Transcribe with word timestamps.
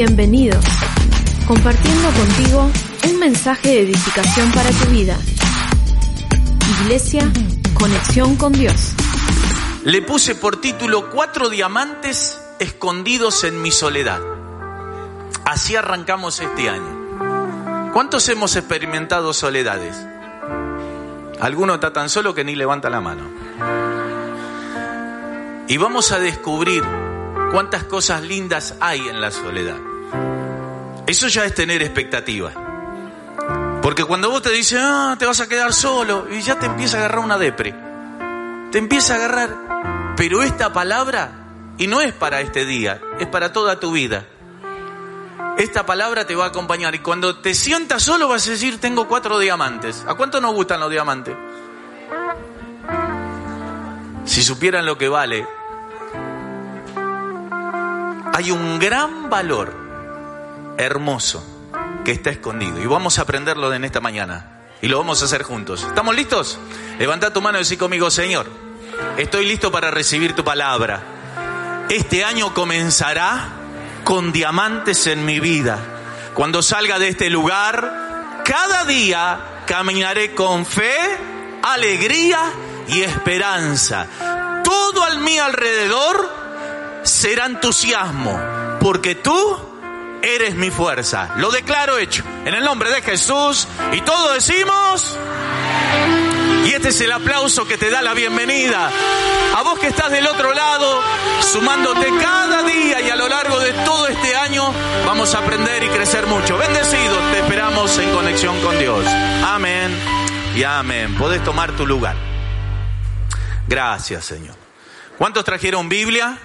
Bienvenidos. 0.00 0.64
Compartiendo 1.48 2.08
contigo 2.12 2.70
un 3.10 3.18
mensaje 3.18 3.68
de 3.70 3.80
edificación 3.80 4.52
para 4.52 4.70
tu 4.70 4.86
vida. 4.92 5.16
Iglesia, 6.82 7.28
conexión 7.74 8.36
con 8.36 8.52
Dios. 8.52 8.92
Le 9.82 10.00
puse 10.02 10.36
por 10.36 10.60
título 10.60 11.10
Cuatro 11.10 11.48
diamantes 11.48 12.40
escondidos 12.60 13.42
en 13.42 13.60
mi 13.60 13.72
soledad. 13.72 14.20
Así 15.44 15.74
arrancamos 15.74 16.38
este 16.38 16.70
año. 16.70 17.90
¿Cuántos 17.92 18.28
hemos 18.28 18.54
experimentado 18.54 19.32
soledades? 19.32 19.96
Alguno 21.40 21.74
está 21.74 21.92
tan 21.92 22.08
solo 22.08 22.36
que 22.36 22.44
ni 22.44 22.54
levanta 22.54 22.88
la 22.88 23.00
mano. 23.00 23.24
Y 25.66 25.76
vamos 25.76 26.12
a 26.12 26.20
descubrir 26.20 26.84
cuántas 27.50 27.82
cosas 27.82 28.22
lindas 28.22 28.76
hay 28.78 29.00
en 29.00 29.20
la 29.20 29.32
soledad. 29.32 29.87
Eso 31.08 31.26
ya 31.28 31.46
es 31.46 31.54
tener 31.54 31.80
expectativa. 31.80 32.52
Porque 33.80 34.04
cuando 34.04 34.28
vos 34.28 34.42
te 34.42 34.50
dices, 34.50 34.78
ah, 34.78 35.16
te 35.18 35.24
vas 35.24 35.40
a 35.40 35.48
quedar 35.48 35.72
solo, 35.72 36.26
y 36.30 36.42
ya 36.42 36.58
te 36.58 36.66
empieza 36.66 36.98
a 36.98 37.00
agarrar 37.00 37.20
una 37.20 37.38
depre. 37.38 37.74
Te 38.70 38.76
empieza 38.76 39.14
a 39.14 39.16
agarrar. 39.16 40.14
Pero 40.18 40.42
esta 40.42 40.70
palabra, 40.74 41.30
y 41.78 41.86
no 41.86 42.02
es 42.02 42.12
para 42.12 42.42
este 42.42 42.66
día, 42.66 43.00
es 43.18 43.26
para 43.26 43.54
toda 43.54 43.80
tu 43.80 43.92
vida. 43.92 44.26
Esta 45.56 45.86
palabra 45.86 46.26
te 46.26 46.34
va 46.34 46.44
a 46.44 46.48
acompañar. 46.48 46.94
Y 46.94 46.98
cuando 46.98 47.36
te 47.36 47.54
sientas 47.54 48.02
solo 48.02 48.28
vas 48.28 48.46
a 48.46 48.50
decir, 48.50 48.78
tengo 48.78 49.08
cuatro 49.08 49.38
diamantes. 49.38 50.04
¿A 50.06 50.12
cuánto 50.12 50.42
nos 50.42 50.52
gustan 50.52 50.78
los 50.78 50.90
diamantes? 50.90 51.34
Si 54.26 54.42
supieran 54.42 54.84
lo 54.84 54.98
que 54.98 55.08
vale, 55.08 55.46
hay 58.34 58.50
un 58.50 58.78
gran 58.78 59.30
valor 59.30 59.87
hermoso 60.78 61.44
que 62.04 62.12
está 62.12 62.30
escondido. 62.30 62.80
Y 62.80 62.86
vamos 62.86 63.18
a 63.18 63.22
aprenderlo 63.22 63.72
en 63.74 63.84
esta 63.84 64.00
mañana. 64.00 64.60
Y 64.80 64.88
lo 64.88 64.98
vamos 64.98 65.20
a 65.20 65.26
hacer 65.26 65.42
juntos. 65.42 65.82
¿Estamos 65.82 66.14
listos? 66.14 66.58
Levanta 66.98 67.32
tu 67.32 67.42
mano 67.42 67.58
y 67.58 67.62
decir 67.62 67.78
conmigo, 67.78 68.10
Señor, 68.10 68.46
estoy 69.16 69.46
listo 69.46 69.70
para 69.70 69.90
recibir 69.90 70.34
tu 70.34 70.44
palabra. 70.44 71.02
Este 71.90 72.24
año 72.24 72.54
comenzará 72.54 73.48
con 74.04 74.32
diamantes 74.32 75.06
en 75.06 75.24
mi 75.24 75.40
vida. 75.40 75.78
Cuando 76.34 76.62
salga 76.62 76.98
de 76.98 77.08
este 77.08 77.28
lugar, 77.28 78.42
cada 78.44 78.84
día 78.84 79.62
caminaré 79.66 80.34
con 80.34 80.64
fe, 80.64 80.96
alegría 81.62 82.38
y 82.88 83.02
esperanza. 83.02 84.06
Todo 84.64 85.02
al 85.02 85.18
mi 85.18 85.38
alrededor 85.38 86.30
será 87.02 87.46
entusiasmo, 87.46 88.40
porque 88.80 89.14
tú 89.14 89.67
eres 90.22 90.54
mi 90.54 90.70
fuerza. 90.70 91.30
Lo 91.36 91.50
declaro 91.50 91.98
hecho. 91.98 92.22
En 92.44 92.54
el 92.54 92.64
nombre 92.64 92.90
de 92.90 93.02
Jesús. 93.02 93.68
Y 93.92 94.00
todos 94.02 94.34
decimos... 94.34 95.18
Y 96.66 96.74
este 96.74 96.88
es 96.88 97.00
el 97.00 97.10
aplauso 97.12 97.66
que 97.66 97.78
te 97.78 97.88
da 97.88 98.02
la 98.02 98.12
bienvenida. 98.12 98.90
A 99.56 99.62
vos 99.62 99.78
que 99.78 99.86
estás 99.86 100.10
del 100.10 100.26
otro 100.26 100.52
lado, 100.52 101.02
sumándote 101.40 102.08
cada 102.20 102.62
día 102.62 103.00
y 103.00 103.08
a 103.08 103.16
lo 103.16 103.26
largo 103.26 103.58
de 103.58 103.72
todo 103.72 104.06
este 104.06 104.36
año, 104.36 104.70
vamos 105.06 105.34
a 105.34 105.38
aprender 105.38 105.82
y 105.82 105.88
crecer 105.88 106.26
mucho. 106.26 106.58
Bendecidos, 106.58 107.32
te 107.32 107.38
esperamos 107.38 107.96
en 107.96 108.12
conexión 108.12 108.60
con 108.60 108.78
Dios. 108.78 109.02
Amén 109.46 109.98
y 110.54 110.62
amén. 110.62 111.14
Podés 111.16 111.42
tomar 111.42 111.72
tu 111.72 111.86
lugar. 111.86 112.16
Gracias, 113.66 114.26
Señor. 114.26 114.54
¿Cuántos 115.16 115.44
trajeron 115.44 115.88
Biblia? 115.88 116.38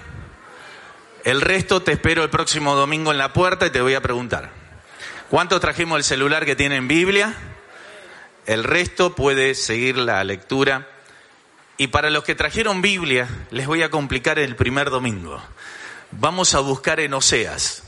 El 1.24 1.40
resto 1.40 1.82
te 1.82 1.94
espero 1.94 2.22
el 2.24 2.30
próximo 2.30 2.76
domingo 2.76 3.12
en 3.12 3.18
la 3.18 3.32
puerta 3.32 3.66
y 3.66 3.70
te 3.70 3.80
voy 3.80 3.94
a 3.94 4.02
preguntar. 4.02 4.52
¿Cuántos 5.30 5.62
trajimos 5.62 5.98
el 5.98 6.04
celular 6.04 6.44
que 6.44 6.58
tienen 6.58 6.90
Biblia? 6.90 7.34
El 8.46 8.66
resto 8.66 9.16
puede 9.16 9.56
seguir 9.56 9.96
la 9.98 10.22
lectura. 10.26 10.90
Y 11.78 11.88
para 11.88 12.10
los 12.10 12.26
que 12.26 12.36
trajeron 12.36 12.82
Biblia, 12.82 13.30
les 13.52 13.68
voy 13.68 13.84
a 13.84 13.90
complicar 13.90 14.38
el 14.38 14.58
primer 14.58 14.90
domingo. 14.90 15.42
Vamos 16.12 16.56
a 16.56 16.60
buscar 16.60 17.00
en 17.00 17.14
Oseas. 17.14 17.84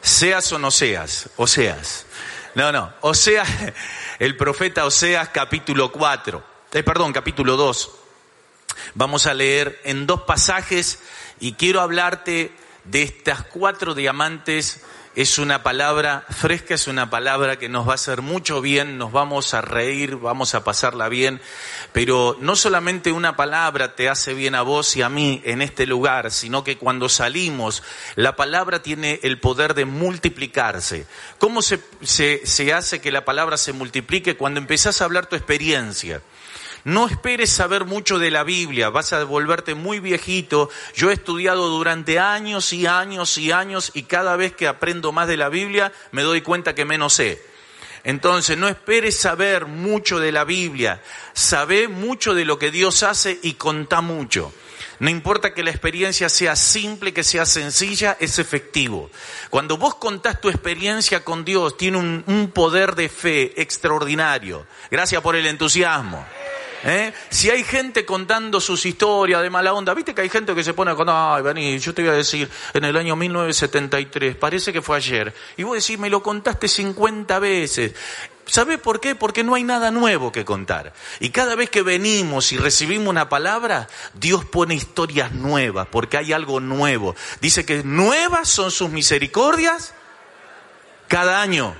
Seas 0.00 0.52
o 0.52 0.60
no 0.60 0.70
seas, 0.70 1.28
Oseas. 1.36 2.06
No, 2.54 2.70
no, 2.70 2.92
Oseas, 3.00 3.48
el 4.20 4.36
profeta 4.36 4.84
Oseas 4.84 5.28
capítulo 5.30 5.90
4, 5.90 6.44
eh, 6.72 6.82
perdón, 6.84 7.12
capítulo 7.12 7.56
2. 7.56 7.90
Vamos 8.94 9.26
a 9.26 9.34
leer 9.34 9.80
en 9.84 10.06
dos 10.06 10.22
pasajes 10.22 11.00
y 11.42 11.54
quiero 11.54 11.80
hablarte 11.80 12.52
de 12.84 13.02
estas 13.02 13.42
cuatro 13.42 13.94
diamantes 13.94 14.80
es 15.16 15.38
una 15.38 15.64
palabra 15.64 16.24
fresca, 16.30 16.74
es 16.74 16.86
una 16.86 17.10
palabra 17.10 17.58
que 17.58 17.68
nos 17.68 17.86
va 17.86 17.92
a 17.92 17.94
hacer 17.96 18.22
mucho 18.22 18.60
bien, 18.62 18.96
nos 18.96 19.10
vamos 19.10 19.52
a 19.52 19.60
reír, 19.60 20.16
vamos 20.16 20.54
a 20.54 20.62
pasarla 20.62 21.08
bien, 21.08 21.40
pero 21.92 22.38
no 22.40 22.54
solamente 22.54 23.10
una 23.10 23.34
palabra 23.34 23.96
te 23.96 24.08
hace 24.08 24.34
bien 24.34 24.54
a 24.54 24.62
vos 24.62 24.96
y 24.96 25.02
a 25.02 25.08
mí 25.08 25.42
en 25.44 25.62
este 25.62 25.84
lugar, 25.84 26.30
sino 26.30 26.62
que 26.62 26.78
cuando 26.78 27.08
salimos, 27.08 27.82
la 28.14 28.36
palabra 28.36 28.80
tiene 28.80 29.18
el 29.24 29.40
poder 29.40 29.74
de 29.74 29.84
multiplicarse. 29.84 31.06
¿Cómo 31.38 31.60
se, 31.60 31.80
se, 32.02 32.72
hace 32.72 33.00
que 33.00 33.10
la 33.10 33.24
palabra 33.24 33.56
se 33.56 33.72
multiplique? 33.72 34.36
Cuando 34.36 34.60
empezás 34.60 35.02
a 35.02 35.06
hablar 35.06 35.26
tu 35.26 35.34
experiencia. 35.34 36.22
No 36.84 37.06
esperes 37.06 37.50
saber 37.50 37.84
mucho 37.84 38.18
de 38.18 38.32
la 38.32 38.42
Biblia, 38.42 38.90
vas 38.90 39.12
a 39.12 39.22
volverte 39.22 39.76
muy 39.76 40.00
viejito. 40.00 40.68
Yo 40.94 41.10
he 41.10 41.14
estudiado 41.14 41.68
durante 41.68 42.18
años 42.18 42.72
y 42.72 42.86
años 42.86 43.38
y 43.38 43.52
años 43.52 43.92
y 43.94 44.02
cada 44.02 44.34
vez 44.34 44.52
que 44.54 44.66
aprendo 44.66 45.12
más 45.12 45.28
de 45.28 45.36
la 45.36 45.48
Biblia 45.48 45.92
me 46.10 46.22
doy 46.22 46.40
cuenta 46.40 46.74
que 46.74 46.84
menos 46.84 47.12
sé. 47.14 47.40
Entonces, 48.04 48.58
no 48.58 48.66
esperes 48.66 49.16
saber 49.16 49.66
mucho 49.66 50.18
de 50.18 50.32
la 50.32 50.42
Biblia, 50.42 51.00
sabe 51.34 51.86
mucho 51.86 52.34
de 52.34 52.44
lo 52.44 52.58
que 52.58 52.72
Dios 52.72 53.04
hace 53.04 53.38
y 53.42 53.52
contá 53.52 54.00
mucho. 54.00 54.52
No 54.98 55.08
importa 55.08 55.54
que 55.54 55.62
la 55.62 55.70
experiencia 55.70 56.28
sea 56.28 56.56
simple, 56.56 57.12
que 57.12 57.22
sea 57.22 57.46
sencilla, 57.46 58.16
es 58.18 58.40
efectivo. 58.40 59.10
Cuando 59.50 59.76
vos 59.76 59.96
contás 59.96 60.40
tu 60.40 60.48
experiencia 60.48 61.24
con 61.24 61.44
Dios, 61.44 61.76
tiene 61.76 61.98
un, 61.98 62.24
un 62.26 62.50
poder 62.50 62.96
de 62.96 63.08
fe 63.08 63.60
extraordinario. 63.60 64.66
Gracias 64.90 65.22
por 65.22 65.36
el 65.36 65.46
entusiasmo. 65.46 66.24
¿Eh? 66.84 67.12
Si 67.28 67.48
hay 67.48 67.62
gente 67.62 68.04
contando 68.04 68.60
sus 68.60 68.84
historias 68.86 69.42
de 69.42 69.50
mala 69.50 69.72
onda, 69.72 69.94
viste 69.94 70.14
que 70.14 70.22
hay 70.22 70.28
gente 70.28 70.54
que 70.54 70.64
se 70.64 70.74
pone 70.74 70.94
contar, 70.94 71.36
ay, 71.36 71.42
vení, 71.42 71.78
yo 71.78 71.94
te 71.94 72.02
voy 72.02 72.10
a 72.10 72.14
decir, 72.14 72.50
en 72.74 72.84
el 72.84 72.96
año 72.96 73.14
1973, 73.14 74.34
parece 74.36 74.72
que 74.72 74.82
fue 74.82 74.96
ayer, 74.96 75.32
y 75.56 75.62
vos 75.62 75.76
decís, 75.76 75.98
me 75.98 76.10
lo 76.10 76.22
contaste 76.22 76.66
50 76.66 77.38
veces. 77.38 77.94
¿Sabés 78.46 78.80
por 78.80 79.00
qué? 79.00 79.14
Porque 79.14 79.44
no 79.44 79.54
hay 79.54 79.62
nada 79.62 79.92
nuevo 79.92 80.32
que 80.32 80.44
contar. 80.44 80.92
Y 81.20 81.30
cada 81.30 81.54
vez 81.54 81.70
que 81.70 81.82
venimos 81.82 82.50
y 82.52 82.58
recibimos 82.58 83.08
una 83.08 83.28
palabra, 83.28 83.88
Dios 84.14 84.44
pone 84.44 84.74
historias 84.74 85.32
nuevas, 85.32 85.86
porque 85.90 86.16
hay 86.18 86.32
algo 86.32 86.58
nuevo. 86.58 87.14
Dice 87.40 87.64
que 87.64 87.84
nuevas 87.84 88.48
son 88.48 88.72
sus 88.72 88.90
misericordias 88.90 89.94
cada 91.06 91.40
año. 91.40 91.76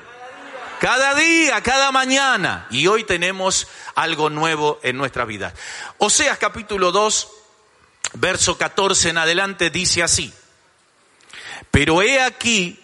Cada 0.83 1.15
día, 1.15 1.61
cada 1.61 1.93
mañana. 1.93 2.67
Y 2.69 2.89
hoy 2.89 3.05
tenemos 3.05 3.69
algo 3.95 4.31
nuevo 4.31 4.81
en 4.83 4.97
nuestra 4.97 5.25
vida. 5.25 5.55
Oseas 5.99 6.39
capítulo 6.39 6.91
2, 6.91 7.29
verso 8.15 8.59
14 8.59 9.11
en 9.11 9.19
adelante 9.19 9.71
dice 9.71 10.03
así. 10.03 10.35
Pero 11.71 12.03
he 12.03 12.21
aquí 12.21 12.81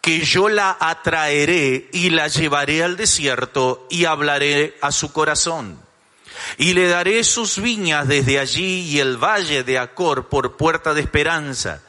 que 0.00 0.24
yo 0.24 0.48
la 0.48 0.76
atraeré 0.80 1.88
y 1.92 2.10
la 2.10 2.26
llevaré 2.26 2.82
al 2.82 2.96
desierto 2.96 3.86
y 3.90 4.06
hablaré 4.06 4.76
a 4.80 4.90
su 4.90 5.12
corazón. 5.12 5.80
Y 6.58 6.72
le 6.72 6.88
daré 6.88 7.22
sus 7.22 7.62
viñas 7.62 8.08
desde 8.08 8.40
allí 8.40 8.90
y 8.90 8.98
el 8.98 9.18
valle 9.18 9.62
de 9.62 9.78
Acor 9.78 10.28
por 10.28 10.56
puerta 10.56 10.94
de 10.94 11.02
esperanza 11.02 11.80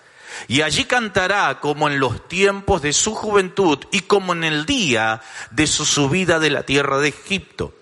y 0.48 0.62
allí 0.62 0.86
cantará 0.86 1.60
como 1.60 1.90
en 1.90 2.00
los 2.00 2.28
tiempos 2.28 2.82
de 2.82 2.94
su 2.94 3.14
juventud 3.16 3.80
y 3.92 4.02
como 4.02 4.34
en 4.34 4.44
el 4.44 4.66
día 4.66 5.22
de 5.52 5.68
su 5.68 5.86
subida 5.86 6.40
de 6.40 6.50
la 6.50 6.64
tierra 6.64 7.00
de 7.00 7.10
Egipto. 7.10 7.74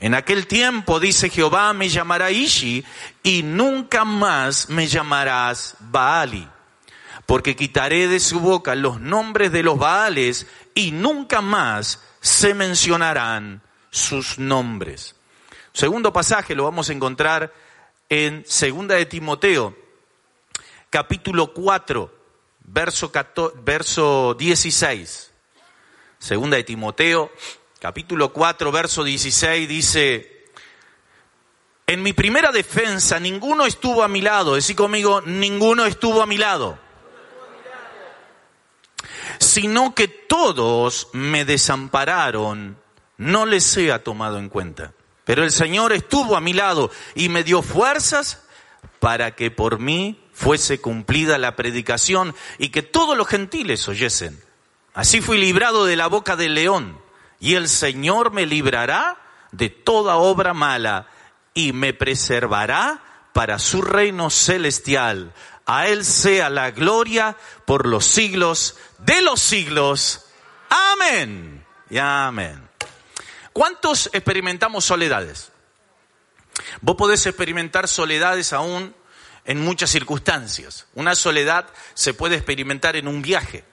En 0.00 0.14
aquel 0.14 0.46
tiempo, 0.46 1.00
dice 1.00 1.30
Jehová, 1.30 1.72
me 1.72 1.88
llamará 1.88 2.30
Ishi 2.30 2.84
y 3.22 3.42
nunca 3.42 4.04
más 4.04 4.68
me 4.68 4.86
llamarás 4.86 5.76
Baali. 5.80 6.48
Porque 7.26 7.56
quitaré 7.56 8.08
de 8.08 8.20
su 8.20 8.40
boca 8.40 8.74
los 8.74 9.00
nombres 9.00 9.50
de 9.50 9.62
los 9.62 9.78
Baales 9.78 10.46
y 10.74 10.90
nunca 10.90 11.40
más 11.40 12.02
se 12.20 12.52
mencionarán 12.54 13.62
sus 13.90 14.38
nombres. 14.38 15.14
Segundo 15.72 16.12
pasaje 16.12 16.54
lo 16.54 16.64
vamos 16.64 16.90
a 16.90 16.92
encontrar 16.92 17.52
en 18.08 18.44
Segunda 18.46 18.96
de 18.96 19.06
Timoteo, 19.06 19.76
capítulo 20.94 21.52
4, 21.52 22.08
verso, 22.66 23.10
14, 23.10 23.56
verso 23.64 24.36
16. 24.38 25.32
Segunda 26.20 26.56
de 26.56 26.62
Timoteo, 26.62 27.32
capítulo 27.80 28.32
4, 28.32 28.70
verso 28.70 29.02
16 29.02 29.68
dice, 29.68 30.44
en 31.88 32.00
mi 32.00 32.12
primera 32.12 32.52
defensa 32.52 33.18
ninguno 33.18 33.66
estuvo 33.66 34.04
a 34.04 34.08
mi 34.08 34.20
lado, 34.20 34.54
decí 34.54 34.76
conmigo, 34.76 35.20
ninguno 35.22 35.84
estuvo 35.84 36.22
a 36.22 36.26
mi 36.26 36.38
lado. 36.38 36.78
sino 39.40 39.96
que 39.96 40.06
todos 40.06 41.08
me 41.12 41.44
desampararon, 41.44 42.78
no 43.16 43.46
les 43.46 43.64
sea 43.64 44.04
tomado 44.04 44.38
en 44.38 44.48
cuenta. 44.48 44.92
Pero 45.24 45.42
el 45.42 45.50
Señor 45.50 45.92
estuvo 45.92 46.36
a 46.36 46.40
mi 46.40 46.52
lado 46.52 46.92
y 47.16 47.30
me 47.30 47.42
dio 47.42 47.62
fuerzas 47.62 48.44
para 49.00 49.34
que 49.34 49.50
por 49.50 49.80
mí 49.80 50.20
fuese 50.34 50.80
cumplida 50.80 51.38
la 51.38 51.56
predicación 51.56 52.34
y 52.58 52.68
que 52.68 52.82
todos 52.82 53.16
los 53.16 53.28
gentiles 53.28 53.88
oyesen. 53.88 54.42
Así 54.92 55.20
fui 55.20 55.38
librado 55.38 55.86
de 55.86 55.96
la 55.96 56.08
boca 56.08 56.36
del 56.36 56.54
león 56.54 57.00
y 57.40 57.54
el 57.54 57.68
Señor 57.68 58.32
me 58.32 58.46
librará 58.46 59.18
de 59.52 59.70
toda 59.70 60.16
obra 60.16 60.54
mala 60.54 61.08
y 61.54 61.72
me 61.72 61.94
preservará 61.94 63.02
para 63.32 63.58
su 63.58 63.82
reino 63.82 64.30
celestial. 64.30 65.32
A 65.66 65.86
Él 65.88 66.04
sea 66.04 66.50
la 66.50 66.72
gloria 66.72 67.36
por 67.64 67.86
los 67.86 68.04
siglos 68.04 68.76
de 68.98 69.22
los 69.22 69.40
siglos. 69.40 70.26
Amén. 70.68 71.64
Y 71.90 71.98
amén. 71.98 72.68
¿Cuántos 73.52 74.10
experimentamos 74.12 74.84
soledades? 74.84 75.52
Vos 76.80 76.96
podés 76.96 77.24
experimentar 77.26 77.88
soledades 77.88 78.52
aún 78.52 78.94
en 79.44 79.60
muchas 79.60 79.90
circunstancias. 79.90 80.86
Una 80.94 81.14
soledad 81.14 81.66
se 81.94 82.14
puede 82.14 82.36
experimentar 82.36 82.96
en 82.96 83.08
un 83.08 83.22
viaje. 83.22 83.64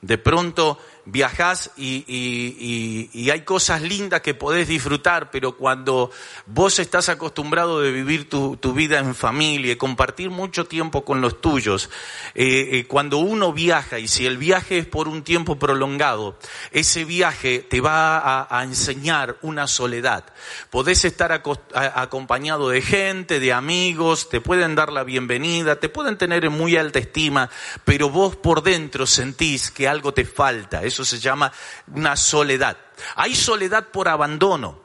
De 0.00 0.18
pronto 0.18 0.78
viajás 1.10 1.70
y, 1.76 3.30
hay 3.30 3.40
cosas 3.42 3.82
lindas 3.82 4.20
que 4.20 4.34
podés 4.34 4.68
disfrutar, 4.68 5.30
pero 5.30 5.56
cuando 5.56 6.10
vos 6.46 6.78
estás 6.78 7.08
acostumbrado 7.08 7.80
de 7.80 7.90
vivir 7.90 8.28
tu, 8.28 8.56
vida 8.72 8.98
en 8.98 9.14
familia 9.14 9.76
compartir 9.78 10.30
mucho 10.30 10.66
tiempo 10.66 11.04
con 11.04 11.20
los 11.20 11.40
tuyos, 11.40 11.90
eh, 12.34 12.68
eh, 12.72 12.86
cuando 12.86 13.18
uno 13.18 13.52
viaja 13.52 13.98
y 13.98 14.08
si 14.08 14.26
el 14.26 14.36
viaje 14.36 14.78
es 14.78 14.86
por 14.86 15.08
un 15.08 15.22
tiempo 15.22 15.58
prolongado, 15.58 16.38
ese 16.70 17.04
viaje 17.04 17.60
te 17.60 17.80
va 17.80 18.46
a, 18.50 18.62
enseñar 18.62 19.38
una 19.42 19.66
soledad. 19.66 20.24
Podés 20.70 21.04
estar 21.04 21.32
acompañado 21.32 22.68
de 22.68 22.82
gente, 22.82 23.40
de 23.40 23.52
amigos, 23.52 24.28
te 24.28 24.40
pueden 24.40 24.74
dar 24.74 24.92
la 24.92 25.04
bienvenida, 25.04 25.76
te 25.80 25.88
pueden 25.88 26.18
tener 26.18 26.44
en 26.44 26.52
muy 26.52 26.76
alta 26.76 26.98
estima, 26.98 27.48
pero 27.84 28.10
vos 28.10 28.36
por 28.36 28.62
dentro 28.62 29.06
sentís 29.06 29.70
que 29.70 29.88
algo 29.88 30.12
te 30.12 30.24
falta. 30.24 30.82
Eso 30.98 31.04
se 31.04 31.20
llama 31.20 31.52
una 31.94 32.16
soledad. 32.16 32.76
Hay 33.14 33.32
soledad 33.32 33.86
por 33.92 34.08
abandono. 34.08 34.80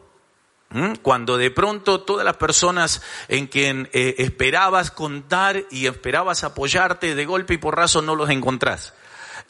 Cuando 1.02 1.38
de 1.38 1.50
pronto 1.50 2.02
todas 2.02 2.24
las 2.24 2.38
personas 2.38 3.02
en 3.28 3.48
quien 3.48 3.90
eh, 3.94 4.16
esperabas 4.20 4.92
contar 4.92 5.66
y 5.72 5.88
esperabas 5.88 6.44
apoyarte 6.44 7.16
de 7.16 7.26
golpe 7.26 7.56
y 7.56 7.58
porrazo 7.58 8.04
no 8.04 8.16
los 8.16 8.30
encontrás. 8.30 8.94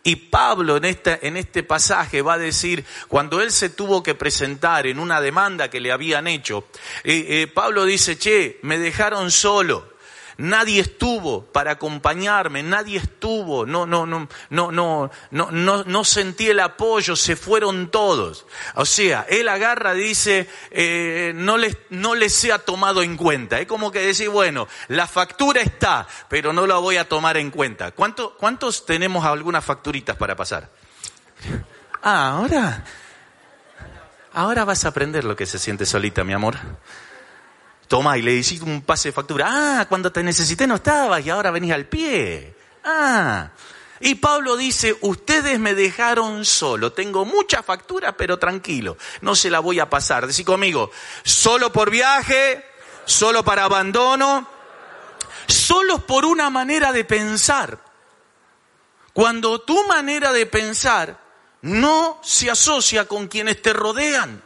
Y 0.03 0.15
Pablo 0.15 0.77
en, 0.77 0.99
en 1.03 1.37
este 1.37 1.63
pasaje 1.63 2.21
va 2.21 2.33
a 2.33 2.37
decir, 2.37 2.85
cuando 3.09 3.41
él 3.41 3.51
se 3.51 3.69
tuvo 3.69 4.03
que 4.03 4.15
presentar 4.15 4.87
en 4.87 4.99
una 4.99 5.19
demanda 5.19 5.69
que 5.69 5.81
le 5.81 5.91
habían 5.91 6.27
hecho, 6.27 6.67
eh, 7.03 7.25
eh, 7.27 7.47
Pablo 7.47 7.83
dice, 7.83 8.17
che, 8.17 8.59
me 8.61 8.77
dejaron 8.77 9.31
solo. 9.31 9.92
Nadie 10.37 10.81
estuvo 10.81 11.43
para 11.45 11.71
acompañarme, 11.71 12.63
nadie 12.63 12.97
estuvo, 12.97 13.65
no, 13.65 13.85
no, 13.85 14.05
no, 14.05 14.27
no, 14.49 14.71
no, 14.71 15.11
no, 15.31 15.51
no, 15.51 15.83
no 15.83 16.03
sentí 16.03 16.49
el 16.49 16.59
apoyo, 16.59 17.15
se 17.15 17.35
fueron 17.35 17.89
todos. 17.89 18.45
O 18.75 18.85
sea, 18.85 19.25
él 19.29 19.47
agarra, 19.47 19.93
dice, 19.93 20.49
eh, 20.71 21.33
no 21.35 21.57
les, 21.57 21.77
no 21.89 22.15
les 22.15 22.33
sea 22.33 22.59
tomado 22.59 23.03
en 23.03 23.17
cuenta. 23.17 23.59
Es 23.59 23.67
como 23.67 23.91
que 23.91 23.99
decir, 23.99 24.29
bueno, 24.29 24.67
la 24.87 25.07
factura 25.07 25.61
está, 25.61 26.07
pero 26.29 26.53
no 26.53 26.65
la 26.65 26.77
voy 26.77 26.97
a 26.97 27.07
tomar 27.07 27.37
en 27.37 27.51
cuenta. 27.51 27.91
¿Cuántos 27.91 28.85
tenemos 28.85 29.25
algunas 29.25 29.63
facturitas 29.63 30.15
para 30.15 30.35
pasar? 30.35 30.69
Ah, 32.01 32.29
ahora, 32.29 32.83
ahora 34.33 34.65
vas 34.65 34.83
a 34.85 34.89
aprender 34.89 35.23
lo 35.23 35.35
que 35.35 35.45
se 35.45 35.59
siente 35.59 35.85
solita, 35.85 36.23
mi 36.23 36.33
amor. 36.33 36.57
Toma, 37.87 38.17
y 38.17 38.21
le 38.21 38.33
hiciste 38.33 38.65
un 38.65 38.81
pase 38.81 39.09
de 39.09 39.13
factura. 39.13 39.47
Ah, 39.49 39.85
cuando 39.87 40.11
te 40.11 40.23
necesité 40.23 40.65
no 40.65 40.75
estabas 40.75 41.25
y 41.25 41.29
ahora 41.29 41.51
venís 41.51 41.71
al 41.71 41.85
pie. 41.85 42.55
Ah. 42.83 43.49
Y 43.99 44.15
Pablo 44.15 44.57
dice, 44.57 44.97
ustedes 45.01 45.59
me 45.59 45.75
dejaron 45.75 46.43
solo, 46.43 46.91
tengo 46.91 47.23
mucha 47.23 47.63
factura, 47.63 48.17
pero 48.17 48.37
tranquilo, 48.37 48.97
no 49.21 49.33
se 49.33 49.49
la 49.49 49.59
voy 49.59 49.79
a 49.79 49.89
pasar. 49.89 50.27
Decí 50.27 50.43
conmigo, 50.43 50.91
solo 51.23 51.71
por 51.71 51.89
viaje, 51.89 52.65
solo 53.05 53.45
para 53.45 53.63
abandono, 53.63 54.45
solo 55.47 56.05
por 56.05 56.25
una 56.25 56.49
manera 56.49 56.91
de 56.91 57.05
pensar. 57.05 57.79
Cuando 59.13 59.61
tu 59.61 59.87
manera 59.87 60.33
de 60.33 60.47
pensar 60.47 61.23
no 61.61 62.19
se 62.23 62.51
asocia 62.51 63.07
con 63.07 63.27
quienes 63.27 63.61
te 63.61 63.71
rodean. 63.71 64.43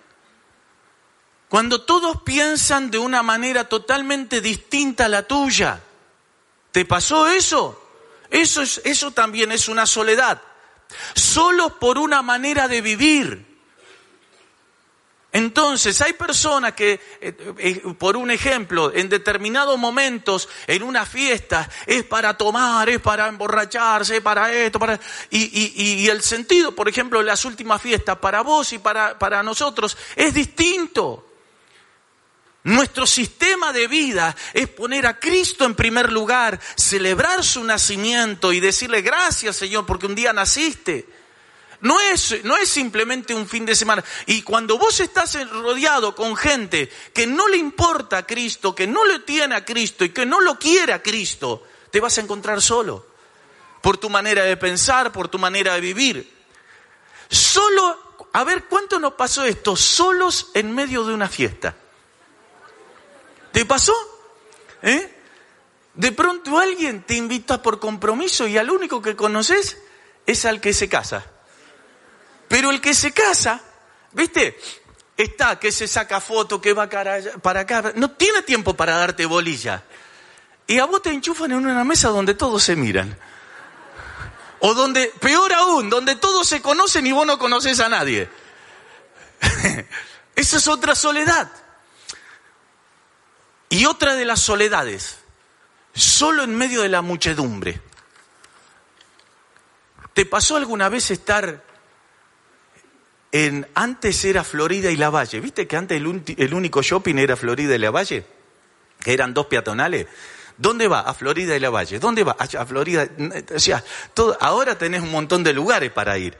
Cuando 1.49 1.81
todos 1.81 2.21
piensan 2.23 2.91
de 2.91 2.97
una 2.97 3.23
manera 3.23 3.69
totalmente 3.69 4.41
distinta 4.41 5.05
a 5.05 5.09
la 5.09 5.23
tuya. 5.23 5.81
¿Te 6.71 6.83
pasó 6.83 7.27
eso? 7.27 7.81
Eso, 8.29 8.61
es, 8.61 8.81
eso 8.83 9.11
también 9.11 9.51
es 9.51 9.69
una 9.69 9.85
soledad. 9.85 10.41
Solo 11.13 11.79
por 11.79 11.97
una 11.97 12.21
manera 12.21 12.67
de 12.67 12.81
vivir. 12.81 13.47
Entonces, 15.31 16.01
hay 16.01 16.13
personas 16.13 16.73
que, 16.73 16.99
eh, 17.21 17.55
eh, 17.59 17.81
por 17.97 18.17
un 18.17 18.31
ejemplo, 18.31 18.91
en 18.93 19.07
determinados 19.07 19.77
momentos, 19.77 20.49
en 20.65 20.83
una 20.83 21.05
fiesta, 21.05 21.69
es 21.85 22.03
para 22.03 22.35
tomar, 22.35 22.89
es 22.89 22.99
para 22.99 23.27
emborracharse, 23.27 24.17
es 24.17 24.21
para 24.21 24.51
esto, 24.51 24.79
para... 24.79 24.99
Y, 25.29 26.07
el 26.09 26.21
sentido, 26.23 26.73
por 26.73 26.89
ejemplo, 26.89 27.19
de 27.19 27.25
las 27.25 27.45
últimas 27.45 27.81
fiestas, 27.81 28.17
para 28.17 28.41
vos 28.41 28.73
y 28.73 28.79
para 28.79 29.43
nosotros, 29.43 29.97
es 30.15 30.33
distinto. 30.33 31.26
Nuestro 32.63 33.07
sistema 33.07 33.71
de 33.71 33.87
vida 33.87 34.35
es 34.53 34.67
poner 34.67 35.07
a 35.07 35.19
Cristo 35.19 35.65
en 35.65 35.75
primer 35.75 36.11
lugar, 36.11 36.59
celebrar 36.75 37.43
su 37.43 37.63
nacimiento 37.63 38.51
y 38.51 38.59
decirle 38.59 39.01
gracias 39.01 39.55
Señor 39.55 39.85
porque 39.85 40.05
un 40.05 40.15
día 40.15 40.33
naciste. 40.33 41.07
No 41.79 41.99
es, 41.99 42.43
no 42.43 42.57
es 42.57 42.69
simplemente 42.69 43.35
un 43.35 43.47
fin 43.47 43.65
de 43.65 43.75
semana. 43.75 44.03
Y 44.25 44.41
cuando 44.41 44.77
vos 44.77 44.99
estás 44.99 45.37
rodeado 45.49 46.15
con 46.15 46.35
gente 46.35 46.89
que 47.13 47.27
no 47.27 47.47
le 47.47 47.57
importa 47.57 48.17
a 48.17 48.25
Cristo, 48.25 48.73
que 48.73 48.87
no 48.87 49.05
le 49.05 49.19
tiene 49.19 49.55
a 49.55 49.63
Cristo 49.63 50.03
y 50.03 50.09
que 50.09 50.25
no 50.25 50.41
lo 50.41 50.57
quiere 50.57 50.93
a 50.93 51.03
Cristo, 51.03 51.63
te 51.91 51.99
vas 51.99 52.17
a 52.17 52.21
encontrar 52.21 52.61
solo. 52.61 53.05
Por 53.81 53.97
tu 53.97 54.09
manera 54.09 54.43
de 54.43 54.57
pensar, 54.57 55.11
por 55.11 55.27
tu 55.27 55.37
manera 55.37 55.75
de 55.75 55.81
vivir. 55.81 56.33
Solo, 57.29 58.27
a 58.33 58.43
ver, 58.43 58.65
¿cuánto 58.65 58.99
nos 58.99 59.13
pasó 59.13 59.43
esto? 59.43 59.75
Solos 59.75 60.49
en 60.55 60.73
medio 60.73 61.03
de 61.03 61.13
una 61.13 61.29
fiesta. 61.29 61.75
¿Te 63.57 63.65
pasó? 63.65 63.95
¿Eh? 64.83 65.11
De 65.95 66.11
pronto 66.11 66.59
alguien 66.59 67.01
te 67.01 67.15
invita 67.15 67.59
por 67.59 67.79
compromiso 67.79 68.45
y 68.45 68.55
al 68.55 68.69
único 68.69 69.01
que 69.01 69.15
conoces 69.15 69.79
es 70.27 70.45
al 70.45 70.61
que 70.61 70.73
se 70.73 70.87
casa. 70.87 71.25
Pero 72.47 72.69
el 72.69 72.79
que 72.79 72.93
se 72.93 73.13
casa, 73.13 73.59
¿viste? 74.11 74.59
Está, 75.17 75.57
que 75.57 75.71
se 75.71 75.87
saca 75.87 76.21
foto, 76.21 76.61
que 76.61 76.73
va 76.73 76.87
para 76.87 77.61
acá, 77.61 77.93
no 77.95 78.11
tiene 78.11 78.43
tiempo 78.43 78.75
para 78.75 78.95
darte 78.95 79.25
bolilla. 79.25 79.83
Y 80.67 80.77
a 80.77 80.85
vos 80.85 81.01
te 81.01 81.09
enchufan 81.09 81.51
en 81.53 81.65
una 81.65 81.83
mesa 81.83 82.09
donde 82.09 82.35
todos 82.35 82.61
se 82.61 82.75
miran. 82.75 83.17
O 84.59 84.75
donde, 84.75 85.11
peor 85.19 85.51
aún, 85.53 85.89
donde 85.89 86.15
todos 86.15 86.47
se 86.47 86.61
conocen 86.61 87.07
y 87.07 87.11
vos 87.11 87.25
no 87.25 87.39
conoces 87.39 87.79
a 87.79 87.89
nadie. 87.89 88.29
Esa 90.35 90.57
es 90.57 90.67
otra 90.67 90.93
soledad. 90.93 91.49
Y 93.69 93.85
otra 93.85 94.15
de 94.15 94.25
las 94.25 94.39
soledades, 94.39 95.19
solo 95.93 96.43
en 96.43 96.55
medio 96.55 96.81
de 96.81 96.89
la 96.89 97.01
muchedumbre. 97.01 97.81
¿Te 100.13 100.25
pasó 100.25 100.55
alguna 100.55 100.89
vez 100.89 101.11
estar 101.11 101.63
en, 103.31 103.67
antes 103.75 104.23
era 104.25 104.43
Florida 104.43 104.89
y 104.89 104.95
La 104.95 105.09
Valle, 105.09 105.39
¿viste 105.39 105.67
que 105.67 105.75
antes 105.75 105.97
el, 105.97 106.53
único 106.53 106.81
shopping 106.81 107.15
era 107.17 107.35
Florida 107.35 107.75
y 107.75 107.79
La 107.79 107.91
Valle? 107.91 108.25
Que 108.99 109.13
eran 109.13 109.33
dos 109.33 109.47
peatonales. 109.47 110.07
¿Dónde 110.57 110.87
va? 110.87 111.01
A 111.01 111.13
Florida 111.13 111.55
y 111.55 111.59
La 111.59 111.69
Valle. 111.69 111.99
¿Dónde 111.99 112.23
va? 112.23 112.35
A 112.39 112.65
Florida. 112.65 113.07
O 113.53 113.59
sea, 113.59 113.83
ahora 114.39 114.77
tenés 114.77 115.01
un 115.01 115.11
montón 115.11 115.43
de 115.43 115.53
lugares 115.53 115.91
para 115.91 116.17
ir. 116.17 116.37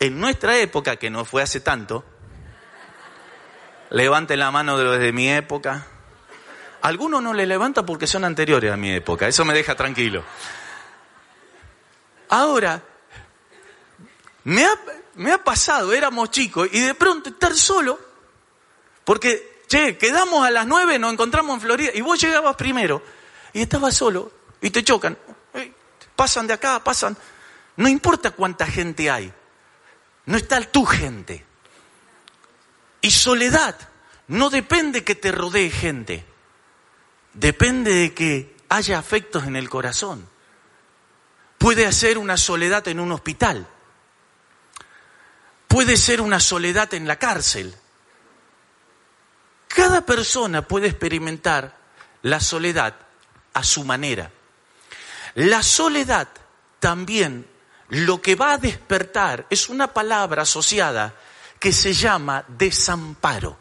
En 0.00 0.18
nuestra 0.18 0.58
época, 0.58 0.96
que 0.96 1.10
no 1.10 1.24
fue 1.24 1.42
hace 1.42 1.60
tanto, 1.60 2.04
levanten 3.90 4.40
la 4.40 4.50
mano 4.50 4.76
de 4.78 4.84
los 4.84 4.98
de 4.98 5.12
mi 5.12 5.30
época, 5.30 5.86
algunos 6.82 7.22
no 7.22 7.32
le 7.32 7.46
levanta 7.46 7.86
porque 7.86 8.06
son 8.06 8.24
anteriores 8.24 8.72
a 8.72 8.76
mi 8.76 8.92
época, 8.92 9.28
eso 9.28 9.44
me 9.44 9.54
deja 9.54 9.74
tranquilo. 9.74 10.24
Ahora, 12.28 12.82
me 14.44 14.64
ha, 14.64 14.78
me 15.14 15.32
ha 15.32 15.38
pasado, 15.38 15.92
éramos 15.92 16.30
chicos, 16.30 16.68
y 16.72 16.80
de 16.80 16.94
pronto 16.94 17.30
estar 17.30 17.54
solo, 17.54 17.98
porque, 19.04 19.62
che, 19.68 19.96
quedamos 19.96 20.44
a 20.46 20.50
las 20.50 20.66
nueve, 20.66 20.98
nos 20.98 21.12
encontramos 21.12 21.54
en 21.54 21.60
Florida, 21.60 21.90
y 21.94 22.00
vos 22.00 22.20
llegabas 22.20 22.56
primero, 22.56 23.02
y 23.52 23.62
estabas 23.62 23.94
solo, 23.94 24.32
y 24.60 24.70
te 24.70 24.82
chocan, 24.82 25.16
pasan 26.16 26.46
de 26.46 26.54
acá, 26.54 26.82
pasan, 26.82 27.16
No 27.76 27.88
importa 27.88 28.32
cuánta 28.32 28.66
gente 28.66 29.10
hay, 29.10 29.32
no 30.26 30.36
está 30.36 30.60
tu 30.62 30.84
gente. 30.84 31.44
Y 33.00 33.10
soledad 33.10 33.76
no 34.28 34.50
depende 34.50 35.04
que 35.04 35.14
te 35.14 35.32
rodee 35.32 35.70
gente, 35.70 36.24
depende 37.34 37.92
de 37.94 38.14
que 38.14 38.56
haya 38.68 38.98
afectos 38.98 39.46
en 39.46 39.56
el 39.56 39.68
corazón. 39.68 40.28
Puede 41.58 41.90
ser 41.92 42.18
una 42.18 42.36
soledad 42.36 42.86
en 42.88 43.00
un 43.00 43.12
hospital, 43.12 43.66
puede 45.68 45.96
ser 45.96 46.20
una 46.20 46.40
soledad 46.40 46.92
en 46.94 47.06
la 47.06 47.16
cárcel. 47.16 47.74
Cada 49.68 50.04
persona 50.04 50.66
puede 50.66 50.88
experimentar 50.88 51.76
la 52.22 52.40
soledad 52.40 52.94
a 53.54 53.64
su 53.64 53.84
manera. 53.84 54.30
La 55.34 55.62
soledad 55.62 56.28
también 56.78 57.46
lo 57.88 58.20
que 58.20 58.34
va 58.34 58.54
a 58.54 58.58
despertar 58.58 59.46
es 59.50 59.68
una 59.68 59.92
palabra 59.92 60.42
asociada 60.42 61.14
que 61.58 61.72
se 61.72 61.92
llama 61.92 62.44
desamparo. 62.48 63.56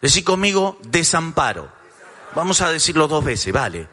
Decí 0.00 0.22
conmigo, 0.22 0.78
desamparo. 0.82 1.72
Vamos 2.36 2.60
a 2.60 2.70
decirlo 2.70 3.08
dos 3.08 3.24
veces, 3.24 3.50
vale. 3.50 3.88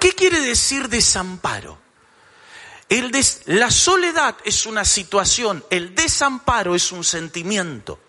¿Qué 0.00 0.12
quiere 0.12 0.40
decir 0.40 0.88
desamparo? 0.88 1.76
El 2.88 3.12
la 3.44 3.70
soledad 3.70 4.34
es 4.42 4.64
una 4.64 4.86
situación, 4.86 5.62
el 5.68 5.94
desamparo 5.94 6.74
es 6.74 6.92
un 6.92 7.04
sentimiento. 7.04 8.00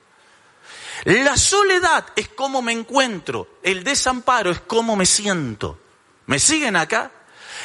La 1.03 1.35
soledad 1.35 2.05
es 2.15 2.29
cómo 2.29 2.61
me 2.61 2.71
encuentro, 2.71 3.59
el 3.63 3.83
desamparo 3.83 4.49
es 4.49 4.61
cómo 4.61 4.95
me 4.95 5.05
siento. 5.05 5.77
¿Me 6.27 6.39
siguen 6.39 6.77
acá? 6.77 7.11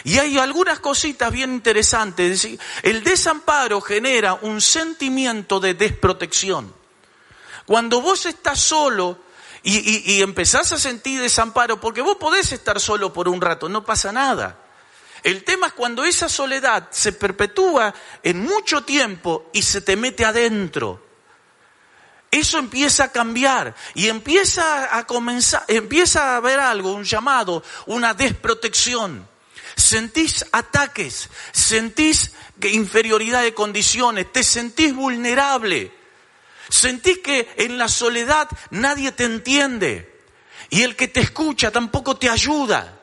Y 0.02 0.18
hay 0.18 0.36
algunas 0.38 0.80
cositas 0.80 1.30
bien 1.30 1.52
interesantes. 1.52 2.48
El 2.82 3.04
desamparo 3.04 3.80
genera 3.80 4.34
un 4.34 4.60
sentimiento 4.60 5.60
de 5.60 5.74
desprotección. 5.74 6.74
Cuando 7.66 8.00
vos 8.00 8.26
estás 8.26 8.58
solo 8.58 9.22
y, 9.66 10.20
empezás 10.20 10.72
a 10.72 10.78
sentir 10.78 11.20
desamparo, 11.20 11.80
porque 11.80 12.02
vos 12.02 12.18
podés 12.18 12.52
estar 12.52 12.78
solo 12.78 13.12
por 13.12 13.28
un 13.28 13.40
rato, 13.40 13.68
no 13.68 13.84
pasa 13.84 14.12
nada. 14.12 14.60
El 15.22 15.42
tema 15.42 15.68
es 15.68 15.72
cuando 15.72 16.04
esa 16.04 16.28
soledad 16.28 16.88
se 16.90 17.12
perpetúa 17.12 17.94
en 18.22 18.42
mucho 18.42 18.84
tiempo 18.84 19.48
y 19.54 19.62
se 19.62 19.80
te 19.80 19.96
mete 19.96 20.26
adentro. 20.26 21.02
Eso 22.30 22.58
empieza 22.58 23.04
a 23.04 23.12
cambiar 23.12 23.74
y 23.94 24.08
empieza 24.08 24.98
a 24.98 25.06
comenzar, 25.06 25.64
empieza 25.68 26.34
a 26.34 26.36
haber 26.36 26.60
algo, 26.60 26.92
un 26.92 27.04
llamado, 27.04 27.62
una 27.86 28.12
desprotección. 28.12 29.26
Sentís 29.76 30.44
ataques, 30.52 31.30
sentís 31.52 32.32
inferioridad 32.62 33.42
de 33.42 33.54
condiciones, 33.54 34.30
te 34.30 34.44
sentís 34.44 34.94
vulnerable. 34.94 36.03
Sentís 36.74 37.18
que 37.18 37.54
en 37.56 37.78
la 37.78 37.86
soledad 37.86 38.48
nadie 38.70 39.12
te 39.12 39.22
entiende 39.22 40.24
y 40.70 40.82
el 40.82 40.96
que 40.96 41.06
te 41.06 41.20
escucha 41.20 41.70
tampoco 41.70 42.16
te 42.16 42.28
ayuda. 42.28 43.00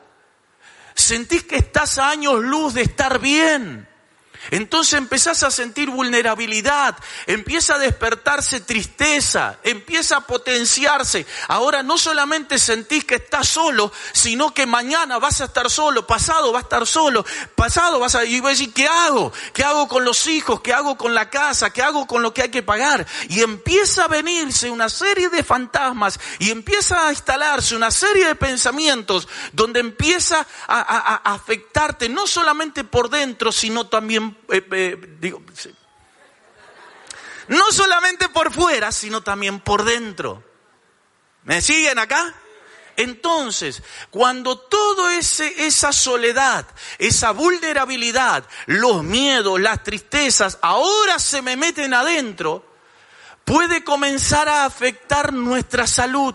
Sentís 0.94 1.44
que 1.44 1.56
estás 1.56 1.96
a 1.96 2.10
años 2.10 2.38
luz 2.44 2.74
de 2.74 2.82
estar 2.82 3.18
bien. 3.18 3.88
Entonces 4.50 4.94
empezás 4.94 5.42
a 5.44 5.50
sentir 5.50 5.88
vulnerabilidad, 5.90 6.96
empieza 7.26 7.76
a 7.76 7.78
despertarse 7.78 8.60
tristeza, 8.60 9.58
empieza 9.62 10.16
a 10.16 10.26
potenciarse. 10.26 11.26
Ahora 11.48 11.82
no 11.82 11.96
solamente 11.96 12.58
sentís 12.58 13.04
que 13.04 13.16
estás 13.16 13.48
solo, 13.48 13.92
sino 14.12 14.52
que 14.52 14.66
mañana 14.66 15.18
vas 15.18 15.40
a 15.40 15.44
estar 15.44 15.70
solo, 15.70 16.06
pasado 16.06 16.52
va 16.52 16.58
a 16.58 16.62
estar 16.62 16.86
solo, 16.86 17.24
pasado 17.54 17.98
vas 17.98 18.14
a... 18.14 18.24
Y 18.24 18.40
vas 18.40 18.48
a 18.48 18.50
decir, 18.50 18.72
¿qué 18.72 18.86
hago? 18.86 19.32
¿Qué 19.52 19.62
hago 19.62 19.88
con 19.88 20.04
los 20.04 20.26
hijos? 20.26 20.60
¿Qué 20.60 20.72
hago 20.72 20.96
con 20.96 21.14
la 21.14 21.30
casa? 21.30 21.70
¿Qué 21.70 21.82
hago 21.82 22.06
con 22.06 22.22
lo 22.22 22.34
que 22.34 22.42
hay 22.42 22.50
que 22.50 22.62
pagar? 22.62 23.06
Y 23.28 23.42
empieza 23.42 24.04
a 24.04 24.08
venirse 24.08 24.70
una 24.70 24.88
serie 24.88 25.28
de 25.28 25.44
fantasmas 25.44 26.18
y 26.38 26.50
empieza 26.50 27.06
a 27.06 27.10
instalarse 27.10 27.76
una 27.76 27.90
serie 27.90 28.26
de 28.26 28.34
pensamientos 28.34 29.28
donde 29.52 29.80
empieza 29.80 30.46
a, 30.66 30.80
a 30.80 31.34
afectarte 31.34 32.08
no 32.08 32.26
solamente 32.26 32.84
por 32.84 33.08
dentro, 33.08 33.52
sino 33.52 33.86
también 33.86 34.31
eh, 34.50 34.66
eh, 34.72 35.16
digo, 35.20 35.42
no 37.48 37.70
solamente 37.70 38.28
por 38.28 38.52
fuera, 38.52 38.92
sino 38.92 39.22
también 39.22 39.60
por 39.60 39.84
dentro. 39.84 40.42
¿Me 41.44 41.60
siguen 41.60 41.98
acá? 41.98 42.34
Entonces, 42.96 43.82
cuando 44.10 44.56
ese, 45.10 45.66
esa 45.66 45.92
soledad, 45.92 46.66
esa 46.98 47.32
vulnerabilidad, 47.32 48.44
los 48.66 49.02
miedos, 49.02 49.60
las 49.60 49.82
tristezas, 49.82 50.58
ahora 50.62 51.18
se 51.18 51.42
me 51.42 51.56
meten 51.56 51.94
adentro, 51.94 52.64
puede 53.44 53.82
comenzar 53.82 54.48
a 54.48 54.64
afectar 54.64 55.32
nuestra 55.32 55.86
salud. 55.86 56.34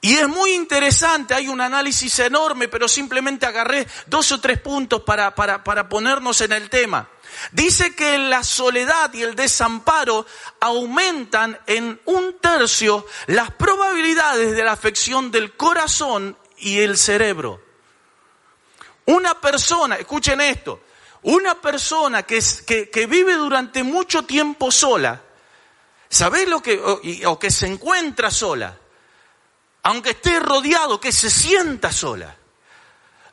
Y 0.00 0.14
es 0.16 0.28
muy 0.28 0.52
interesante, 0.52 1.34
hay 1.34 1.48
un 1.48 1.60
análisis 1.60 2.20
enorme, 2.20 2.68
pero 2.68 2.86
simplemente 2.86 3.46
agarré 3.46 3.86
dos 4.06 4.30
o 4.30 4.40
tres 4.40 4.60
puntos 4.60 5.02
para, 5.02 5.34
para, 5.34 5.64
para, 5.64 5.88
ponernos 5.88 6.40
en 6.40 6.52
el 6.52 6.70
tema. 6.70 7.08
Dice 7.50 7.96
que 7.96 8.16
la 8.16 8.44
soledad 8.44 9.12
y 9.12 9.22
el 9.22 9.34
desamparo 9.34 10.24
aumentan 10.60 11.58
en 11.66 12.00
un 12.04 12.38
tercio 12.38 13.06
las 13.26 13.50
probabilidades 13.50 14.54
de 14.54 14.62
la 14.62 14.72
afección 14.72 15.32
del 15.32 15.56
corazón 15.56 16.36
y 16.58 16.78
el 16.78 16.96
cerebro. 16.96 17.60
Una 19.06 19.40
persona, 19.40 19.96
escuchen 19.96 20.40
esto, 20.40 20.80
una 21.22 21.60
persona 21.60 22.22
que, 22.22 22.40
que, 22.64 22.88
que 22.88 23.06
vive 23.06 23.34
durante 23.34 23.82
mucho 23.82 24.22
tiempo 24.22 24.70
sola, 24.70 25.20
¿sabéis 26.08 26.48
lo 26.48 26.62
que, 26.62 26.80
o 27.26 27.38
que 27.38 27.50
se 27.50 27.66
encuentra 27.66 28.30
sola? 28.30 28.78
Aunque 29.88 30.10
esté 30.10 30.38
rodeado, 30.38 31.00
que 31.00 31.12
se 31.12 31.30
sienta 31.30 31.90
sola, 31.92 32.36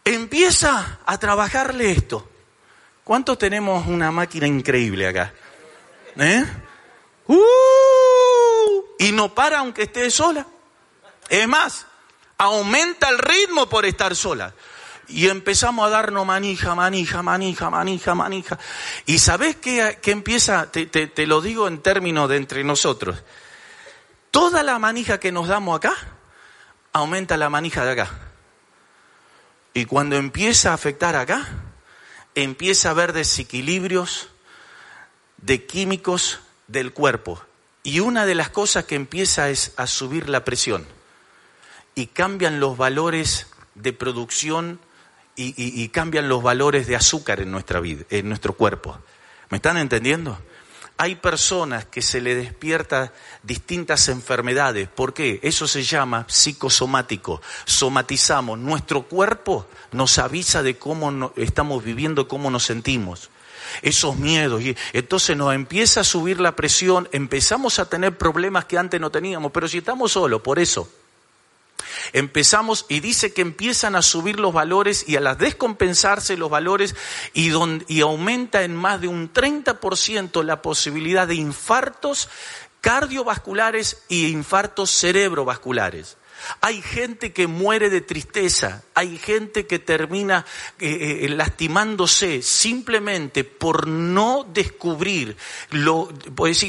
empieza 0.06 1.00
a 1.06 1.18
trabajarle 1.18 1.92
esto. 1.92 2.30
¿Cuántos 3.04 3.38
tenemos 3.38 3.86
una 3.88 4.10
máquina 4.10 4.48
increíble 4.48 5.06
acá? 5.06 5.34
¿Eh? 6.16 6.46
¡Uh! 7.28 7.36
y 9.00 9.12
no 9.12 9.36
para 9.36 9.60
aunque 9.60 9.84
esté 9.84 10.10
sola. 10.10 10.48
Es 11.28 11.46
más, 11.46 11.88
aumenta 12.38 13.10
el 13.10 13.18
ritmo 13.18 13.68
por 13.68 13.86
estar 13.86 14.16
sola. 14.16 14.54
Y 15.10 15.28
empezamos 15.28 15.86
a 15.86 15.90
darnos 15.90 16.26
manija, 16.26 16.74
manija, 16.74 17.22
manija, 17.22 17.70
manija, 17.70 18.16
manija. 18.16 18.58
Y 19.06 19.20
sabes 19.20 19.58
qué, 19.58 20.00
empieza? 20.06 20.72
Te, 20.72 20.86
te 20.86 21.28
lo 21.28 21.42
digo 21.42 21.68
en 21.68 21.82
términos 21.82 22.30
de 22.30 22.38
entre 22.38 22.64
nosotros. 22.64 23.22
Toda 24.32 24.64
la 24.64 24.80
manija 24.80 25.20
que 25.20 25.34
nos 25.34 25.50
damos 25.50 25.76
acá 25.76 26.15
aumenta 26.96 27.36
la 27.36 27.50
manija 27.50 27.84
de 27.84 27.92
acá. 27.92 28.10
Y 29.74 29.84
cuando 29.84 30.16
empieza 30.16 30.72
a 30.72 30.76
afectar 30.76 31.18
acá, 31.18 31.46
empieza 32.36 32.88
a 32.88 32.92
haber 32.92 33.12
desequilibrios 33.12 34.30
de 35.36 35.66
químicos 35.66 36.40
del 36.68 36.94
cuerpo. 36.94 37.44
Y 37.84 38.00
una 38.00 38.26
de 38.26 38.34
las 38.34 38.50
cosas 38.50 38.86
que 38.86 38.96
empieza 38.96 39.50
es 39.50 39.74
a 39.76 39.88
subir 39.88 40.30
la 40.30 40.46
presión. 40.46 40.88
Y 41.96 42.08
cambian 42.08 42.62
los 42.62 42.78
valores 42.78 43.48
de 43.74 43.92
producción 43.92 44.80
y, 45.36 45.54
y 45.58 45.90
cambian 45.90 46.30
los 46.30 46.42
valores 46.42 46.88
de 46.88 46.96
azúcar 46.96 47.42
en 47.42 47.52
nuestra 47.52 47.82
vida, 47.82 48.06
en 48.10 48.30
nuestro 48.30 48.54
cuerpo. 48.54 48.98
¿Me 49.50 49.58
están 49.58 49.76
entendiendo? 49.76 50.40
Hay 50.98 51.16
personas 51.16 51.86
que 51.86 52.02
se 52.02 52.22
le 52.22 52.36
despierta 52.36 53.12
distintas 53.44 54.08
enfermedades. 54.08 54.88
¿Por 54.88 55.14
qué? 55.14 55.40
Eso 55.44 55.68
se 55.68 55.84
llama 55.84 56.26
psicosomático. 56.30 57.42
Somatizamos. 57.66 58.58
Nuestro 58.58 59.04
cuerpo 59.04 59.68
nos 59.92 60.18
avisa 60.20 60.64
de 60.64 60.78
cómo 60.78 61.34
estamos 61.36 61.84
viviendo, 61.84 62.30
cómo 62.30 62.50
nos 62.50 62.64
sentimos. 62.64 63.30
Esos 63.82 64.16
miedos. 64.16 64.62
Y 64.62 64.78
entonces 64.94 65.36
nos 65.36 65.54
empieza 65.54 66.00
a 66.02 66.06
subir 66.06 66.40
la 66.40 66.56
presión, 66.56 67.10
empezamos 67.12 67.80
a 67.80 67.90
tener 67.90 68.18
problemas 68.18 68.64
que 68.64 68.78
antes 68.78 69.02
no 69.02 69.12
teníamos. 69.12 69.52
Pero 69.52 69.68
si 69.68 69.80
estamos 69.80 70.14
solos, 70.14 70.42
por 70.42 70.60
eso. 70.60 70.90
Empezamos 72.14 72.86
y 72.90 73.00
dice 73.00 73.34
que 73.34 73.42
empiezan 73.42 73.96
a 73.96 74.02
subir 74.02 74.40
los 74.40 74.54
valores 74.54 75.08
y 75.08 75.16
a 75.16 75.22
las 75.22 75.38
descompensarse 75.38 76.38
los 76.38 76.50
valores 76.50 76.96
y, 77.34 77.52
y 77.88 78.02
aumenta 78.02 78.64
en 78.64 78.76
más 78.76 79.02
de 79.02 79.08
un 79.08 79.32
30% 79.32 80.44
la 80.44 80.62
posibilidad 80.62 81.28
de 81.28 81.36
infartos 81.36 82.30
cardiovasculares 82.82 84.04
y 84.08 84.28
infartos 84.28 84.92
cerebrovasculares. 84.92 86.18
Hay 86.62 86.82
gente 86.82 87.34
que 87.34 87.48
muere 87.48 87.90
de 87.90 88.02
tristeza, 88.02 88.84
hay 88.94 89.18
gente 89.18 89.66
que 89.66 89.80
termina 89.80 90.46
eh, 90.80 91.22
eh, 91.24 91.30
lastimándose 91.30 92.42
simplemente 92.42 93.44
por 93.44 93.88
no 93.88 94.46
descubrir 94.52 95.38
lo, 95.72 96.10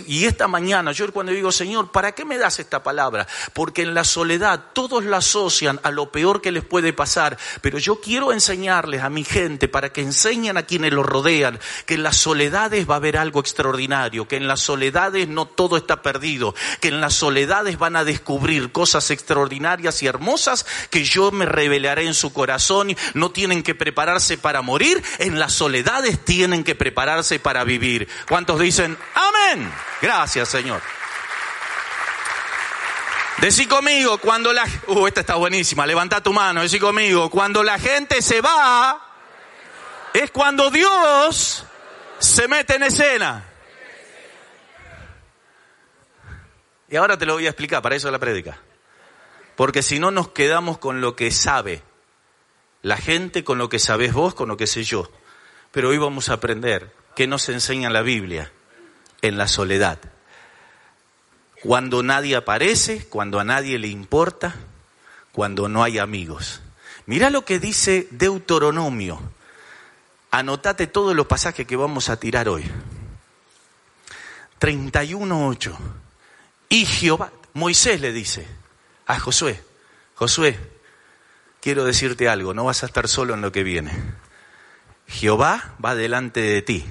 y 0.07 0.25
esta 0.25 0.49
mañana 0.49 0.93
yo 0.93 1.13
cuando 1.13 1.33
digo, 1.33 1.53
Señor, 1.53 1.93
¿para 1.93 2.13
qué 2.13 2.25
me 2.25 2.39
das 2.39 2.59
esta 2.59 2.83
palabra? 2.83 3.27
Porque 3.53 3.83
en 3.83 3.95
la 3.95 4.05
soledad 4.05 4.67
todos 4.73 5.05
la 5.05 5.19
asocian 5.19 5.81
a 5.83 5.91
lo 5.91 6.11
peor 6.11 6.41
que 6.41 6.53
les 6.53 6.65
puede 6.65 6.93
pasar, 6.93 7.39
pero 7.61 7.79
yo 7.79 8.01
quiero 8.01 8.33
enseñarles 8.33 9.03
a 9.03 9.11
mi 9.11 9.25
gente 9.25 9.69
para 9.69 9.93
que 9.93 10.01
enseñen 10.01 10.57
a 10.57 10.65
quienes 10.65 10.93
los 10.93 11.07
rodean 11.07 11.59
que 11.85 11.95
en 11.95 12.03
las 12.03 12.17
soledades 12.17 12.89
va 12.89 12.95
a 12.95 12.99
haber 12.99 13.19
algo 13.19 13.41
extraordinario, 13.41 14.29
que 14.29 14.37
en 14.37 14.49
las 14.49 14.61
soledades 14.61 15.29
no 15.29 15.47
todo 15.47 15.77
está 15.77 16.03
perdido, 16.03 16.55
que 16.81 16.89
en 16.89 17.01
las 17.01 17.15
soledades 17.15 17.79
van 17.79 17.97
a 17.97 18.05
descubrir 18.05 18.73
cosas 18.73 19.11
extraordinarias 19.11 19.56
y 20.03 20.07
hermosas 20.07 20.67
que 20.91 21.05
yo 21.05 21.31
me 21.31 21.47
revelaré 21.47 22.07
en 22.07 22.15
su 22.15 22.33
corazón. 22.33 22.97
No 23.15 23.31
tienen 23.31 23.63
que 23.63 23.75
prepararse 23.75 24.39
para 24.39 24.63
morir, 24.63 25.03
en 25.19 25.39
las 25.39 25.53
soledades 25.53 26.25
tienen 26.25 26.65
que 26.65 26.75
prepararse 26.75 27.39
para 27.39 27.65
vivir. 27.65 28.09
¿Cuántos 28.29 28.61
dicen 28.61 28.97
amén? 29.15 29.71
Gracias, 30.03 30.49
Señor. 30.49 30.81
Decí 33.39 33.67
conmigo, 33.67 34.19
cuando 34.19 34.53
la... 34.53 34.65
Uh, 34.87 35.07
esta 35.07 35.21
está 35.21 35.35
buenísima, 35.35 35.87
levanta 35.87 36.23
tu 36.23 36.33
mano, 36.33 36.63
decí 36.63 36.79
conmigo, 36.79 37.29
cuando 37.29 37.63
la 37.63 37.79
gente 37.79 38.23
se 38.23 38.41
va, 38.41 38.99
es 40.15 40.31
cuando 40.31 40.71
Dios 40.71 41.65
se 42.19 42.49
mete 42.49 42.77
en 42.77 42.85
escena. 42.85 43.45
Y 46.89 46.97
ahora 46.97 47.19
te 47.19 47.27
lo 47.27 47.35
voy 47.35 47.47
a 47.47 47.51
explicar, 47.51 47.83
para 47.83 47.97
eso 47.97 48.11
la 48.11 48.19
prédica. 48.19 48.59
Porque 49.57 49.83
si 49.83 49.99
no 49.99 50.11
nos 50.11 50.29
quedamos 50.29 50.79
con 50.79 51.01
lo 51.01 51.17
que 51.17 51.31
sabe 51.31 51.83
la 52.83 52.97
gente, 52.97 53.43
con 53.43 53.59
lo 53.59 53.69
que 53.69 53.79
sabes 53.79 54.13
vos, 54.13 54.35
con 54.35 54.49
lo 54.49 54.57
que 54.57 54.67
sé 54.67 54.85
yo. 54.85 55.11
Pero 55.73 55.89
hoy 55.89 55.99
vamos 55.99 56.29
a 56.29 56.35
aprender 56.35 56.95
qué 57.17 57.27
nos 57.27 57.49
enseña 57.49 57.91
la 57.91 58.03
Biblia 58.03 58.53
en 59.23 59.39
la 59.39 59.49
soledad. 59.49 59.99
Cuando 61.63 62.03
nadie 62.03 62.37
aparece, 62.37 63.07
cuando 63.09 63.41
a 63.41 63.45
nadie 63.45 63.79
le 63.79 63.89
importa, 63.89 64.55
cuando 65.33 65.69
no 65.69 65.83
hay 65.83 65.99
amigos. 65.99 66.61
Mira 67.07 67.31
lo 67.31 67.45
que 67.45 67.59
dice 67.59 68.07
Deuteronomio. 68.11 69.21
Anotate 70.31 70.87
todos 70.87 71.17
los 71.17 71.27
pasajes 71.27 71.67
que 71.67 71.77
vamos 71.77 72.11
a 72.11 72.21
tirar 72.21 72.49
hoy. 72.49 72.71
31.8. 74.61 75.77
Y 76.69 76.85
Jehová, 76.85 77.33
Moisés 77.55 78.01
le 78.01 78.13
dice 78.13 78.47
a 79.07 79.19
Josué, 79.21 79.63
Josué, 80.15 80.59
quiero 81.61 81.85
decirte 81.85 82.29
algo, 82.29 82.55
no 82.55 82.65
vas 82.65 82.83
a 82.83 82.87
estar 82.87 83.09
solo 83.09 83.35
en 83.35 83.41
lo 83.41 83.53
que 83.53 83.63
viene. 83.63 83.93
Jehová 85.09 85.75
va 85.83 85.95
delante 85.95 86.41
de 86.41 86.63
ti. 86.63 86.85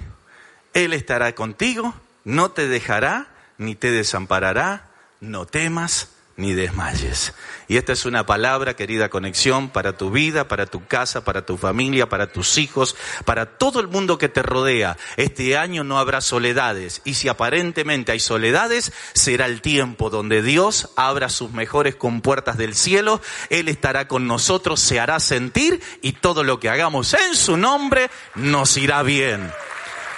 Él 0.73 0.93
estará 0.93 1.35
contigo, 1.35 1.93
no 2.23 2.51
te 2.51 2.67
dejará 2.67 3.27
ni 3.57 3.75
te 3.75 3.91
desamparará, 3.91 4.89
no 5.19 5.45
temas 5.45 6.09
ni 6.37 6.53
desmayes. 6.53 7.33
Y 7.67 7.77
esta 7.77 7.93
es 7.93 8.05
una 8.05 8.25
palabra, 8.25 8.75
querida 8.75 9.09
conexión, 9.09 9.69
para 9.69 9.97
tu 9.97 10.11
vida, 10.11 10.47
para 10.47 10.65
tu 10.65 10.85
casa, 10.85 11.23
para 11.23 11.45
tu 11.45 11.57
familia, 11.57 12.09
para 12.09 12.27
tus 12.27 12.57
hijos, 12.57 12.95
para 13.23 13.57
todo 13.57 13.79
el 13.79 13.87
mundo 13.87 14.17
que 14.17 14.29
te 14.29 14.43
rodea. 14.43 14.97
Este 15.17 15.57
año 15.57 15.83
no 15.83 15.97
habrá 15.97 16.21
soledades. 16.21 17.01
Y 17.05 17.15
si 17.15 17.29
aparentemente 17.29 18.11
hay 18.11 18.19
soledades, 18.19 18.91
será 19.13 19.45
el 19.45 19.61
tiempo 19.61 20.09
donde 20.09 20.41
Dios 20.41 20.89
abra 20.95 21.29
sus 21.29 21.51
mejores 21.51 21.95
compuertas 21.95 22.57
del 22.57 22.75
cielo. 22.75 23.21
Él 23.49 23.69
estará 23.69 24.07
con 24.07 24.27
nosotros, 24.27 24.79
se 24.79 24.99
hará 24.99 25.19
sentir 25.19 25.81
y 26.01 26.13
todo 26.13 26.43
lo 26.43 26.59
que 26.59 26.69
hagamos 26.69 27.13
en 27.13 27.35
su 27.35 27.57
nombre 27.57 28.09
nos 28.35 28.77
irá 28.77 29.01
bien. 29.03 29.51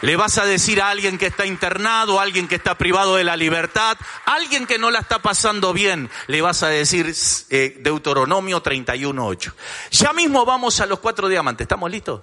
Le 0.01 0.15
vas 0.15 0.37
a 0.37 0.45
decir 0.45 0.81
a 0.81 0.89
alguien 0.89 1.17
que 1.17 1.27
está 1.27 1.45
internado, 1.45 2.19
a 2.19 2.23
alguien 2.23 2.47
que 2.47 2.55
está 2.55 2.77
privado 2.77 3.15
de 3.15 3.23
la 3.23 3.35
libertad, 3.35 3.97
a 4.25 4.33
alguien 4.35 4.67
que 4.67 4.77
no 4.77 4.91
la 4.91 4.99
está 4.99 5.19
pasando 5.19 5.73
bien, 5.73 6.09
le 6.27 6.41
vas 6.41 6.61
a 6.63 6.67
decir 6.67 7.13
eh, 7.49 7.77
Deuteronomio 7.79 8.61
31.8. 8.61 9.53
Ya 9.91 10.13
mismo 10.13 10.45
vamos 10.45 10.79
a 10.79 10.85
los 10.85 10.99
cuatro 10.99 11.27
diamantes. 11.27 11.65
¿Estamos 11.65 11.89
listos? 11.89 12.21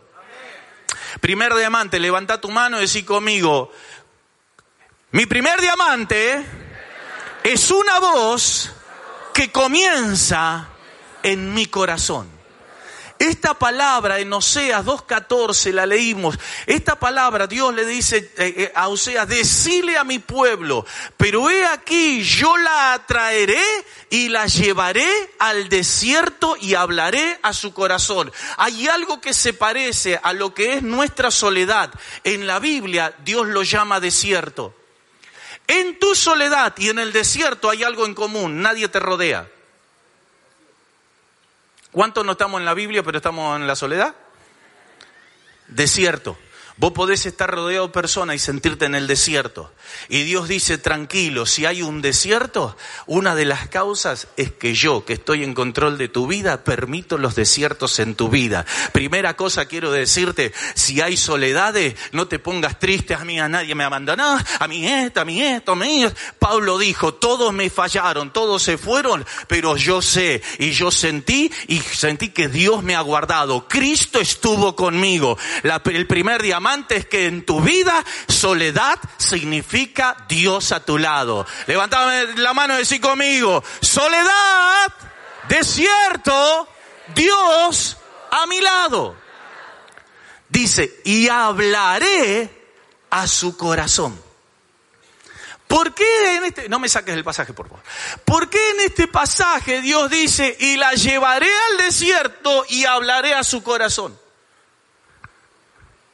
Primer 1.20 1.54
diamante, 1.54 1.98
levanta 1.98 2.40
tu 2.40 2.50
mano 2.50 2.78
y 2.78 2.82
decí 2.82 3.02
conmigo, 3.02 3.72
mi 5.12 5.26
primer 5.26 5.60
diamante 5.60 6.44
es 7.44 7.70
una 7.70 8.00
voz 8.00 8.72
que 9.32 9.52
comienza 9.52 10.68
en 11.22 11.54
mi 11.54 11.66
corazón. 11.66 12.33
Esta 13.18 13.54
palabra 13.54 14.18
en 14.18 14.32
Oseas 14.32 14.84
2.14 14.84 15.72
la 15.72 15.86
leímos. 15.86 16.38
Esta 16.66 16.98
palabra 16.98 17.46
Dios 17.46 17.74
le 17.74 17.86
dice 17.86 18.32
eh, 18.36 18.54
eh, 18.56 18.72
a 18.74 18.88
Oseas, 18.88 19.28
decile 19.28 19.96
a 19.96 20.04
mi 20.04 20.18
pueblo, 20.18 20.84
pero 21.16 21.48
he 21.48 21.64
aquí 21.64 22.22
yo 22.22 22.56
la 22.56 22.94
atraeré 22.94 23.62
y 24.10 24.28
la 24.28 24.46
llevaré 24.46 25.08
al 25.38 25.68
desierto 25.68 26.56
y 26.60 26.74
hablaré 26.74 27.38
a 27.42 27.52
su 27.52 27.72
corazón. 27.72 28.32
Hay 28.56 28.88
algo 28.88 29.20
que 29.20 29.32
se 29.32 29.52
parece 29.52 30.18
a 30.22 30.32
lo 30.32 30.52
que 30.52 30.74
es 30.74 30.82
nuestra 30.82 31.30
soledad. 31.30 31.90
En 32.24 32.46
la 32.46 32.58
Biblia 32.58 33.14
Dios 33.24 33.46
lo 33.46 33.62
llama 33.62 34.00
desierto. 34.00 34.74
En 35.66 35.98
tu 35.98 36.14
soledad 36.14 36.74
y 36.76 36.90
en 36.90 36.98
el 36.98 37.12
desierto 37.12 37.70
hay 37.70 37.84
algo 37.84 38.04
en 38.04 38.14
común, 38.14 38.60
nadie 38.60 38.88
te 38.88 39.00
rodea. 39.00 39.48
¿Cuántos 41.94 42.26
no 42.26 42.32
estamos 42.32 42.58
en 42.58 42.64
la 42.64 42.74
Biblia 42.74 43.04
pero 43.04 43.18
estamos 43.18 43.54
en 43.54 43.68
la 43.68 43.76
soledad? 43.76 44.16
Desierto. 45.68 46.36
Vos 46.76 46.90
podés 46.90 47.24
estar 47.24 47.48
rodeado 47.48 47.86
de 47.86 47.92
personas 47.92 48.34
y 48.34 48.40
sentirte 48.40 48.86
en 48.86 48.96
el 48.96 49.06
desierto. 49.06 49.72
Y 50.08 50.22
Dios 50.22 50.48
dice, 50.48 50.78
tranquilo, 50.78 51.46
si 51.46 51.66
hay 51.66 51.82
un 51.82 52.02
desierto, 52.02 52.76
una 53.06 53.34
de 53.34 53.44
las 53.44 53.68
causas 53.68 54.28
es 54.36 54.52
que 54.52 54.74
yo, 54.74 55.04
que 55.04 55.14
estoy 55.14 55.44
en 55.44 55.54
control 55.54 55.98
de 55.98 56.08
tu 56.08 56.26
vida, 56.26 56.64
permito 56.64 57.18
los 57.18 57.34
desiertos 57.34 57.98
en 57.98 58.14
tu 58.14 58.28
vida. 58.28 58.66
Primera 58.92 59.34
cosa 59.36 59.66
quiero 59.66 59.90
decirte, 59.90 60.52
si 60.74 61.00
hay 61.00 61.16
soledades, 61.16 61.94
no 62.12 62.28
te 62.28 62.38
pongas 62.38 62.78
triste, 62.78 63.14
a 63.14 63.24
mí 63.24 63.38
a 63.40 63.48
nadie 63.48 63.74
me 63.74 63.84
abandonó, 63.84 64.38
a 64.58 64.68
mí 64.68 64.86
esto, 64.86 65.20
a 65.20 65.24
mí 65.24 65.42
esto, 65.42 65.72
a 65.72 65.76
mí 65.76 66.04
Pablo 66.38 66.78
dijo, 66.78 67.14
todos 67.14 67.52
me 67.52 67.70
fallaron, 67.70 68.32
todos 68.32 68.62
se 68.62 68.78
fueron, 68.78 69.24
pero 69.48 69.76
yo 69.76 70.02
sé 70.02 70.42
y 70.58 70.72
yo 70.72 70.90
sentí 70.90 71.50
y 71.68 71.80
sentí 71.80 72.30
que 72.30 72.48
Dios 72.48 72.82
me 72.82 72.94
ha 72.94 73.00
guardado. 73.00 73.68
Cristo 73.68 74.20
estuvo 74.20 74.76
conmigo. 74.76 75.38
el 75.62 76.06
primer 76.06 76.42
día 76.42 76.58
es 76.88 77.06
que 77.06 77.26
en 77.26 77.44
tu 77.44 77.60
vida 77.60 78.04
soledad 78.28 78.98
significa 79.18 79.73
Dios 80.28 80.72
a 80.72 80.80
tu 80.80 80.98
lado. 80.98 81.46
Levántame 81.66 82.36
la 82.36 82.54
mano 82.54 82.74
y 82.74 82.78
decí 82.78 83.00
conmigo, 83.00 83.62
soledad, 83.80 84.92
desierto, 85.48 86.68
Dios 87.14 87.96
a 88.30 88.46
mi 88.46 88.60
lado. 88.60 89.16
Dice, 90.48 91.00
y 91.04 91.28
hablaré 91.28 92.66
a 93.10 93.26
su 93.26 93.56
corazón. 93.56 94.22
¿Por 95.66 95.92
qué 95.92 96.36
en 96.36 96.44
este, 96.44 96.68
no 96.68 96.78
me 96.78 96.88
saques 96.88 97.14
el 97.14 97.24
pasaje 97.24 97.52
por 97.52 97.68
favor, 97.68 97.82
por 98.24 98.48
qué 98.48 98.70
en 98.70 98.80
este 98.82 99.08
pasaje 99.08 99.80
Dios 99.80 100.08
dice, 100.08 100.56
y 100.60 100.76
la 100.76 100.92
llevaré 100.92 101.50
al 101.70 101.78
desierto 101.78 102.64
y 102.68 102.84
hablaré 102.84 103.34
a 103.34 103.42
su 103.42 103.62
corazón? 103.62 104.16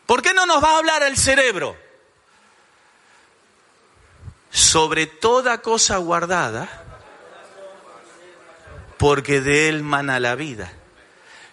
¿Por 0.07 0.23
qué 0.23 0.33
no 0.33 0.47
nos 0.47 0.65
va 0.65 0.71
a 0.71 0.79
hablar 0.79 1.03
el 1.03 1.17
cerebro? 1.17 1.90
Sobre 4.51 5.07
toda 5.07 5.63
cosa 5.63 5.97
guardada, 5.99 6.69
porque 8.99 9.41
de 9.41 9.69
él 9.69 9.83
mana 9.83 10.21
la 10.21 10.35
vida. 10.35 10.73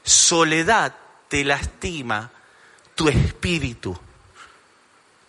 Soledad 0.03 0.95
te 1.27 1.43
lastima 1.43 2.31
tu 2.95 3.10
espíritu, 3.10 3.97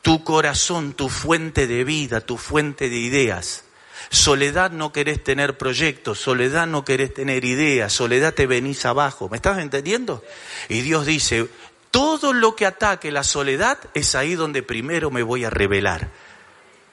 tu 0.03 0.25
corazón, 0.25 0.95
tu 0.95 1.09
fuente 1.09 1.67
de 1.67 1.85
vida, 1.85 2.21
tu 2.21 2.37
fuente 2.37 2.89
de 2.89 2.97
ideas. 2.97 3.65
Soledad 4.11 4.71
no 4.71 4.93
querés 4.93 5.23
tener 5.23 5.59
proyectos, 5.59 6.19
soledad 6.19 6.67
no 6.67 6.85
querés 6.85 7.13
tener 7.13 7.45
ideas, 7.45 7.93
soledad 7.93 8.33
te 8.33 8.47
venís 8.47 8.87
abajo. 8.87 9.29
¿Me 9.29 9.37
estás 9.37 9.59
entendiendo? 9.59 10.25
Y 10.69 10.81
Dios 10.81 11.05
dice, 11.05 11.49
todo 11.91 12.33
lo 12.33 12.57
que 12.57 12.67
ataque 12.67 13.13
la 13.13 13.23
soledad 13.23 13.79
es 13.95 14.15
ahí 14.15 14.35
donde 14.35 14.63
primero 14.63 15.11
me 15.11 15.23
voy 15.23 15.45
a 15.45 15.51
revelar. 15.51 16.09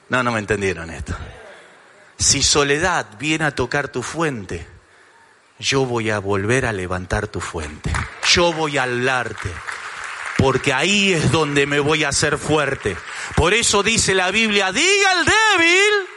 No, 0.08 0.22
no 0.22 0.32
me 0.32 0.38
entendieron 0.38 0.90
esto. 0.90 1.16
Si 2.18 2.42
soledad 2.42 3.06
viene 3.18 3.44
a 3.44 3.54
tocar 3.54 3.88
tu 3.88 4.02
fuente, 4.02 4.66
yo 5.58 5.84
voy 5.84 6.10
a 6.10 6.18
volver 6.18 6.66
a 6.66 6.72
levantar 6.72 7.28
tu 7.28 7.40
fuente. 7.40 7.92
Yo 8.28 8.52
voy 8.52 8.78
a 8.78 8.84
hablarte. 8.84 9.50
Porque 10.38 10.72
ahí 10.72 11.12
es 11.12 11.32
donde 11.32 11.66
me 11.66 11.80
voy 11.80 12.04
a 12.04 12.10
hacer 12.10 12.38
fuerte. 12.38 12.96
Por 13.34 13.54
eso 13.54 13.82
dice 13.82 14.14
la 14.14 14.30
Biblia, 14.30 14.70
diga 14.70 15.12
el 15.12 15.24
débil, 15.24 16.08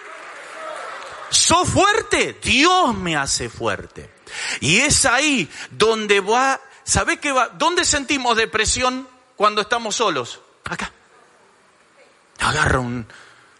soy 1.29 1.65
fuerte, 1.65 2.37
Dios 2.41 2.95
me 2.95 3.15
hace 3.15 3.49
fuerte. 3.49 4.09
Y 4.59 4.79
es 4.79 5.05
ahí 5.05 5.49
donde 5.71 6.19
va, 6.19 6.59
¿sabés 6.83 7.19
qué 7.19 7.31
va? 7.31 7.49
¿Dónde 7.49 7.85
sentimos 7.85 8.35
depresión 8.35 9.07
cuando 9.35 9.61
estamos 9.61 9.95
solos? 9.95 10.41
Acá. 10.65 10.91
Agarra 12.39 12.79
un, 12.79 13.07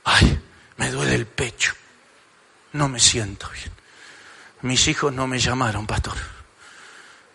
ay, 0.09 0.39
me 0.77 0.91
duele 0.91 1.15
el 1.15 1.25
pecho. 1.25 1.73
No 2.73 2.87
me 2.87 2.99
siento 2.99 3.49
bien. 3.49 3.71
Mis 4.61 4.87
hijos 4.87 5.13
no 5.13 5.27
me 5.27 5.39
llamaron, 5.39 5.87
pastor. 5.87 6.15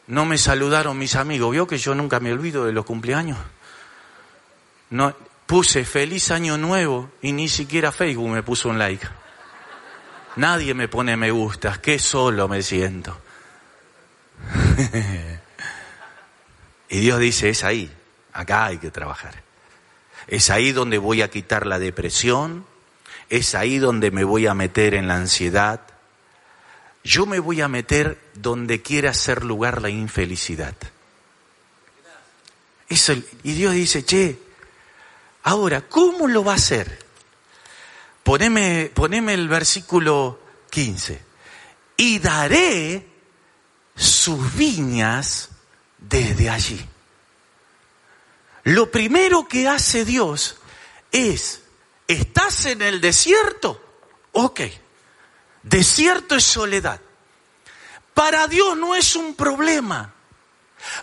No 0.06 0.24
me 0.24 0.38
saludaron 0.38 0.98
mis 0.98 1.16
amigos. 1.16 1.52
¿Vio 1.52 1.66
que 1.66 1.78
yo 1.78 1.94
nunca 1.94 2.20
me 2.20 2.32
olvido 2.32 2.66
de 2.66 2.72
los 2.72 2.84
cumpleaños? 2.84 3.38
No, 4.90 5.14
puse 5.46 5.84
feliz 5.84 6.30
año 6.30 6.58
nuevo 6.58 7.10
y 7.22 7.32
ni 7.32 7.48
siquiera 7.48 7.92
Facebook 7.92 8.28
me 8.28 8.42
puso 8.42 8.68
un 8.68 8.78
like. 8.78 9.06
Nadie 10.37 10.74
me 10.74 10.88
pone 10.88 11.16
me 11.16 11.30
gusta, 11.30 11.80
qué 11.80 11.98
solo 11.98 12.48
me 12.48 12.62
siento. 12.62 13.16
y 16.88 16.98
Dios 16.98 17.18
dice, 17.20 17.50
es 17.50 17.64
ahí, 17.64 17.90
acá 18.32 18.66
hay 18.66 18.78
que 18.78 18.90
trabajar. 18.90 19.43
Es 20.26 20.50
ahí 20.50 20.72
donde 20.72 20.98
voy 20.98 21.22
a 21.22 21.30
quitar 21.30 21.66
la 21.66 21.78
depresión, 21.78 22.66
es 23.28 23.54
ahí 23.54 23.78
donde 23.78 24.10
me 24.10 24.24
voy 24.24 24.46
a 24.46 24.54
meter 24.54 24.94
en 24.94 25.08
la 25.08 25.16
ansiedad. 25.16 25.80
Yo 27.02 27.26
me 27.26 27.38
voy 27.38 27.60
a 27.60 27.68
meter 27.68 28.18
donde 28.34 28.82
quiera 28.82 29.10
hacer 29.10 29.44
lugar 29.44 29.82
la 29.82 29.90
infelicidad. 29.90 30.74
Eso, 32.88 33.14
y 33.42 33.52
Dios 33.52 33.74
dice, 33.74 34.04
che, 34.04 34.38
ahora, 35.42 35.82
¿cómo 35.82 36.26
lo 36.26 36.44
va 36.44 36.52
a 36.52 36.56
hacer? 36.56 36.98
Poneme, 38.22 38.90
poneme 38.94 39.34
el 39.34 39.48
versículo 39.48 40.40
15. 40.70 41.20
Y 41.96 42.18
daré 42.18 43.06
sus 43.94 44.54
viñas 44.54 45.50
desde 45.98 46.50
allí. 46.50 46.88
Lo 48.64 48.90
primero 48.90 49.46
que 49.46 49.68
hace 49.68 50.05
Dios 50.05 50.57
es, 51.12 51.62
¿estás 52.09 52.64
en 52.66 52.81
el 52.83 53.00
desierto? 53.00 53.81
Ok, 54.33 54.61
desierto 55.62 56.35
es 56.35 56.44
soledad. 56.44 57.00
Para 58.14 58.46
Dios 58.46 58.77
no 58.77 58.94
es 58.94 59.16
un 59.16 59.35
problema. 59.35 60.14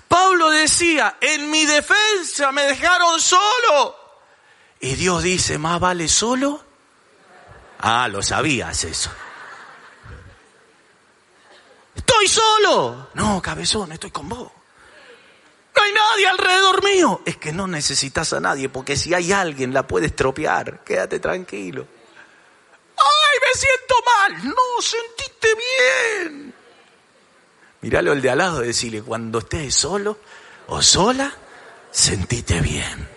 Pablo 0.07 0.49
decía, 0.49 1.17
en 1.21 1.49
mi 1.51 1.65
defensa 1.65 2.51
me 2.51 2.63
dejaron 2.63 3.19
solo. 3.21 3.95
Y 4.79 4.95
Dios 4.95 5.21
dice, 5.21 5.57
más 5.57 5.79
vale 5.79 6.07
solo. 6.07 6.63
Ah, 7.79 8.07
lo 8.07 8.23
sabías 8.23 8.83
eso. 8.83 9.11
Estoy 11.95 12.27
solo. 12.27 13.09
No, 13.13 13.41
cabezón, 13.41 13.91
estoy 13.91 14.11
con 14.11 14.29
vos. 14.29 14.51
No 15.75 15.81
hay 15.81 15.91
nadie 15.93 16.27
alrededor 16.27 16.83
mío. 16.83 17.21
Es 17.25 17.37
que 17.37 17.51
no 17.51 17.67
necesitas 17.67 18.33
a 18.33 18.39
nadie, 18.39 18.69
porque 18.69 18.95
si 18.95 19.13
hay 19.13 19.31
alguien 19.31 19.73
la 19.73 19.87
puedes 19.87 20.15
tropear. 20.15 20.83
Quédate 20.83 21.19
tranquilo. 21.19 21.87
¡Ay, 22.97 23.37
me 23.41 23.59
siento 23.59 23.95
mal! 24.05 24.49
No, 24.49 24.81
sentiste 24.81 25.47
bien. 25.55 26.53
Míralo 27.81 28.13
el 28.13 28.21
de 28.21 28.29
al 28.29 28.37
lado 28.37 28.63
y 28.63 28.67
decirle, 28.67 29.01
cuando 29.01 29.39
estés 29.39 29.73
solo 29.73 30.19
o 30.67 30.81
sola, 30.81 31.33
sentite 31.89 32.61
bien. 32.61 33.07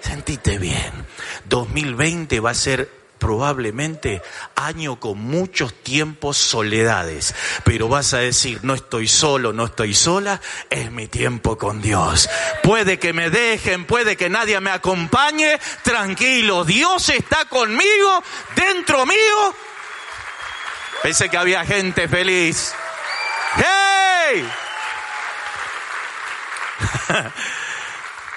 Sentite 0.00 0.58
bien. 0.58 1.06
2020 1.46 2.38
va 2.40 2.50
a 2.50 2.54
ser 2.54 2.97
probablemente 3.18 4.22
año 4.54 4.98
con 5.00 5.18
muchos 5.18 5.74
tiempos 5.82 6.36
soledades, 6.36 7.34
pero 7.64 7.88
vas 7.88 8.14
a 8.14 8.18
decir, 8.18 8.60
no 8.62 8.74
estoy 8.74 9.08
solo, 9.08 9.52
no 9.52 9.66
estoy 9.66 9.94
sola, 9.94 10.40
es 10.70 10.90
mi 10.90 11.06
tiempo 11.08 11.58
con 11.58 11.82
Dios. 11.82 12.28
Puede 12.62 12.98
que 12.98 13.12
me 13.12 13.30
dejen, 13.30 13.84
puede 13.84 14.16
que 14.16 14.28
nadie 14.28 14.60
me 14.60 14.70
acompañe, 14.70 15.58
tranquilo, 15.82 16.64
Dios 16.64 17.08
está 17.08 17.44
conmigo, 17.46 18.22
dentro 18.54 19.04
mío. 19.06 19.54
Pensé 21.02 21.28
que 21.28 21.36
había 21.36 21.64
gente 21.64 22.08
feliz. 22.08 22.74
¡Hey! 23.56 24.48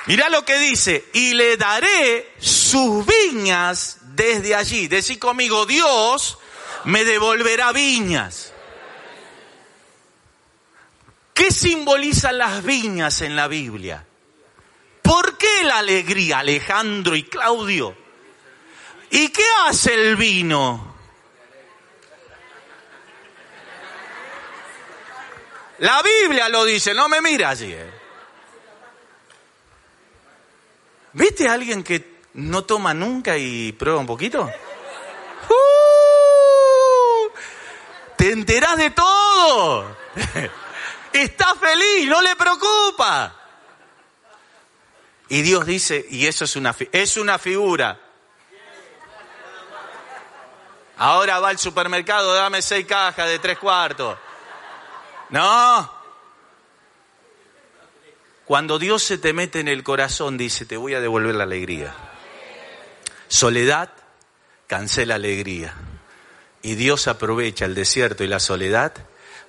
Mira 0.07 0.29
lo 0.29 0.43
que 0.43 0.57
dice, 0.57 1.05
y 1.13 1.33
le 1.33 1.57
daré 1.57 2.33
sus 2.39 3.05
viñas 3.05 3.97
desde 4.15 4.55
allí. 4.55 4.87
Decí 4.87 5.17
conmigo, 5.17 5.65
Dios 5.65 6.37
me 6.85 7.03
devolverá 7.03 7.71
viñas. 7.71 8.53
¿Qué 11.33 11.51
simbolizan 11.51 12.37
las 12.37 12.63
viñas 12.63 13.21
en 13.21 13.35
la 13.35 13.47
Biblia? 13.47 14.05
¿Por 15.01 15.37
qué 15.37 15.63
la 15.63 15.79
alegría, 15.79 16.39
Alejandro 16.39 17.15
y 17.15 17.23
Claudio? 17.23 17.95
¿Y 19.09 19.29
qué 19.29 19.43
hace 19.65 19.93
el 19.93 20.15
vino? 20.15 20.95
La 25.79 26.01
Biblia 26.03 26.47
lo 26.47 26.63
dice, 26.63 26.93
no 26.93 27.09
me 27.09 27.21
mira 27.21 27.49
allí. 27.49 27.73
Eh. 27.73 27.91
¿Viste 31.13 31.49
a 31.49 31.53
alguien 31.53 31.83
que 31.83 32.10
no 32.33 32.63
toma 32.63 32.93
nunca 32.93 33.37
y 33.37 33.71
prueba 33.73 33.99
un 33.99 34.05
poquito? 34.05 34.43
¡Uh! 35.49 35.51
Te 38.15 38.31
enterás 38.31 38.77
de 38.77 38.91
todo. 38.91 39.97
Está 41.13 41.55
feliz, 41.55 42.07
no 42.07 42.21
le 42.21 42.35
preocupa. 42.35 43.35
Y 45.29 45.41
Dios 45.41 45.65
dice, 45.65 46.05
y 46.09 46.27
eso 46.27 46.45
es 46.45 46.55
una, 46.55 46.75
es 46.91 47.17
una 47.17 47.39
figura. 47.39 47.99
Ahora 50.97 51.39
va 51.39 51.49
al 51.49 51.57
supermercado, 51.57 52.33
dame 52.33 52.61
seis 52.61 52.85
cajas 52.85 53.27
de 53.27 53.39
tres 53.39 53.57
cuartos. 53.57 54.17
No. 55.29 55.91
Cuando 58.45 58.77
Dios 58.77 59.01
se 59.01 59.17
te 59.17 59.33
mete 59.33 59.61
en 59.61 59.67
el 59.69 59.83
corazón, 59.83 60.37
dice, 60.37 60.65
te 60.65 60.77
voy 60.77 60.93
a 60.93 60.99
devolver 60.99 61.33
la 61.35 61.45
alegría. 61.45 61.95
Soledad 63.31 63.91
cancela 64.67 65.15
alegría. 65.15 65.73
Y 66.61 66.75
Dios 66.75 67.07
aprovecha 67.07 67.63
el 67.63 67.75
desierto 67.75 68.25
y 68.25 68.27
la 68.27 68.41
soledad 68.41 68.91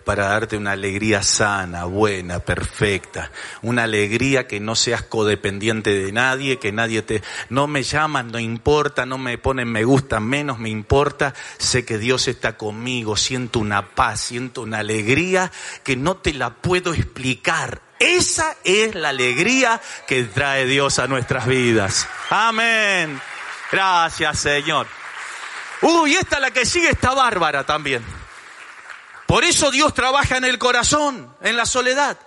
para 0.05 0.29
darte 0.29 0.57
una 0.57 0.71
alegría 0.71 1.25
sana, 1.25 1.85
buena, 1.87 2.39
perfecta, 2.39 3.33
una 3.61 3.83
alegría 3.83 4.47
que 4.47 4.61
no 4.61 4.77
seas 4.77 5.03
codependiente 5.03 5.99
de 5.99 6.13
nadie, 6.13 6.61
que 6.61 6.71
nadie 6.71 7.03
te, 7.03 7.25
no 7.49 7.67
me 7.67 7.83
llaman, 7.83 8.31
no 8.31 8.39
importa, 8.39 9.05
no 9.05 9.19
me 9.19 9.37
ponen 9.37 9.69
me 9.69 9.83
gusta, 9.83 10.21
menos 10.21 10.61
me 10.61 10.69
importa, 10.69 11.35
sé 11.59 11.85
que 11.85 11.99
Dios 11.99 12.29
está 12.29 12.57
conmigo, 12.57 13.17
siento 13.17 13.59
una 13.59 13.97
paz, 13.97 14.21
siento 14.21 14.63
una 14.63 14.79
alegría 14.79 15.51
que 15.83 15.97
no 15.97 16.19
te 16.19 16.35
la 16.35 16.51
puedo 16.51 16.95
explicar. 16.95 17.83
Esa 17.99 18.57
es 18.63 18.95
la 18.95 19.09
alegría 19.09 19.81
que 20.07 20.23
trae 20.23 20.67
Dios 20.67 21.01
a 21.01 21.09
nuestras 21.09 21.49
vidas. 21.49 22.09
Amén. 22.31 23.21
Gracias, 23.73 24.39
Señor. 24.39 24.87
Uy, 25.81 26.15
esta 26.15 26.39
la 26.39 26.51
que 26.51 26.67
sigue 26.67 26.91
está 26.91 27.15
bárbara 27.15 27.65
también. 27.65 28.05
Por 29.27 29.45
eso 29.45 29.71
Dios 29.71 29.95
trabaja 29.95 30.37
en 30.37 30.45
el 30.45 30.59
corazón, 30.59 31.35
en 31.41 31.57
la 31.57 31.65
soledad. 31.65 32.19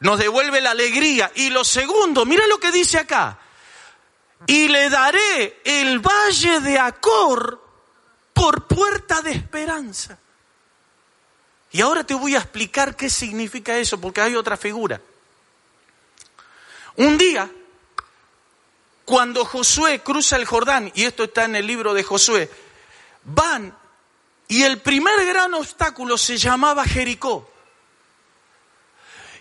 Nos 0.00 0.18
devuelve 0.18 0.60
la 0.60 0.72
alegría. 0.72 1.30
Y 1.36 1.50
lo 1.50 1.62
segundo, 1.64 2.26
mira 2.26 2.44
lo 2.48 2.58
que 2.58 2.72
dice 2.72 2.98
acá. 2.98 3.38
Y 4.48 4.66
le 4.66 4.90
daré 4.90 5.60
el 5.64 6.00
valle 6.00 6.58
de 6.58 6.76
Acor 6.76 7.64
por 8.32 8.66
puerta 8.66 9.22
de 9.22 9.30
esperanza. 9.30 10.18
Y 11.70 11.80
ahora 11.82 12.02
te 12.02 12.14
voy 12.14 12.34
a 12.34 12.38
explicar 12.38 12.96
qué 12.96 13.08
significa 13.08 13.76
eso, 13.78 14.00
porque 14.00 14.22
hay 14.22 14.34
otra 14.34 14.56
figura. 14.56 15.00
Un 16.96 17.16
día 17.16 17.48
cuando 19.08 19.46
Josué 19.46 20.00
cruza 20.00 20.36
el 20.36 20.44
Jordán, 20.44 20.92
y 20.94 21.04
esto 21.04 21.24
está 21.24 21.44
en 21.44 21.56
el 21.56 21.66
libro 21.66 21.94
de 21.94 22.02
Josué, 22.02 22.50
van 23.24 23.74
y 24.48 24.64
el 24.64 24.82
primer 24.82 25.24
gran 25.24 25.54
obstáculo 25.54 26.18
se 26.18 26.36
llamaba 26.36 26.84
Jericó. 26.84 27.50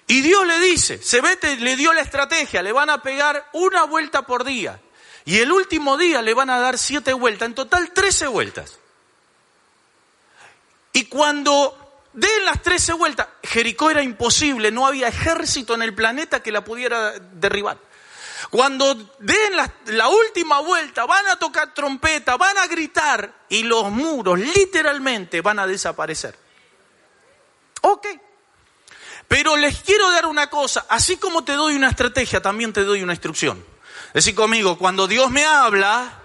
Y 0.08 0.22
Dios 0.22 0.48
le 0.48 0.62
dice, 0.62 1.04
se 1.04 1.20
vete, 1.20 1.58
le 1.58 1.76
dio 1.76 1.92
la 1.92 2.00
estrategia, 2.00 2.64
le 2.64 2.72
van 2.72 2.90
a 2.90 3.02
pegar 3.02 3.50
una 3.52 3.84
vuelta 3.84 4.22
por 4.22 4.46
día. 4.46 4.80
Y 5.26 5.40
el 5.40 5.52
último 5.52 5.98
día 5.98 6.22
le 6.22 6.34
van 6.34 6.50
a 6.50 6.60
dar 6.60 6.78
siete 6.78 7.12
vueltas, 7.12 7.48
en 7.48 7.56
total 7.56 7.92
trece 7.92 8.26
vueltas. 8.26 8.80
Y 10.94 11.08
cuando 11.08 12.06
den 12.14 12.46
las 12.46 12.62
trece 12.62 12.94
vueltas, 12.94 13.28
Jericó 13.44 13.92
era 13.92 14.02
imposible, 14.02 14.72
no 14.72 14.88
había 14.88 15.10
ejército 15.10 15.76
en 15.76 15.82
el 15.82 15.94
planeta 15.94 16.42
que 16.42 16.54
la 16.54 16.64
pudiera 16.64 17.20
derribar. 17.20 17.87
Cuando 18.50 18.94
den 19.20 19.56
la, 19.88 20.08
última 20.08 20.60
vuelta, 20.60 21.06
van 21.06 21.28
a 21.28 21.38
tocar 21.38 21.74
trompeta, 21.74 22.38
van 22.38 22.58
a 22.58 22.68
gritar 22.68 23.46
y 23.50 23.64
los 23.64 23.92
muros 23.92 24.40
literalmente 24.40 25.42
van 25.42 25.60
a 25.60 25.68
desaparecer. 25.68 26.38
Ok. 27.82 28.08
Pero 29.28 29.58
les 29.58 29.82
quiero 29.82 30.10
dar 30.12 30.26
una 30.26 30.50
cosa, 30.50 30.86
así 30.88 31.18
como 31.18 31.44
te 31.44 31.54
doy 31.54 31.76
una 31.76 31.90
estrategia, 31.90 32.42
también 32.42 32.72
te 32.72 32.86
doy 32.86 33.04
una 33.04 33.14
instrucción. 33.14 33.64
Decir 34.14 34.34
conmigo, 34.34 34.78
cuando 34.78 35.06
Dios 35.08 35.30
me 35.30 35.44
habla 35.44 36.22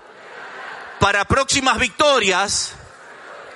para 1.00 1.24
próximas 1.24 1.78
victorias, 1.78 2.74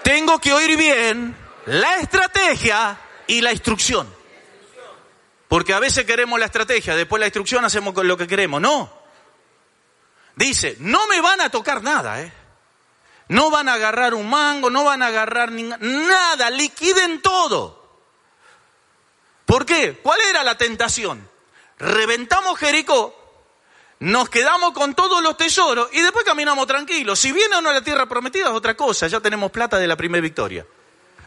tengo 0.02 0.40
que 0.40 0.52
oír 0.52 0.76
bien 0.76 1.36
la 1.66 1.98
estrategia 1.98 2.98
y 3.28 3.40
la 3.40 3.52
instrucción. 3.52 4.15
Porque 5.48 5.72
a 5.74 5.78
veces 5.78 6.04
queremos 6.04 6.38
la 6.38 6.46
estrategia, 6.46 6.96
después 6.96 7.20
la 7.20 7.26
instrucción 7.26 7.64
hacemos 7.64 7.94
con 7.94 8.08
lo 8.08 8.16
que 8.16 8.26
queremos. 8.26 8.60
No. 8.60 8.92
Dice, 10.34 10.76
no 10.80 11.06
me 11.06 11.20
van 11.20 11.40
a 11.40 11.50
tocar 11.50 11.82
nada, 11.82 12.20
¿eh? 12.20 12.32
No 13.28 13.50
van 13.50 13.68
a 13.68 13.74
agarrar 13.74 14.14
un 14.14 14.28
mango, 14.28 14.70
no 14.70 14.84
van 14.84 15.02
a 15.02 15.08
agarrar 15.08 15.50
nada, 15.50 16.50
liquiden 16.50 17.20
todo. 17.22 17.84
¿Por 19.44 19.64
qué? 19.64 19.98
¿Cuál 20.02 20.20
era 20.28 20.44
la 20.44 20.56
tentación? 20.58 21.28
Reventamos 21.78 22.58
Jericó, 22.58 23.14
nos 24.00 24.28
quedamos 24.28 24.72
con 24.72 24.94
todos 24.94 25.22
los 25.22 25.36
tesoros 25.36 25.88
y 25.92 26.02
después 26.02 26.24
caminamos 26.24 26.66
tranquilos. 26.66 27.18
Si 27.18 27.32
viene 27.32 27.56
o 27.56 27.60
no 27.60 27.72
la 27.72 27.82
tierra 27.82 28.06
prometida 28.06 28.46
es 28.46 28.54
otra 28.54 28.76
cosa, 28.76 29.06
ya 29.06 29.20
tenemos 29.20 29.50
plata 29.50 29.78
de 29.78 29.86
la 29.86 29.96
primera 29.96 30.22
victoria. 30.22 30.66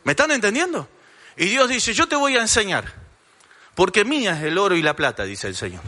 ¿Me 0.03 0.11
están 0.11 0.31
entendiendo? 0.31 0.87
Y 1.35 1.45
Dios 1.45 1.67
dice, 1.69 1.93
yo 1.93 2.07
te 2.07 2.15
voy 2.15 2.37
a 2.37 2.41
enseñar, 2.41 2.93
porque 3.79 4.03
mía 4.03 4.33
es 4.33 4.43
el 4.43 4.57
oro 4.57 4.75
y 4.75 4.81
la 4.81 4.93
plata, 4.93 5.23
dice 5.23 5.47
el 5.47 5.55
Señor. 5.55 5.81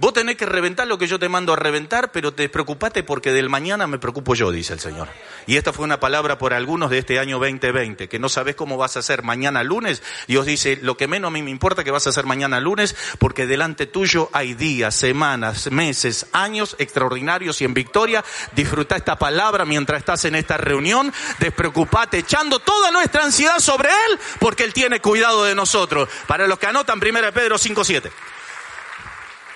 Vos 0.00 0.14
tenés 0.14 0.38
que 0.38 0.46
reventar 0.46 0.86
lo 0.86 0.96
que 0.96 1.06
yo 1.06 1.18
te 1.18 1.28
mando 1.28 1.52
a 1.52 1.56
reventar, 1.56 2.10
pero 2.10 2.32
te 2.32 2.48
preocupate 2.48 3.02
porque 3.02 3.32
del 3.32 3.50
mañana 3.50 3.86
me 3.86 3.98
preocupo 3.98 4.34
yo, 4.34 4.50
dice 4.50 4.72
el 4.72 4.80
Señor. 4.80 5.08
Y 5.46 5.58
esta 5.58 5.74
fue 5.74 5.84
una 5.84 6.00
palabra 6.00 6.38
por 6.38 6.54
algunos 6.54 6.88
de 6.88 6.96
este 6.96 7.18
año 7.18 7.38
2020, 7.38 8.08
que 8.08 8.18
no 8.18 8.30
sabes 8.30 8.54
cómo 8.54 8.78
vas 8.78 8.96
a 8.96 9.00
hacer 9.00 9.22
mañana 9.24 9.62
lunes. 9.62 10.02
Dios 10.26 10.46
dice, 10.46 10.78
lo 10.80 10.96
que 10.96 11.06
menos 11.06 11.28
a 11.28 11.32
mí 11.32 11.42
me 11.42 11.50
importa 11.50 11.84
que 11.84 11.90
vas 11.90 12.06
a 12.06 12.10
hacer 12.10 12.24
mañana 12.24 12.60
lunes, 12.60 12.96
porque 13.18 13.46
delante 13.46 13.84
tuyo 13.84 14.30
hay 14.32 14.54
días, 14.54 14.94
semanas, 14.94 15.70
meses, 15.70 16.28
años 16.32 16.76
extraordinarios 16.78 17.60
y 17.60 17.66
en 17.66 17.74
victoria. 17.74 18.24
Disfruta 18.52 18.96
esta 18.96 19.18
palabra 19.18 19.66
mientras 19.66 19.98
estás 19.98 20.24
en 20.24 20.34
esta 20.34 20.56
reunión. 20.56 21.12
Despreocupate, 21.40 22.20
echando 22.20 22.58
toda 22.60 22.90
nuestra 22.90 23.24
ansiedad 23.24 23.58
sobre 23.58 23.90
Él, 23.90 24.18
porque 24.38 24.64
Él 24.64 24.72
tiene 24.72 25.00
cuidado 25.00 25.44
de 25.44 25.54
nosotros. 25.54 26.08
Para 26.26 26.46
los 26.46 26.58
que 26.58 26.68
anotan, 26.68 26.98
1 26.98 27.32
Pedro 27.34 27.56
5.7. 27.56 28.10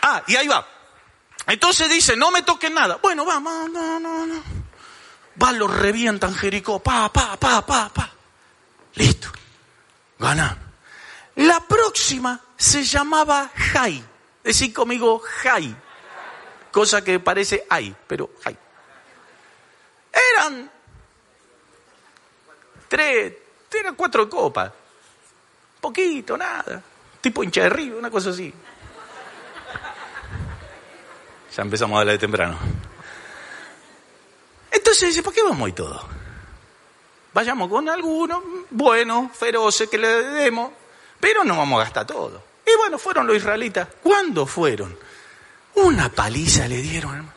Ah, 0.06 0.22
y 0.26 0.36
ahí 0.36 0.46
va. 0.46 0.66
Entonces 1.46 1.88
dice, 1.88 2.14
no 2.14 2.30
me 2.30 2.42
toquen 2.42 2.74
nada. 2.74 2.98
Bueno, 3.02 3.24
va, 3.24 3.40
no, 3.40 3.98
no, 3.98 4.26
no. 4.26 4.42
Va, 5.42 5.50
lo 5.52 5.66
revientan 5.66 6.34
Jericó, 6.34 6.78
pa, 6.78 7.10
pa, 7.10 7.38
pa, 7.38 7.64
pa, 7.64 7.88
pa. 7.88 8.10
Listo. 8.96 9.28
Gana. 10.18 10.58
La 11.36 11.58
próxima 11.60 12.38
se 12.54 12.84
llamaba 12.84 13.50
Jai. 13.56 14.04
Decir 14.42 14.74
conmigo 14.74 15.20
Jai. 15.20 15.74
Cosa 16.70 17.02
que 17.02 17.18
parece 17.18 17.66
ay, 17.70 17.96
pero 18.06 18.32
Jai. 18.42 18.58
Eran 20.12 20.70
tres, 22.88 23.32
eran 23.72 23.94
cuatro 23.94 24.28
copas. 24.28 24.70
Poquito, 25.80 26.36
nada. 26.36 26.82
Tipo 27.22 27.42
hincha 27.42 27.62
de 27.62 27.70
río, 27.70 27.96
una 27.96 28.10
cosa 28.10 28.28
así. 28.28 28.52
Ya 31.56 31.62
empezamos 31.62 31.96
a 31.96 32.00
hablar 32.00 32.14
de 32.14 32.18
temprano. 32.18 32.58
Entonces 34.70 35.08
dice, 35.10 35.22
¿por 35.22 35.32
qué 35.32 35.42
vamos 35.42 35.68
y 35.68 35.72
todo? 35.72 36.04
Vayamos 37.32 37.68
con 37.68 37.88
algunos, 37.88 38.42
buenos, 38.70 39.36
feroces, 39.36 39.88
que 39.88 39.98
le 39.98 40.08
demos, 40.08 40.72
pero 41.20 41.44
no 41.44 41.56
vamos 41.56 41.80
a 41.80 41.84
gastar 41.84 42.06
todo. 42.06 42.42
Y 42.66 42.76
bueno, 42.76 42.98
fueron 42.98 43.26
los 43.26 43.36
israelitas. 43.36 43.88
¿Cuándo 44.02 44.46
fueron? 44.46 44.96
Una 45.74 46.08
paliza 46.10 46.66
le 46.68 46.78
dieron, 46.78 47.32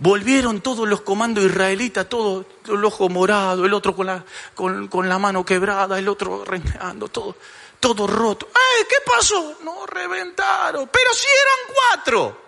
Volvieron 0.00 0.60
todos 0.60 0.88
los 0.88 1.00
comandos 1.00 1.44
israelitas, 1.44 2.08
todo 2.08 2.46
el 2.68 2.84
ojo 2.84 3.08
morado, 3.08 3.66
el 3.66 3.74
otro 3.74 3.96
con 3.96 4.06
la, 4.06 4.24
con, 4.54 5.08
la 5.08 5.18
mano 5.18 5.44
quebrada, 5.44 5.98
el 5.98 6.08
otro 6.08 6.44
renegando, 6.44 7.08
todo, 7.08 7.34
todo 7.80 8.06
roto. 8.06 8.48
¡Ay, 8.54 8.84
qué 8.88 8.96
pasó! 9.04 9.58
No 9.64 9.86
reventaron, 9.86 10.88
pero 10.92 11.12
si 11.12 11.26
eran 11.26 11.74
cuatro. 11.74 12.47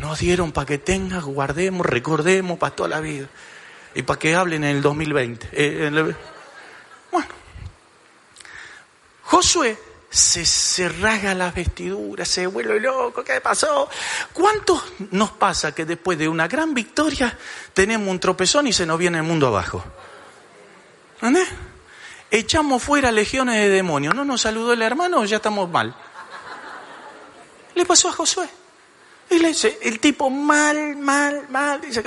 Nos 0.00 0.18
dieron 0.18 0.52
para 0.52 0.66
que 0.66 0.78
tengas, 0.78 1.24
guardemos, 1.24 1.86
recordemos 1.86 2.58
para 2.58 2.74
toda 2.74 2.88
la 2.90 3.00
vida. 3.00 3.28
Y 3.94 4.02
para 4.02 4.18
que 4.18 4.34
hablen 4.34 4.64
en 4.64 4.76
el 4.76 4.82
2020. 4.82 5.48
Eh, 5.52 6.14
bueno, 7.10 7.28
Josué 9.22 9.78
se, 10.10 10.44
se 10.44 10.88
rasga 10.90 11.34
las 11.34 11.54
vestiduras, 11.54 12.28
se 12.28 12.46
vuelve 12.46 12.78
loco, 12.78 13.24
¿qué 13.24 13.40
pasó? 13.40 13.88
¿Cuántos 14.34 14.82
nos 15.12 15.30
pasa 15.32 15.74
que 15.74 15.86
después 15.86 16.18
de 16.18 16.28
una 16.28 16.46
gran 16.46 16.74
victoria 16.74 17.36
tenemos 17.72 18.08
un 18.08 18.20
tropezón 18.20 18.66
y 18.66 18.74
se 18.74 18.84
nos 18.84 18.98
viene 18.98 19.18
el 19.18 19.24
mundo 19.24 19.46
abajo? 19.46 19.82
¿Entendés? 21.16 21.48
Echamos 22.30 22.82
fuera 22.82 23.10
legiones 23.10 23.54
de 23.56 23.70
demonios. 23.70 24.14
¿No 24.14 24.26
nos 24.26 24.42
saludó 24.42 24.74
el 24.74 24.82
hermano 24.82 25.24
ya 25.24 25.36
estamos 25.36 25.70
mal? 25.70 25.94
Le 27.74 27.86
pasó 27.86 28.10
a 28.10 28.12
Josué. 28.12 28.46
Le 29.30 29.48
dice, 29.48 29.78
el 29.82 29.98
tipo 30.00 30.30
mal, 30.30 30.96
mal, 30.96 31.48
mal. 31.48 31.80
Dice 31.80 32.02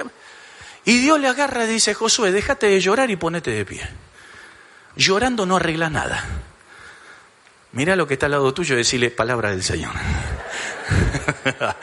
Y 0.85 0.99
Dios 0.99 1.19
le 1.19 1.27
agarra 1.27 1.65
y 1.65 1.67
dice, 1.67 1.93
Josué, 1.93 2.31
déjate 2.31 2.67
de 2.67 2.79
llorar 2.79 3.11
y 3.11 3.17
ponete 3.17 3.51
de 3.51 3.65
pie. 3.65 3.87
Llorando 4.95 5.45
no 5.45 5.57
arregla 5.57 5.89
nada. 5.89 6.25
Mira 7.71 7.95
lo 7.95 8.07
que 8.07 8.15
está 8.15 8.25
al 8.25 8.31
lado 8.33 8.51
tuyo 8.53 8.73
y 8.75 8.79
decirle 8.79 9.11
palabra 9.11 9.51
del 9.51 9.63
Señor. 9.63 9.93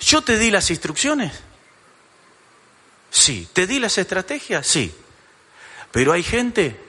¿Yo 0.00 0.22
te 0.22 0.38
di 0.38 0.50
las 0.50 0.70
instrucciones? 0.70 1.32
Sí. 3.10 3.48
¿Te 3.52 3.66
di 3.66 3.80
las 3.80 3.98
estrategias? 3.98 4.66
Sí. 4.66 4.94
Pero 5.90 6.12
hay 6.12 6.22
gente 6.22 6.80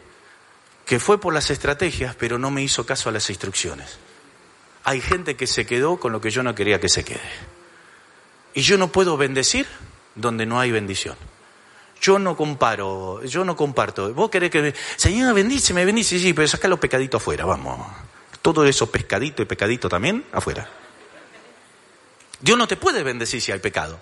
que 0.86 1.00
fue 1.00 1.19
por 1.19 1.34
las 1.34 1.50
estrategias, 1.50 2.15
pero 2.15 2.38
no 2.38 2.52
me 2.52 2.62
hizo 2.62 2.86
caso 2.86 3.10
a 3.10 3.12
las 3.12 3.30
instrucciones 3.30 3.98
hay 4.86 5.02
gente 5.02 5.36
que 5.36 5.48
se 5.48 5.65
quedó 5.65 5.98
con 5.98 6.12
lo 6.12 6.21
que 6.21 6.30
yo 6.30 6.43
no 6.43 6.54
quería 6.54 6.80
que 6.80 6.89
se 6.89 7.04
quede. 7.04 7.19
Y 8.54 8.62
yo 8.62 8.78
no 8.78 8.91
puedo 8.91 9.17
bendecir 9.17 9.67
donde 10.13 10.45
no 10.45 10.60
hay 10.60 10.71
bendición. 10.71 11.17
Yo 12.00 12.19
no 12.19 12.38
comparo, 12.38 13.24
yo 13.24 13.43
no 13.43 13.56
comparto. 13.56 14.13
Vos 14.13 14.30
querés 14.30 14.52
que, 14.52 14.76
Señor, 14.95 15.34
bendice, 15.34 15.74
me 15.74 15.84
bendice, 15.86 16.19
sí, 16.19 16.34
pero 16.34 16.48
saca 16.48 16.67
los 16.67 16.80
pecaditos 16.80 17.19
afuera, 17.19 17.45
vamos. 17.45 17.80
Todo 18.43 18.63
eso 18.63 18.89
pescadito 18.91 19.41
y 19.41 19.45
pecadito 19.45 19.89
también 19.89 20.24
afuera. 20.32 20.69
Dios 22.39 22.56
no 22.56 22.67
te 22.67 22.78
puede 22.78 23.02
bendecir 23.02 23.41
si 23.41 23.52
hay 23.52 23.60
pecado. 23.60 24.00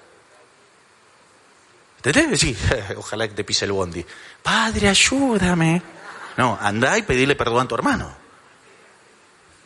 ¿Entendés? 2.04 2.42
Sí, 2.42 2.58
ojalá 2.98 3.26
que 3.30 3.36
te 3.36 3.46
pise 3.46 3.64
el 3.64 3.72
bondi. 3.72 4.06
Padre, 4.42 4.90
ayúdame. 4.90 5.82
No, 6.36 6.58
anda 6.60 6.98
y 6.98 7.04
pedirle 7.04 7.38
perdón 7.38 7.66
a 7.66 7.68
tu 7.70 7.76
hermano. 7.76 8.23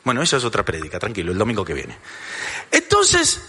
Bueno, 0.08 0.22
esa 0.22 0.38
es 0.38 0.46
otra 0.46 0.64
prédica, 0.64 1.00
tranquilo, 1.00 1.34
el 1.34 1.38
domingo 1.38 1.66
que 1.66 1.74
viene. 1.74 1.98
Entonces, 2.72 3.42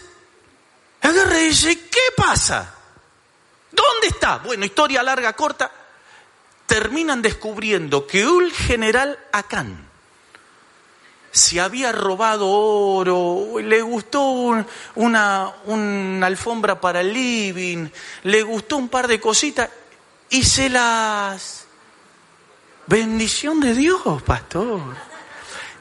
agarra 1.01 1.39
y 1.39 1.51
dice, 1.51 1.87
¿qué 1.89 2.01
pasa? 2.17 2.75
¿Dónde 3.71 4.09
está? 4.09 4.39
Bueno, 4.39 4.65
historia 4.65 5.05
larga, 5.05 5.35
corta. 5.35 5.71
Terminan 6.67 7.23
descubriendo 7.23 8.09
que 8.09 8.27
un 8.27 8.51
general 8.51 9.17
Acán 9.31 9.87
se 11.31 11.61
había 11.61 11.93
robado 11.93 12.51
oro, 12.51 13.61
le 13.61 13.81
gustó 13.81 14.23
una, 14.23 15.53
una 15.67 16.27
alfombra 16.27 16.81
para 16.81 17.03
el 17.03 17.13
living, 17.13 17.87
le 18.25 18.43
gustó 18.43 18.79
un 18.79 18.89
par 18.89 19.07
de 19.07 19.21
cositas 19.21 19.71
y 20.29 20.43
se 20.43 20.69
las... 20.69 21.67
Bendición 22.89 23.61
de 23.61 23.75
Dios, 23.75 24.23
pastor. 24.23 25.08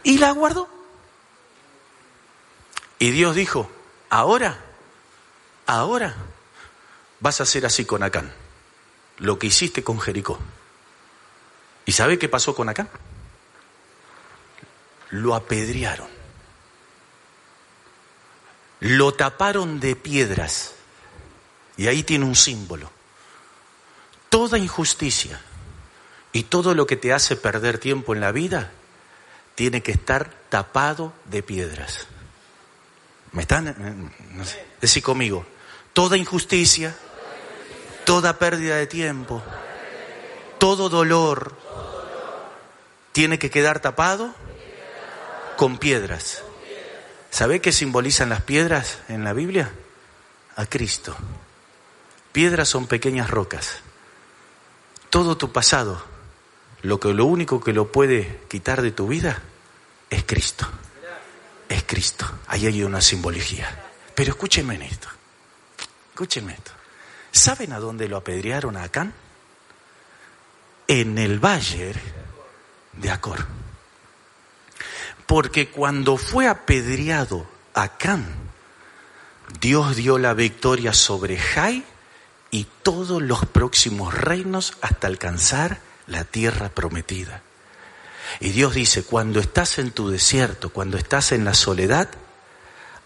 Y 0.04 0.18
la 0.18 0.32
guardó. 0.32 0.70
Y 3.00 3.12
Dios 3.12 3.36
dijo, 3.36 3.70
ahora, 4.10 4.58
ahora 5.66 6.16
vas 7.20 7.40
a 7.40 7.44
hacer 7.44 7.66
así 7.66 7.86
con 7.86 8.04
Acán, 8.04 8.34
lo 9.18 9.38
que 9.38 9.48
hiciste 9.48 9.84
con 9.84 10.00
Jericó. 10.00 10.40
¿Y 11.86 11.92
sabe 11.92 12.18
qué 12.18 12.28
pasó 12.28 12.56
con 12.56 12.70
Acán? 12.70 12.90
Lo 15.10 15.36
apedrearon. 15.36 16.10
Lo 18.80 19.14
taparon 19.14 19.80
de 19.80 19.96
piedras. 19.96 20.74
Y 21.78 21.88
ahí 21.88 22.04
tiene 22.04 22.26
un 22.26 22.36
símbolo. 22.36 22.92
Toda 24.30 24.58
injusticia 24.58 25.40
y 26.34 26.44
todo 26.44 26.76
lo 26.76 26.86
que 26.86 26.98
te 26.98 27.14
hace 27.14 27.36
perder 27.36 27.78
tiempo 27.78 28.14
en 28.14 28.22
la 28.22 28.32
vida 28.32 28.72
tiene 29.58 29.82
que 29.82 29.92
estar 29.92 30.30
tapado 30.50 31.14
de 31.26 31.42
piedras. 31.42 32.06
¿Me 33.32 33.42
están? 33.42 34.14
No 34.34 34.44
Decí 34.80 35.02
conmigo. 35.02 35.48
Toda 35.94 36.16
injusticia, 36.16 36.96
toda 38.06 38.38
pérdida 38.38 38.76
de 38.76 38.86
tiempo, 38.86 39.42
todo 40.60 40.90
dolor 40.90 41.58
tiene 43.14 43.40
que 43.40 43.50
quedar 43.50 43.80
tapado 43.80 44.36
con 45.56 45.80
piedras. 45.80 46.44
¿Sabe 47.32 47.60
qué 47.60 47.72
simbolizan 47.72 48.30
las 48.30 48.44
piedras 48.44 49.00
en 49.10 49.24
la 49.24 49.34
Biblia? 49.34 49.72
A 50.56 50.68
Cristo. 50.68 51.16
Piedras 52.32 52.70
son 52.70 52.86
pequeñas 52.86 53.32
rocas. 53.32 53.80
Todo 55.10 55.36
tu 55.36 55.52
pasado, 55.52 56.04
lo 56.88 57.02
que 57.02 57.14
lo 57.14 57.26
único 57.26 57.62
que 57.62 57.74
lo 57.74 57.92
puede 57.92 58.40
quitar 58.48 58.82
de 58.82 58.92
tu 58.92 59.10
vida 59.10 59.42
es 60.10 60.24
Cristo. 60.24 60.66
Es 61.68 61.84
Cristo. 61.84 62.26
Ahí 62.48 62.66
hay 62.66 62.82
una 62.82 63.02
simbología. 63.02 63.68
Pero 64.16 64.32
escúchenme 64.32 64.76
en 64.76 64.84
esto. 64.84 65.10
Escúchenme 66.12 66.54
esto. 66.54 66.72
¿Saben 67.30 67.74
a 67.74 67.80
dónde 67.80 68.08
lo 68.08 68.16
apedrearon 68.16 68.78
a 68.78 68.84
Acán? 68.84 69.14
En 70.88 71.18
el 71.18 71.44
valle 71.44 71.94
de 72.94 73.12
Acor. 73.12 73.46
Porque 75.26 75.68
cuando 75.68 76.16
fue 76.16 76.48
apedreado 76.48 77.50
Acán, 77.74 78.34
Dios 79.60 79.98
dio 79.98 80.18
la 80.18 80.34
victoria 80.34 80.94
sobre 80.94 81.38
Jai 81.38 81.84
y 82.50 82.66
todos 82.82 83.22
los 83.22 83.46
próximos 83.46 84.14
reinos 84.14 84.78
hasta 84.80 85.08
alcanzar 85.08 85.86
la 86.08 86.24
tierra 86.24 86.70
prometida. 86.70 87.44
Y 88.40 88.50
Dios 88.50 88.74
dice, 88.74 89.04
cuando 89.04 89.40
estás 89.40 89.80
en 89.80 89.92
tu 89.92 90.10
desierto, 90.10 90.70
cuando 90.70 90.98
estás 90.98 91.32
en 91.32 91.46
la 91.46 91.54
soledad, 91.54 92.10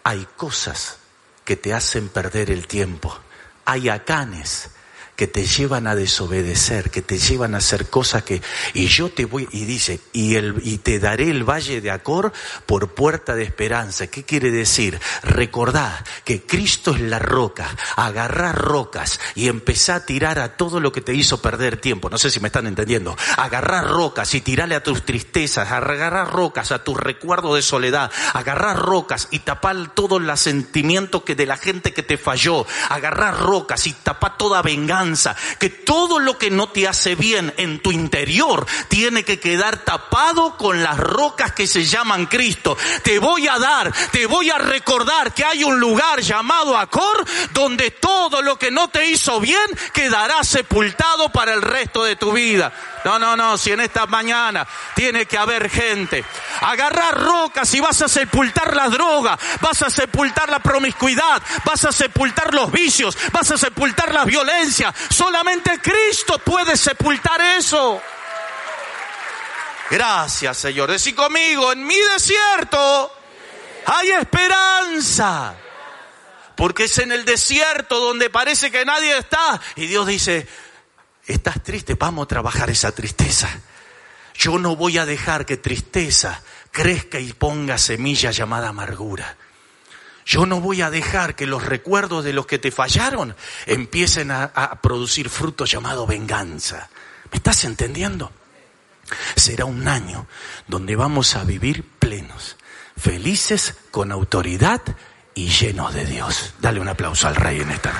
hay 0.03 0.27
cosas 0.37 0.97
que 1.45 1.55
te 1.55 1.73
hacen 1.73 2.09
perder 2.09 2.49
el 2.49 2.67
tiempo. 2.67 3.15
Hay 3.65 3.89
acanes 3.89 4.71
que 5.21 5.27
te 5.27 5.45
llevan 5.45 5.85
a 5.85 5.93
desobedecer, 5.93 6.89
que 6.89 7.03
te 7.03 7.19
llevan 7.19 7.53
a 7.53 7.59
hacer 7.59 7.91
cosas 7.91 8.23
que 8.23 8.41
y 8.73 8.87
yo 8.87 9.09
te 9.11 9.25
voy 9.25 9.47
y 9.51 9.65
dice, 9.65 9.99
y 10.13 10.33
el 10.33 10.55
y 10.63 10.79
te 10.79 10.97
daré 10.97 11.29
el 11.29 11.47
valle 11.47 11.79
de 11.79 11.91
Acor 11.91 12.33
por 12.65 12.95
puerta 12.95 13.35
de 13.35 13.43
esperanza. 13.43 14.07
¿Qué 14.07 14.23
quiere 14.23 14.49
decir? 14.49 14.99
Recordad 15.21 16.03
que 16.25 16.41
Cristo 16.41 16.95
es 16.95 17.01
la 17.01 17.19
roca, 17.19 17.69
agarrar 17.97 18.57
rocas 18.57 19.19
y 19.35 19.47
empezar 19.47 19.97
a 19.97 20.05
tirar 20.07 20.39
a 20.39 20.57
todo 20.57 20.79
lo 20.79 20.91
que 20.91 21.01
te 21.01 21.13
hizo 21.13 21.39
perder 21.39 21.77
tiempo. 21.77 22.09
No 22.09 22.17
sé 22.17 22.31
si 22.31 22.39
me 22.39 22.47
están 22.47 22.65
entendiendo. 22.65 23.15
Agarrar 23.37 23.87
rocas 23.87 24.33
y 24.33 24.41
tirarle 24.41 24.73
a 24.73 24.81
tus 24.81 25.05
tristezas, 25.05 25.69
agarrar 25.71 26.33
rocas 26.33 26.71
a 26.71 26.83
tus 26.83 26.97
recuerdos 26.97 27.57
de 27.57 27.61
soledad, 27.61 28.11
agarrar 28.33 28.79
rocas 28.79 29.27
y 29.29 29.37
tapar 29.37 29.93
todos 29.93 30.19
los 30.19 30.39
sentimientos 30.39 31.21
que 31.21 31.35
de 31.35 31.45
la 31.45 31.57
gente 31.57 31.93
que 31.93 32.01
te 32.01 32.17
falló, 32.17 32.65
agarrar 32.89 33.37
rocas 33.37 33.85
y 33.85 33.93
tapar 33.93 34.39
toda 34.39 34.63
venganza 34.63 35.10
que 35.59 35.69
todo 35.69 36.19
lo 36.19 36.37
que 36.37 36.49
no 36.49 36.69
te 36.69 36.87
hace 36.87 37.15
bien 37.15 37.53
en 37.57 37.79
tu 37.79 37.91
interior 37.91 38.65
tiene 38.87 39.23
que 39.23 39.39
quedar 39.39 39.83
tapado 39.83 40.57
con 40.57 40.83
las 40.83 40.97
rocas 40.97 41.51
que 41.53 41.67
se 41.67 41.85
llaman 41.85 42.25
Cristo. 42.25 42.77
Te 43.03 43.19
voy 43.19 43.47
a 43.47 43.59
dar, 43.59 43.91
te 44.11 44.25
voy 44.25 44.49
a 44.49 44.57
recordar 44.57 45.33
que 45.33 45.45
hay 45.45 45.63
un 45.63 45.79
lugar 45.79 46.21
llamado 46.21 46.77
Acor 46.77 47.25
donde 47.53 47.91
todo 47.91 48.41
lo 48.41 48.57
que 48.57 48.71
no 48.71 48.89
te 48.89 49.05
hizo 49.05 49.39
bien 49.39 49.65
quedará 49.93 50.43
sepultado 50.43 51.29
para 51.29 51.53
el 51.53 51.61
resto 51.61 52.03
de 52.03 52.15
tu 52.15 52.31
vida. 52.31 52.71
No, 53.03 53.17
no, 53.17 53.35
no, 53.35 53.57
si 53.57 53.71
en 53.71 53.79
esta 53.79 54.05
mañana 54.05 54.67
tiene 54.95 55.25
que 55.25 55.37
haber 55.37 55.69
gente. 55.69 56.23
Agarrar 56.61 57.19
rocas 57.19 57.73
y 57.73 57.79
vas 57.79 58.01
a 58.01 58.07
sepultar 58.07 58.75
la 58.75 58.89
droga, 58.89 59.37
vas 59.59 59.81
a 59.81 59.89
sepultar 59.89 60.49
la 60.49 60.59
promiscuidad, 60.59 61.41
vas 61.65 61.85
a 61.85 61.91
sepultar 61.91 62.53
los 62.53 62.71
vicios, 62.71 63.17
vas 63.31 63.49
a 63.51 63.57
sepultar 63.57 64.13
la 64.13 64.23
violencia. 64.25 64.90
Solamente 65.09 65.79
Cristo 65.79 66.37
puede 66.39 66.77
sepultar 66.77 67.41
eso. 67.41 68.01
Gracias, 69.89 70.57
Señor. 70.57 70.89
Decí 70.89 71.13
conmigo, 71.13 71.71
en 71.71 71.85
mi 71.85 71.97
desierto 72.13 73.13
hay 73.85 74.11
esperanza. 74.11 75.55
Porque 76.55 76.83
es 76.83 76.97
en 76.99 77.11
el 77.11 77.25
desierto 77.25 77.99
donde 77.99 78.29
parece 78.29 78.71
que 78.71 78.85
nadie 78.85 79.17
está. 79.17 79.59
Y 79.75 79.87
Dios 79.87 80.05
dice, 80.05 80.47
Estás 81.27 81.61
triste, 81.63 81.95
vamos 81.95 82.25
a 82.25 82.27
trabajar 82.27 82.69
esa 82.69 82.91
tristeza. 82.91 83.49
Yo 84.33 84.57
no 84.57 84.75
voy 84.75 84.97
a 84.97 85.05
dejar 85.05 85.45
que 85.45 85.57
tristeza 85.57 86.41
crezca 86.71 87.19
y 87.19 87.33
ponga 87.33 87.77
semilla 87.77 88.31
llamada 88.31 88.69
amargura. 88.69 89.37
Yo 90.25 90.45
no 90.45 90.61
voy 90.61 90.81
a 90.81 90.89
dejar 90.89 91.35
que 91.35 91.45
los 91.45 91.65
recuerdos 91.65 92.23
de 92.23 92.33
los 92.33 92.45
que 92.45 92.59
te 92.59 92.71
fallaron 92.71 93.35
empiecen 93.65 94.31
a, 94.31 94.79
producir 94.81 95.29
frutos 95.29 95.71
llamado 95.71 96.05
venganza. 96.05 96.89
¿Me 97.31 97.37
estás 97.37 97.63
entendiendo? 97.63 98.31
Será 99.35 99.65
un 99.65 99.87
año 99.87 100.27
donde 100.67 100.95
vamos 100.95 101.35
a 101.35 101.43
vivir 101.43 101.83
plenos, 101.99 102.57
felices, 102.97 103.75
con 103.89 104.11
autoridad 104.11 104.81
y 105.33 105.49
llenos 105.49 105.93
de 105.93 106.05
Dios. 106.05 106.53
Dale 106.59 106.79
un 106.79 106.87
aplauso 106.87 107.27
al 107.27 107.35
Rey 107.35 107.61
en 107.61 107.71
esta. 107.71 107.93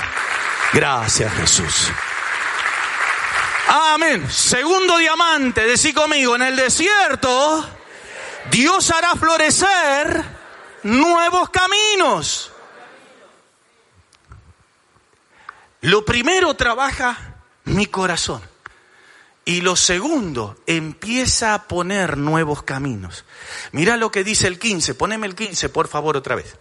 Gracias 0.74 1.34
Jesús. 1.34 1.92
Amén. 3.68 4.30
Segundo 4.30 4.98
diamante, 4.98 5.66
decí 5.66 5.94
conmigo, 5.94 6.36
en 6.36 6.44
el 6.44 6.56
desierto 6.56 7.68
Dios 8.50 8.90
hará 8.92 9.16
florecer 9.16 10.41
nuevos 10.84 11.50
caminos. 11.50 12.52
Lo 15.82 16.06
primero 16.06 16.54
trabaja 16.56 17.36
mi 17.66 17.88
corazón. 17.88 18.42
Y 19.44 19.62
lo 19.62 19.76
segundo, 19.76 20.62
empieza 20.68 21.56
a 21.56 21.68
poner 21.68 22.18
nuevos 22.18 22.62
caminos. 22.62 23.26
Mira 23.72 23.98
lo 23.98 24.12
que 24.12 24.24
dice 24.24 24.48
el 24.48 24.60
15. 24.60 24.94
Poneme 24.94 25.26
el 25.26 25.36
15, 25.36 25.70
por 25.70 25.88
favor, 25.88 26.16
otra 26.16 26.36
vez. 26.36 26.56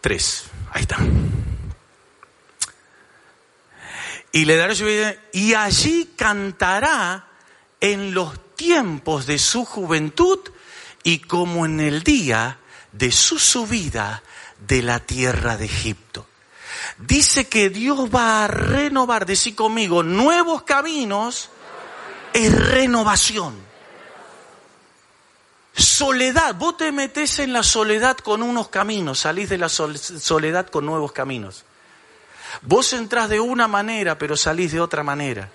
Tres. 0.00 0.44
Ahí 0.72 0.82
está 0.82 0.98
y 4.32 4.46
le 4.46 4.56
dará 4.56 4.74
su 4.74 4.86
vida, 4.86 5.14
y 5.32 5.54
allí 5.54 6.12
cantará 6.16 7.28
en 7.80 8.14
los 8.14 8.32
tiempos 8.56 9.26
de 9.26 9.38
su 9.38 9.66
juventud 9.66 10.40
y 11.02 11.20
como 11.20 11.66
en 11.66 11.80
el 11.80 12.02
día 12.02 12.58
de 12.92 13.10
su 13.10 13.38
subida 13.38 14.22
de 14.66 14.82
la 14.82 15.00
tierra 15.00 15.56
de 15.56 15.64
Egipto. 15.64 16.26
Dice 16.98 17.48
que 17.48 17.70
Dios 17.70 18.10
va 18.14 18.44
a 18.44 18.48
renovar, 18.48 19.26
decir 19.26 19.54
conmigo, 19.54 20.02
nuevos 20.02 20.62
caminos 20.62 21.50
es 22.32 22.52
renovación. 22.52 23.54
Soledad, 25.74 26.54
vos 26.54 26.76
te 26.76 26.92
metes 26.92 27.38
en 27.38 27.52
la 27.52 27.62
soledad 27.62 28.18
con 28.18 28.42
unos 28.42 28.68
caminos, 28.68 29.20
salís 29.20 29.48
de 29.48 29.58
la 29.58 29.68
soledad 29.68 30.68
con 30.68 30.84
nuevos 30.84 31.12
caminos. 31.12 31.64
Vos 32.60 32.92
entrás 32.92 33.30
de 33.30 33.40
una 33.40 33.68
manera, 33.68 34.18
pero 34.18 34.36
salís 34.36 34.72
de 34.72 34.80
otra 34.80 35.02
manera. 35.02 35.50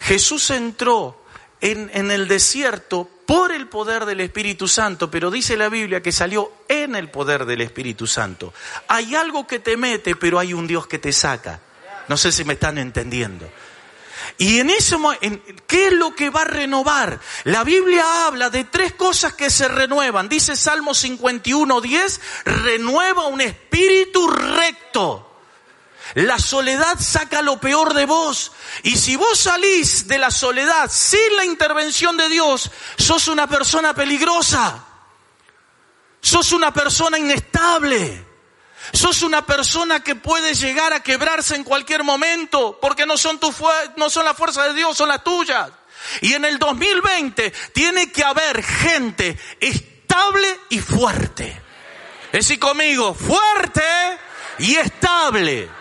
Jesús 0.00 0.50
entró 0.50 1.19
en, 1.60 1.90
en, 1.94 2.10
el 2.10 2.28
desierto 2.28 3.08
por 3.26 3.52
el 3.52 3.68
poder 3.68 4.06
del 4.06 4.20
Espíritu 4.20 4.66
Santo, 4.66 5.10
pero 5.10 5.30
dice 5.30 5.56
la 5.56 5.68
Biblia 5.68 6.02
que 6.02 6.12
salió 6.12 6.52
en 6.68 6.96
el 6.96 7.10
poder 7.10 7.44
del 7.44 7.60
Espíritu 7.60 8.06
Santo. 8.06 8.52
Hay 8.88 9.14
algo 9.14 9.46
que 9.46 9.58
te 9.58 9.76
mete, 9.76 10.16
pero 10.16 10.38
hay 10.38 10.52
un 10.52 10.66
Dios 10.66 10.86
que 10.86 10.98
te 10.98 11.12
saca. 11.12 11.60
No 12.08 12.16
sé 12.16 12.32
si 12.32 12.44
me 12.44 12.54
están 12.54 12.78
entendiendo. 12.78 13.48
Y 14.38 14.58
en 14.58 14.70
eso, 14.70 14.98
¿qué 15.66 15.88
es 15.88 15.92
lo 15.92 16.14
que 16.14 16.30
va 16.30 16.42
a 16.42 16.46
renovar? 16.46 17.20
La 17.44 17.62
Biblia 17.62 18.26
habla 18.26 18.50
de 18.50 18.64
tres 18.64 18.94
cosas 18.94 19.34
que 19.34 19.50
se 19.50 19.68
renuevan. 19.68 20.28
Dice 20.28 20.56
Salmo 20.56 20.94
51, 20.94 21.80
10, 21.80 22.20
renueva 22.44 23.26
un 23.26 23.40
espíritu 23.40 24.28
recto. 24.28 25.29
La 26.14 26.38
soledad 26.38 26.98
saca 26.98 27.42
lo 27.42 27.60
peor 27.60 27.94
de 27.94 28.04
vos. 28.04 28.52
Y 28.82 28.96
si 28.96 29.16
vos 29.16 29.38
salís 29.38 30.08
de 30.08 30.18
la 30.18 30.30
soledad 30.30 30.90
sin 30.90 31.36
la 31.36 31.44
intervención 31.44 32.16
de 32.16 32.28
Dios, 32.28 32.70
sos 32.98 33.28
una 33.28 33.46
persona 33.46 33.94
peligrosa. 33.94 34.84
Sos 36.20 36.52
una 36.52 36.72
persona 36.72 37.18
inestable. 37.18 38.26
Sos 38.92 39.22
una 39.22 39.46
persona 39.46 40.00
que 40.00 40.16
puede 40.16 40.54
llegar 40.54 40.92
a 40.92 41.02
quebrarse 41.02 41.54
en 41.54 41.64
cualquier 41.64 42.02
momento 42.02 42.78
porque 42.80 43.06
no 43.06 43.16
son, 43.16 43.38
tu 43.38 43.54
no 43.96 44.10
son 44.10 44.24
la 44.24 44.34
fuerza 44.34 44.66
de 44.66 44.74
Dios, 44.74 44.96
son 44.96 45.08
las 45.08 45.22
tuyas. 45.22 45.70
Y 46.22 46.32
en 46.32 46.44
el 46.44 46.58
2020 46.58 47.52
tiene 47.72 48.10
que 48.10 48.24
haber 48.24 48.64
gente 48.64 49.38
estable 49.60 50.60
y 50.70 50.80
fuerte. 50.80 51.60
Decir 52.32 52.58
conmigo, 52.58 53.14
fuerte 53.14 53.82
y 54.58 54.76
estable 54.76 55.79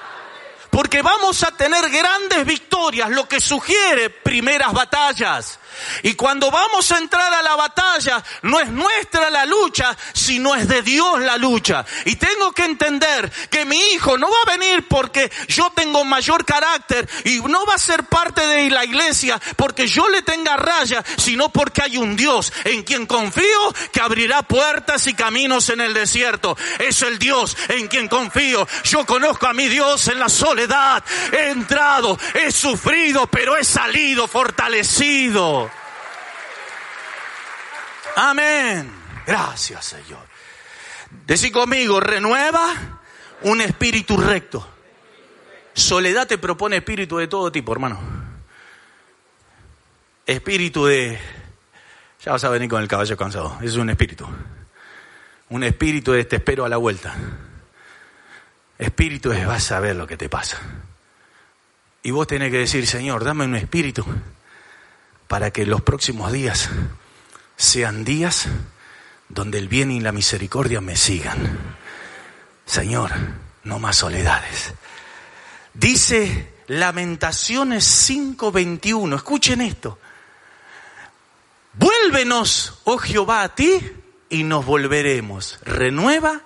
porque 0.70 1.02
vamos 1.02 1.44
a 1.44 1.52
tener 1.52 1.90
grandes 1.90 2.46
victorias, 2.46 3.10
lo 3.10 3.28
que 3.28 3.40
sugiere 3.40 4.10
primeras 4.10 4.74
batallas. 4.74 5.60
Y 6.04 6.14
cuando 6.16 6.52
vamos 6.52 6.92
a 6.92 6.98
entrar 6.98 7.34
a 7.34 7.42
la 7.42 7.56
batalla, 7.56 8.24
no 8.42 8.60
es 8.60 8.70
nuestra 8.70 9.30
la 9.30 9.46
lucha, 9.46 9.96
sino 10.14 10.56
es 10.56 10.68
de 10.68 10.82
Dios 10.82 11.22
la 11.22 11.38
lucha. 11.38 11.86
Y 12.06 12.16
tengo 12.16 12.52
que 12.52 12.66
entender 12.66 13.32
que 13.50 13.66
mi 13.66 13.78
hijo 13.94 14.18
no 14.18 14.30
va 14.30 14.38
a 14.46 14.58
venir 14.58 14.88
porque 14.88 15.32
yo 15.48 15.72
tengo 15.72 16.04
mayor 16.04 16.46
carácter 16.46 17.10
y 17.24 17.40
no 17.40 17.66
va 17.66 17.76
a 17.76 17.80
ser 17.80 18.04
parte 18.06 18.46
de 18.46 18.70
la 18.70 18.84
iglesia 18.84 19.40
porque 19.56 19.88
yo 19.88 20.10
le 20.10 20.22
tenga 20.22 20.58
raya, 20.58 21.04
sino 21.18 21.50
porque 21.50 21.82
hay 21.84 21.98
un 21.98 22.16
Dios 22.16 22.52
en 22.66 22.84
quien 22.84 23.06
confío 23.06 23.74
que 23.92 24.02
abrirá 24.02 24.42
puertas 24.44 25.08
y 25.08 25.14
caminos 25.14 25.70
en 25.70 25.82
el 25.82 25.94
desierto. 25.94 26.58
Es 26.80 27.02
el 27.02 27.20
Dios 27.20 27.56
en 27.70 27.88
quien 27.88 28.08
confío. 28.08 28.68
Yo 28.84 29.06
conozco 29.06 29.48
a 29.48 29.54
mi 29.54 29.68
Dios 29.68 30.08
en 30.08 30.20
la 30.20 30.30
soledad. 30.30 30.59
He 31.32 31.50
entrado, 31.50 32.18
he 32.34 32.52
sufrido, 32.52 33.28
pero 33.28 33.56
he 33.56 33.64
salido 33.64 34.28
fortalecido. 34.28 35.70
Amén. 38.16 38.92
Gracias, 39.26 39.86
Señor. 39.86 40.28
Decí 41.26 41.52
conmigo, 41.52 42.00
renueva 42.00 43.00
un 43.44 43.62
espíritu 43.62 44.18
recto. 44.18 44.68
Soledad 45.74 46.28
te 46.28 46.38
propone 46.38 46.78
espíritu 46.78 47.18
de 47.18 47.28
todo 47.28 47.52
tipo, 47.52 47.72
hermano. 47.72 48.00
Espíritu 50.26 50.86
de... 50.86 51.20
Ya 52.24 52.34
vas 52.34 52.44
a 52.44 52.50
venir 52.50 52.70
con 52.70 52.82
el 52.82 52.88
caballo 52.88 53.16
cansado. 53.16 53.58
Es 53.62 53.76
un 53.76 53.90
espíritu. 53.90 54.28
Un 55.50 55.64
espíritu 55.64 56.12
de 56.12 56.26
te 56.26 56.36
espero 56.36 56.66
a 56.66 56.70
la 56.70 56.78
vuelta. 56.78 57.16
Espíritu 58.80 59.34
es 59.34 59.46
vas 59.46 59.74
a 59.74 59.82
ver 59.82 59.98
lo 59.98 60.08
que 60.08 60.16
te 60.16 60.30
pasa. 60.30 60.58
Y 62.02 62.12
vos 62.12 62.28
tenés 62.28 62.50
que 62.50 62.60
decir, 62.60 62.88
Señor, 62.88 63.26
dame 63.26 63.44
un 63.44 63.56
espíritu 63.56 64.06
para 65.28 65.52
que 65.52 65.66
los 65.66 65.82
próximos 65.82 66.32
días 66.32 66.70
sean 67.58 68.06
días 68.06 68.48
donde 69.28 69.58
el 69.58 69.68
bien 69.68 69.92
y 69.92 70.00
la 70.00 70.14
misericordia 70.14 70.80
me 70.80 70.96
sigan. 70.96 71.76
Señor, 72.66 73.12
no 73.66 73.80
más 73.80 73.98
soledades. 73.98 74.74
Dice 75.74 76.54
Lamentaciones 76.68 77.84
5:21, 78.10 79.18
escuchen 79.18 79.60
esto. 79.60 80.00
Vuélvenos, 81.74 82.80
oh 82.86 82.98
Jehová, 82.98 83.44
a 83.44 83.56
ti 83.56 83.92
y 84.30 84.44
nos 84.44 84.66
volveremos. 84.66 85.60
Renueva 85.64 86.42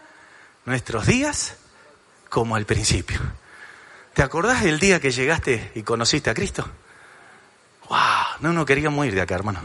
nuestros 0.65 1.05
días 1.05 1.57
como 2.34 2.55
al 2.55 2.65
principio. 2.65 3.19
¿Te 4.15 4.23
acordás 4.23 4.63
del 4.63 4.79
día 4.79 4.99
que 4.99 5.11
llegaste 5.11 5.71
y 5.75 5.84
conociste 5.84 6.31
a 6.31 6.34
Cristo? 6.34 6.67
¡Wow! 7.88 7.99
No, 8.39 8.53
no 8.53 8.65
queríamos 8.65 9.05
ir 9.05 9.13
de 9.13 9.21
acá, 9.21 9.36
hermano. 9.36 9.59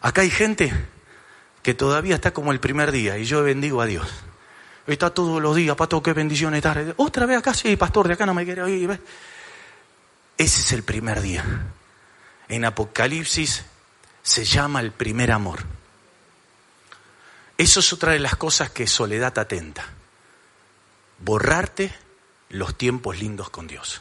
Acá 0.00 0.22
hay 0.22 0.30
gente 0.30 0.72
que 1.62 1.72
todavía 1.74 2.16
está 2.16 2.32
como 2.32 2.50
el 2.50 2.58
primer 2.58 2.90
día 2.90 3.18
y 3.18 3.24
yo 3.24 3.44
bendigo 3.44 3.80
a 3.80 3.86
Dios. 3.86 4.08
Está 4.88 5.10
todos 5.10 5.40
los 5.40 5.54
días, 5.54 5.76
pato, 5.76 6.02
qué 6.02 6.12
bendición 6.12 6.56
estar. 6.56 6.94
Otra 6.96 7.24
vez 7.24 7.38
acá, 7.38 7.54
sí, 7.54 7.76
pastor, 7.76 8.08
de 8.08 8.14
acá 8.14 8.26
no 8.26 8.34
me 8.34 8.44
quiere 8.44 8.62
oír. 8.62 9.00
Ese 10.36 10.60
es 10.62 10.72
el 10.72 10.82
primer 10.82 11.20
día. 11.20 11.44
En 12.48 12.64
Apocalipsis 12.64 13.64
se 14.24 14.44
llama 14.44 14.80
el 14.80 14.90
primer 14.90 15.30
amor. 15.30 15.60
Eso 17.56 17.78
es 17.78 17.92
otra 17.92 18.10
de 18.10 18.18
las 18.18 18.34
cosas 18.34 18.70
que 18.70 18.88
soledad 18.88 19.38
atenta. 19.38 19.99
Borrarte 21.20 21.92
los 22.48 22.76
tiempos 22.76 23.18
lindos 23.18 23.50
con 23.50 23.66
Dios. 23.66 24.00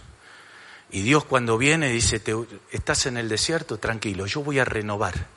Y 0.91 1.01
Dios 1.01 1.24
cuando 1.26 1.57
viene 1.57 1.89
dice, 1.89 2.20
te, 2.20 2.36
estás 2.72 3.05
en 3.05 3.17
el 3.17 3.30
desierto, 3.30 3.78
tranquilo, 3.78 4.26
yo 4.26 4.41
voy 4.41 4.59
a 4.59 4.65
renovar 4.65 5.28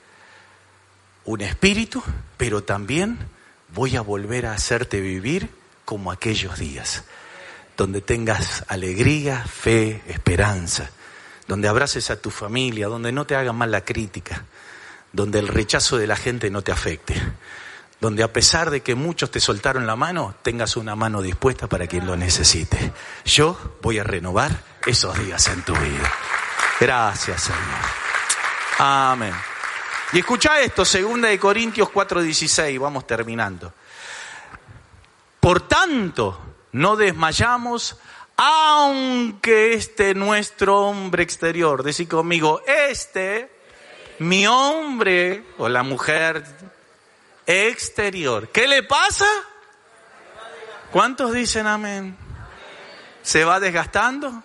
un 1.24 1.40
espíritu, 1.42 2.02
pero 2.36 2.64
también 2.64 3.18
voy 3.74 3.96
a 3.96 4.00
volver 4.00 4.46
a 4.46 4.54
hacerte 4.54 5.00
vivir 5.00 5.50
como 5.84 6.10
aquellos 6.10 6.58
días, 6.58 7.04
donde 7.76 8.00
tengas 8.00 8.64
alegría, 8.68 9.44
fe, 9.44 10.02
esperanza, 10.06 10.90
donde 11.46 11.68
abraces 11.68 12.10
a 12.10 12.20
tu 12.20 12.30
familia, 12.30 12.86
donde 12.86 13.12
no 13.12 13.26
te 13.26 13.36
hagan 13.36 13.56
mal 13.56 13.70
la 13.70 13.84
crítica, 13.84 14.44
donde 15.12 15.38
el 15.38 15.48
rechazo 15.48 15.98
de 15.98 16.06
la 16.06 16.16
gente 16.16 16.50
no 16.50 16.62
te 16.62 16.72
afecte, 16.72 17.14
donde 18.02 18.24
a 18.24 18.32
pesar 18.32 18.70
de 18.70 18.80
que 18.80 18.96
muchos 18.96 19.30
te 19.30 19.38
soltaron 19.38 19.86
la 19.86 19.94
mano, 19.94 20.34
tengas 20.42 20.76
una 20.76 20.96
mano 20.96 21.22
dispuesta 21.22 21.68
para 21.68 21.86
quien 21.86 22.04
lo 22.04 22.16
necesite. 22.16 22.92
Yo 23.24 23.76
voy 23.80 24.00
a 24.00 24.02
renovar 24.02 24.50
esos 24.84 25.16
días 25.24 25.46
en 25.46 25.62
tu 25.62 25.72
vida. 25.72 26.12
Gracias, 26.80 27.42
Señor. 27.42 27.62
Amén. 28.80 29.32
Y 30.12 30.18
escucha 30.18 30.60
esto, 30.60 30.84
segunda 30.84 31.28
de 31.28 31.38
Corintios 31.38 31.90
4:16, 31.90 32.76
vamos 32.80 33.06
terminando. 33.06 33.72
Por 35.38 35.68
tanto, 35.68 36.40
no 36.72 36.96
desmayamos, 36.96 37.98
aunque 38.36 39.74
este 39.74 40.16
nuestro 40.16 40.88
hombre 40.88 41.22
exterior, 41.22 41.84
decir 41.84 42.08
conmigo, 42.08 42.62
este, 42.66 43.48
mi 44.18 44.44
hombre 44.48 45.44
o 45.58 45.68
la 45.68 45.84
mujer 45.84 46.71
exterior. 47.52 48.48
¿Qué 48.48 48.66
le 48.66 48.82
pasa? 48.82 49.26
¿Cuántos 50.90 51.32
dicen 51.32 51.66
amén? 51.66 52.16
¿Se 53.22 53.44
va 53.44 53.60
desgastando? 53.60 54.42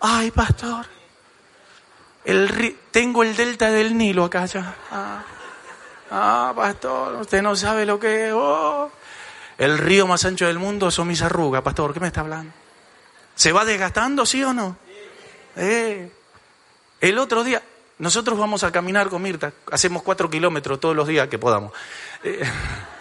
Ay, 0.00 0.30
pastor, 0.30 0.86
el, 2.24 2.76
tengo 2.90 3.22
el 3.22 3.36
delta 3.36 3.70
del 3.70 3.96
Nilo 3.96 4.24
acá 4.24 4.46
ya. 4.46 4.74
Ah, 4.90 5.22
ah, 6.10 6.52
pastor, 6.56 7.16
usted 7.16 7.42
no 7.42 7.54
sabe 7.54 7.86
lo 7.86 8.00
que 8.00 8.28
es. 8.28 8.32
Oh. 8.34 8.90
El 9.58 9.78
río 9.78 10.06
más 10.06 10.24
ancho 10.24 10.46
del 10.46 10.58
mundo 10.58 10.90
son 10.90 11.06
mis 11.06 11.22
arrugas, 11.22 11.62
pastor, 11.62 11.92
¿qué 11.92 12.00
me 12.00 12.06
está 12.06 12.22
hablando? 12.22 12.52
¿Se 13.34 13.52
va 13.52 13.64
desgastando, 13.64 14.26
sí 14.26 14.42
o 14.42 14.52
no? 14.52 14.76
Eh. 15.56 16.10
El 17.00 17.18
otro 17.18 17.44
día, 17.44 17.62
nosotros 18.00 18.38
vamos 18.38 18.64
a 18.64 18.72
caminar 18.72 19.10
con 19.10 19.20
Mirta, 19.20 19.52
hacemos 19.70 20.02
cuatro 20.02 20.30
kilómetros 20.30 20.80
todos 20.80 20.96
los 20.96 21.06
días 21.06 21.28
que 21.28 21.38
podamos. 21.38 21.70
Eh, 22.24 22.42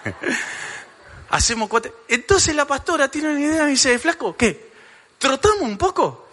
hacemos 1.30 1.70
cuatro. 1.70 2.04
Entonces 2.10 2.54
la 2.54 2.66
pastora 2.66 3.10
tiene 3.10 3.30
una 3.30 3.40
idea 3.40 3.64
y 3.68 3.72
dice, 3.72 3.98
flaco, 3.98 4.36
¿qué? 4.36 4.74
¿Trotamos 5.18 5.62
un 5.62 5.78
poco? 5.78 6.32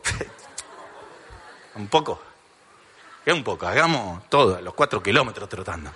un 1.77 1.87
poco. 1.87 2.21
¿Qué 3.25 3.33
un 3.33 3.45
poco? 3.45 3.69
Hagamos 3.69 4.29
todo, 4.29 4.61
los 4.61 4.75
cuatro 4.75 5.01
kilómetros 5.01 5.49
trotando. 5.49 5.93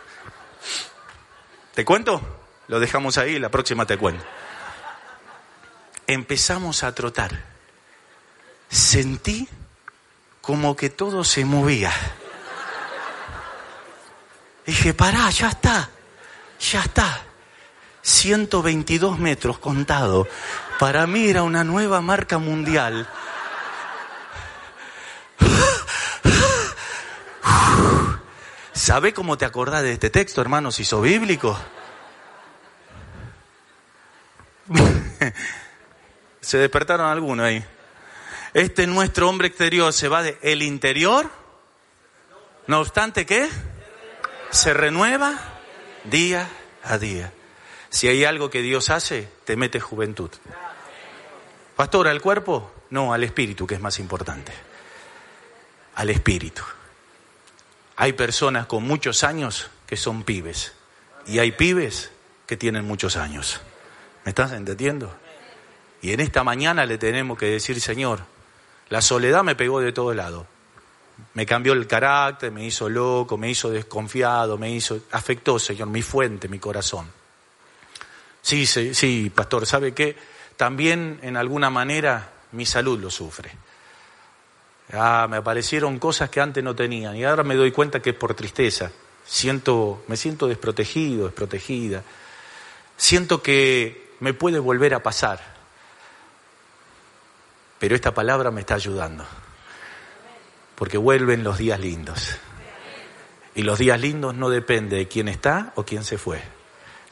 ¿Te 1.75 1.85
cuento? 1.85 2.21
Lo 2.69 2.79
dejamos 2.79 3.19
ahí, 3.19 3.41
la 3.41 3.49
próxima 3.49 3.85
te 3.85 3.99
cuento. 3.99 4.25
Empezamos 6.07 6.85
a 6.85 6.95
trotar. 6.95 7.43
Sentí 8.69 9.49
como 10.41 10.77
que 10.77 10.89
todo 10.89 11.25
se 11.25 11.45
movía. 11.45 11.93
Dije, 14.67 14.95
pará, 14.95 15.31
ya 15.31 15.49
está, 15.49 15.91
ya 16.61 16.81
está. 16.83 17.23
122 18.03 19.19
metros 19.19 19.59
contado. 19.59 20.27
Para 20.79 21.07
mí 21.07 21.29
era 21.29 21.43
una 21.43 21.65
nueva 21.65 22.01
marca 22.01 22.39
mundial. 22.39 23.09
¿Sabe 28.73 29.13
cómo 29.13 29.37
te 29.37 29.45
acordás 29.45 29.83
de 29.83 29.93
este 29.93 30.09
texto, 30.09 30.41
hermano, 30.41 30.73
si 30.73 30.85
sos 30.85 31.03
bíblico? 31.03 31.59
se 36.41 36.59
despertaron 36.59 37.07
algunos 37.07 37.45
ahí. 37.45 37.65
Este 38.55 38.87
nuestro 38.87 39.29
hombre 39.29 39.49
exterior 39.49 39.93
se 39.93 40.09
va 40.09 40.23
de 40.23 40.39
el 40.43 40.63
interior. 40.63 41.31
No 42.67 42.81
obstante, 42.81 43.27
¿qué? 43.27 43.49
Se 44.51 44.75
renueva 44.75 45.39
día 46.05 46.49
a 46.85 46.99
día. 46.99 47.33
Si 47.89 48.09
hay 48.09 48.25
algo 48.25 48.51
que 48.51 48.63
Dios 48.63 48.91
hace, 48.91 49.29
te 49.45 49.57
mete 49.57 49.81
juventud. 49.81 50.31
Pastor, 51.77 52.09
¿al 52.09 52.21
cuerpo? 52.21 52.73
No, 52.91 53.13
al 53.13 53.25
espíritu, 53.25 53.67
que 53.67 53.75
es 53.75 53.81
más 53.81 53.99
importante. 53.99 54.53
Al 55.95 56.11
espíritu. 56.11 56.63
Hay 57.97 58.13
personas 58.13 58.67
con 58.67 58.85
muchos 58.85 59.25
años 59.25 59.71
que 59.87 59.97
son 59.97 60.23
pibes. 60.23 60.73
Y 61.27 61.39
hay 61.39 61.53
pibes 61.53 62.11
que 62.47 62.57
tienen 62.57 62.85
muchos 62.85 63.17
años. 63.17 63.61
¿Me 64.25 64.31
estás 64.31 64.53
entendiendo? 64.53 65.15
Y 66.03 66.13
en 66.13 66.21
esta 66.21 66.45
mañana 66.45 66.87
le 66.87 66.99
tenemos 66.99 67.39
que 67.39 67.47
decir, 67.47 67.81
Señor, 67.81 68.21
la 68.89 69.03
soledad 69.03 69.43
me 69.45 69.55
pegó 69.55 69.81
de 69.81 69.93
todo 69.93 70.15
lado 70.15 70.47
me 71.35 71.47
cambió 71.47 71.73
el 71.73 71.87
carácter, 71.87 72.51
me 72.51 72.65
hizo 72.65 72.89
loco, 72.89 73.37
me 73.37 73.51
hizo 73.51 73.71
desconfiado, 73.71 74.59
me 74.59 74.71
hizo, 74.71 75.01
afectó, 75.13 75.59
Señor, 75.59 75.89
mi 75.89 76.03
fuente, 76.03 76.49
mi 76.49 76.59
corazón. 76.59 77.07
Sí, 78.43 78.67
sí, 78.67 78.95
sí, 78.95 79.31
pastor, 79.35 79.67
¿sabe 79.67 79.93
qué? 79.93 80.17
También 80.57 81.19
en 81.23 81.37
alguna 81.37 81.71
manera 81.71 82.33
mi 82.53 82.67
salud 82.67 82.99
lo 82.99 83.11
sufre. 83.11 83.51
Ah, 84.93 85.27
me 85.31 85.37
aparecieron 85.37 85.99
cosas 85.99 86.31
que 86.31 86.41
antes 86.41 86.65
no 86.65 86.75
tenían 86.75 87.17
y 87.17 87.25
ahora 87.25 87.45
me 87.45 87.55
doy 87.55 87.71
cuenta 87.71 88.01
que 88.01 88.11
es 88.11 88.17
por 88.17 88.35
tristeza. 88.35 88.91
Siento, 89.25 90.03
me 90.09 90.17
siento 90.17 90.49
desprotegido, 90.49 91.27
desprotegida. 91.27 92.03
Siento 92.97 93.43
que 93.43 94.15
me 94.21 94.35
puede 94.35 94.59
volver 94.59 94.95
a 94.95 95.03
pasar. 95.03 95.41
Pero 97.79 97.95
esta 97.95 98.13
palabra 98.13 98.51
me 98.51 98.61
está 98.61 98.75
ayudando. 98.75 99.25
Porque 100.81 100.97
vuelven 100.97 101.45
los 101.45 101.59
días 101.59 101.79
lindos. 101.79 102.39
Y 103.55 103.65
los 103.65 103.79
días 103.79 104.01
lindos 104.01 104.35
no 104.35 104.49
dependen 104.49 104.99
de 104.99 105.09
quién 105.09 105.29
está 105.29 105.75
o 105.75 105.85
quién 105.85 106.05
se 106.05 106.17
fue. 106.17 106.43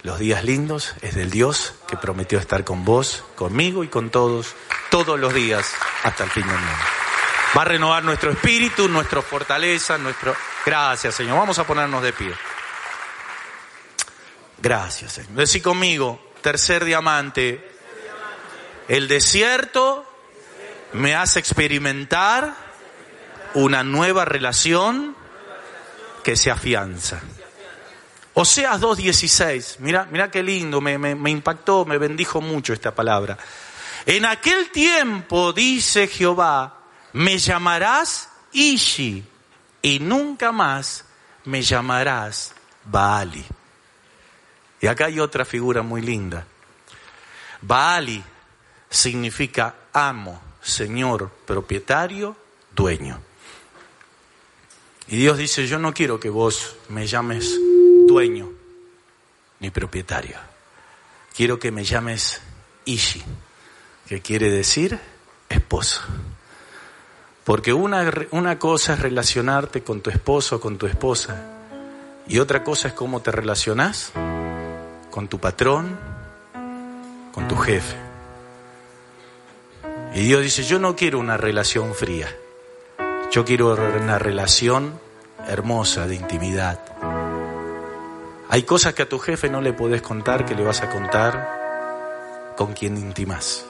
Los 0.00 0.18
días 0.18 0.42
lindos 0.42 0.94
es 1.02 1.14
del 1.14 1.30
Dios 1.30 1.74
que 1.86 1.98
prometió 1.98 2.38
estar 2.38 2.64
con 2.64 2.86
vos, 2.86 3.24
conmigo 3.34 3.84
y 3.84 3.88
con 3.88 4.08
todos, 4.08 4.54
todos 4.88 5.20
los 5.20 5.34
días 5.34 5.70
hasta 6.02 6.24
el 6.24 6.30
fin 6.30 6.46
del 6.46 6.56
mundo. 6.56 6.84
Va 7.54 7.60
a 7.60 7.64
renovar 7.66 8.02
nuestro 8.04 8.30
espíritu, 8.30 8.88
nuestra 8.88 9.20
fortaleza, 9.20 9.98
nuestro... 9.98 10.34
Gracias, 10.64 11.14
Señor. 11.14 11.36
Vamos 11.36 11.58
a 11.58 11.66
ponernos 11.66 12.02
de 12.02 12.14
pie. 12.14 12.32
Gracias, 14.62 15.12
Señor. 15.12 15.32
Decí 15.32 15.60
conmigo, 15.60 16.32
tercer 16.40 16.86
diamante. 16.86 17.70
El 18.88 19.08
desierto 19.08 20.10
me 20.94 21.14
hace 21.14 21.38
experimentar 21.38 22.67
una 23.54 23.82
nueva 23.82 24.24
relación 24.24 25.16
que 26.22 26.36
se 26.36 26.50
afianza. 26.50 27.20
Oseas 28.34 28.80
2.16, 28.80 29.76
mira, 29.80 30.06
mira 30.10 30.30
qué 30.30 30.42
lindo, 30.42 30.80
me, 30.80 30.96
me 30.98 31.30
impactó, 31.30 31.84
me 31.84 31.98
bendijo 31.98 32.40
mucho 32.40 32.72
esta 32.72 32.94
palabra. 32.94 33.36
En 34.06 34.24
aquel 34.24 34.70
tiempo, 34.70 35.52
dice 35.52 36.06
Jehová, 36.06 36.78
me 37.14 37.38
llamarás 37.38 38.28
Ishi 38.52 39.24
y 39.82 39.98
nunca 39.98 40.52
más 40.52 41.04
me 41.44 41.62
llamarás 41.62 42.54
Baali. 42.84 43.44
Y 44.80 44.86
acá 44.86 45.06
hay 45.06 45.18
otra 45.18 45.44
figura 45.44 45.82
muy 45.82 46.02
linda. 46.02 46.46
Baali 47.60 48.22
significa 48.88 49.74
amo, 49.92 50.40
señor, 50.62 51.30
propietario, 51.44 52.36
dueño. 52.70 53.27
Y 55.08 55.16
Dios 55.16 55.38
dice, 55.38 55.66
yo 55.66 55.78
no 55.78 55.94
quiero 55.94 56.20
que 56.20 56.28
vos 56.28 56.76
me 56.90 57.06
llames 57.06 57.58
dueño 58.06 58.50
ni 59.60 59.70
propietario. 59.70 60.36
Quiero 61.34 61.58
que 61.58 61.70
me 61.70 61.84
llames 61.84 62.42
Ishi, 62.84 63.22
que 64.06 64.20
quiere 64.20 64.50
decir 64.50 64.98
esposo. 65.48 66.02
Porque 67.44 67.72
una, 67.72 68.12
una 68.32 68.58
cosa 68.58 68.92
es 68.92 69.00
relacionarte 69.00 69.82
con 69.82 70.02
tu 70.02 70.10
esposo 70.10 70.56
o 70.56 70.60
con 70.60 70.76
tu 70.76 70.86
esposa 70.86 71.54
y 72.26 72.40
otra 72.40 72.62
cosa 72.62 72.88
es 72.88 72.94
cómo 72.94 73.22
te 73.22 73.30
relacionas 73.30 74.12
con 75.10 75.28
tu 75.28 75.38
patrón, 75.38 75.98
con 77.32 77.48
tu 77.48 77.56
jefe. 77.56 77.96
Y 80.14 80.20
Dios 80.20 80.42
dice, 80.42 80.64
yo 80.64 80.78
no 80.78 80.94
quiero 80.94 81.18
una 81.18 81.38
relación 81.38 81.94
fría, 81.94 82.28
yo 83.30 83.44
quiero 83.44 83.74
una 83.74 84.18
relación 84.18 84.98
hermosa 85.46 86.06
de 86.06 86.14
intimidad. 86.14 86.80
Hay 88.48 88.62
cosas 88.62 88.94
que 88.94 89.02
a 89.02 89.08
tu 89.08 89.18
jefe 89.18 89.50
no 89.50 89.60
le 89.60 89.72
podés 89.72 90.00
contar 90.00 90.46
que 90.46 90.54
le 90.54 90.64
vas 90.64 90.82
a 90.82 90.88
contar 90.88 92.54
con 92.56 92.72
quien 92.72 92.96
intimas. 92.96 93.66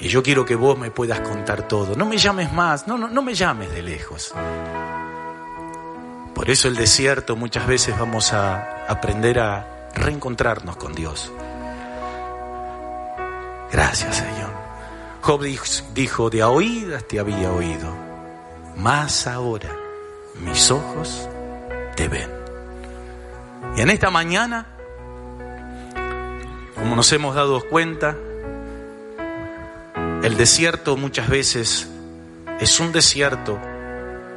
Y 0.00 0.08
yo 0.08 0.22
quiero 0.22 0.44
que 0.44 0.54
vos 0.54 0.78
me 0.78 0.90
puedas 0.90 1.20
contar 1.20 1.68
todo. 1.68 1.94
No 1.96 2.06
me 2.06 2.16
llames 2.18 2.52
más, 2.52 2.86
no, 2.86 2.96
no, 2.96 3.08
no 3.08 3.22
me 3.22 3.34
llames 3.34 3.70
de 3.72 3.82
lejos. 3.82 4.32
Por 6.34 6.50
eso 6.50 6.68
el 6.68 6.76
desierto 6.76 7.36
muchas 7.36 7.66
veces 7.66 7.98
vamos 7.98 8.32
a 8.32 8.86
aprender 8.86 9.38
a 9.38 9.90
reencontrarnos 9.94 10.76
con 10.76 10.94
Dios. 10.94 11.32
Gracias 13.72 14.16
Señor. 14.16 14.45
Job 15.26 15.42
dijo, 15.92 16.30
de 16.30 16.40
a 16.40 16.50
oídas 16.50 17.02
te 17.08 17.18
había 17.18 17.50
oído, 17.50 17.92
más 18.76 19.26
ahora 19.26 19.76
mis 20.40 20.70
ojos 20.70 21.28
te 21.96 22.06
ven. 22.06 22.30
Y 23.76 23.80
en 23.80 23.90
esta 23.90 24.08
mañana, 24.08 24.68
como 26.76 26.94
nos 26.94 27.12
hemos 27.12 27.34
dado 27.34 27.60
cuenta, 27.68 28.16
el 30.22 30.36
desierto 30.36 30.96
muchas 30.96 31.28
veces 31.28 31.88
es 32.60 32.78
un 32.78 32.92
desierto 32.92 33.58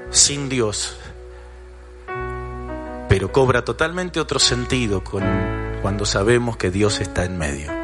sin 0.10 0.50
Dios, 0.50 0.98
pero 3.08 3.32
cobra 3.32 3.64
totalmente 3.64 4.20
otro 4.20 4.40
sentido 4.40 5.04
cuando 5.84 6.08
sabemos 6.08 6.58
que 6.58 6.72
Dios 6.72 7.00
está 7.00 7.26
en 7.26 7.38
medio. 7.38 7.79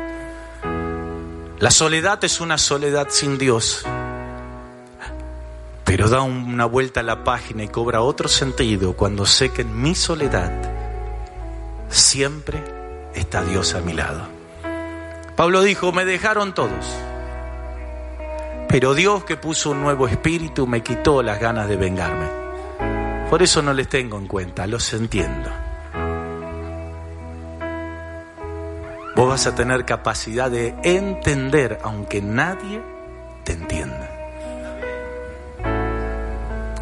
La 1.65 1.71
soledad 1.71 2.23
es 2.23 2.41
una 2.41 2.59
soledad 2.59 3.07
sin 3.09 3.39
Dios, 3.39 3.83
pero 5.83 6.09
da 6.09 6.21
una 6.21 6.65
vuelta 6.65 6.99
a 6.99 7.03
la 7.03 7.23
página 7.23 7.63
y 7.63 7.69
cobra 7.69 8.03
otro 8.03 8.29
sentido 8.29 8.93
cuando 8.93 9.25
sé 9.25 9.49
que 9.51 9.63
en 9.63 9.81
mi 9.81 9.95
soledad 9.95 10.51
siempre 11.89 12.63
está 13.15 13.43
Dios 13.43 13.73
a 13.73 13.81
mi 13.81 13.93
lado. 13.93 14.27
Pablo 15.35 15.63
dijo, 15.63 15.91
me 15.91 16.05
dejaron 16.05 16.53
todos 16.53 16.85
pero 18.69 18.93
Dios 18.93 19.23
que 19.23 19.35
puso 19.35 19.71
un 19.71 19.81
nuevo 19.81 20.07
espíritu 20.07 20.67
me 20.67 20.83
quitó 20.83 21.23
las 21.23 21.39
ganas 21.39 21.67
de 21.67 21.77
vengarme. 21.77 22.27
Por 23.27 23.41
eso 23.41 23.63
no 23.63 23.73
les 23.73 23.89
tengo 23.89 24.19
en 24.19 24.27
cuenta, 24.27 24.67
los 24.67 24.93
entiendo. 24.93 25.64
Vos 29.15 29.29
vas 29.29 29.47
a 29.47 29.55
tener 29.55 29.85
capacidad 29.85 30.51
de 30.51 30.75
entender 30.83 31.79
aunque 31.83 32.21
nadie 32.21 32.81
te 33.43 33.53
entienda. 33.53 34.11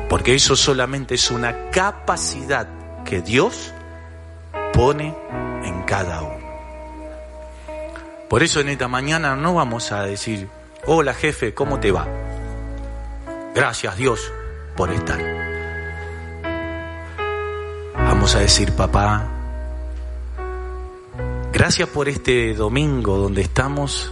Porque 0.10 0.36
eso 0.36 0.56
solamente 0.56 1.16
es 1.16 1.32
una 1.32 1.70
capacidad 1.70 2.68
que 3.06 3.22
Dios 3.22 3.74
pone 4.74 5.16
en 5.64 5.84
cada 5.84 6.22
uno. 6.22 6.44
Por 8.30 8.42
eso 8.42 8.60
en 8.62 8.70
esta 8.70 8.88
mañana 8.88 9.36
no 9.36 9.54
vamos 9.54 9.92
a 9.92 10.04
decir, 10.04 10.50
Hola 10.86 11.14
jefe, 11.14 11.54
¿cómo 11.54 11.80
te 11.80 11.94
va? 11.94 12.06
Gracias 13.56 13.96
Dios 13.96 14.34
por 14.76 14.92
estar. 14.92 15.20
Vamos 17.96 18.36
a 18.36 18.40
decir, 18.40 18.74
papá, 18.74 19.33
gracias 21.54 21.88
por 21.88 22.10
este 22.10 22.54
domingo 22.56 23.18
donde 23.18 23.42
estamos 23.42 24.12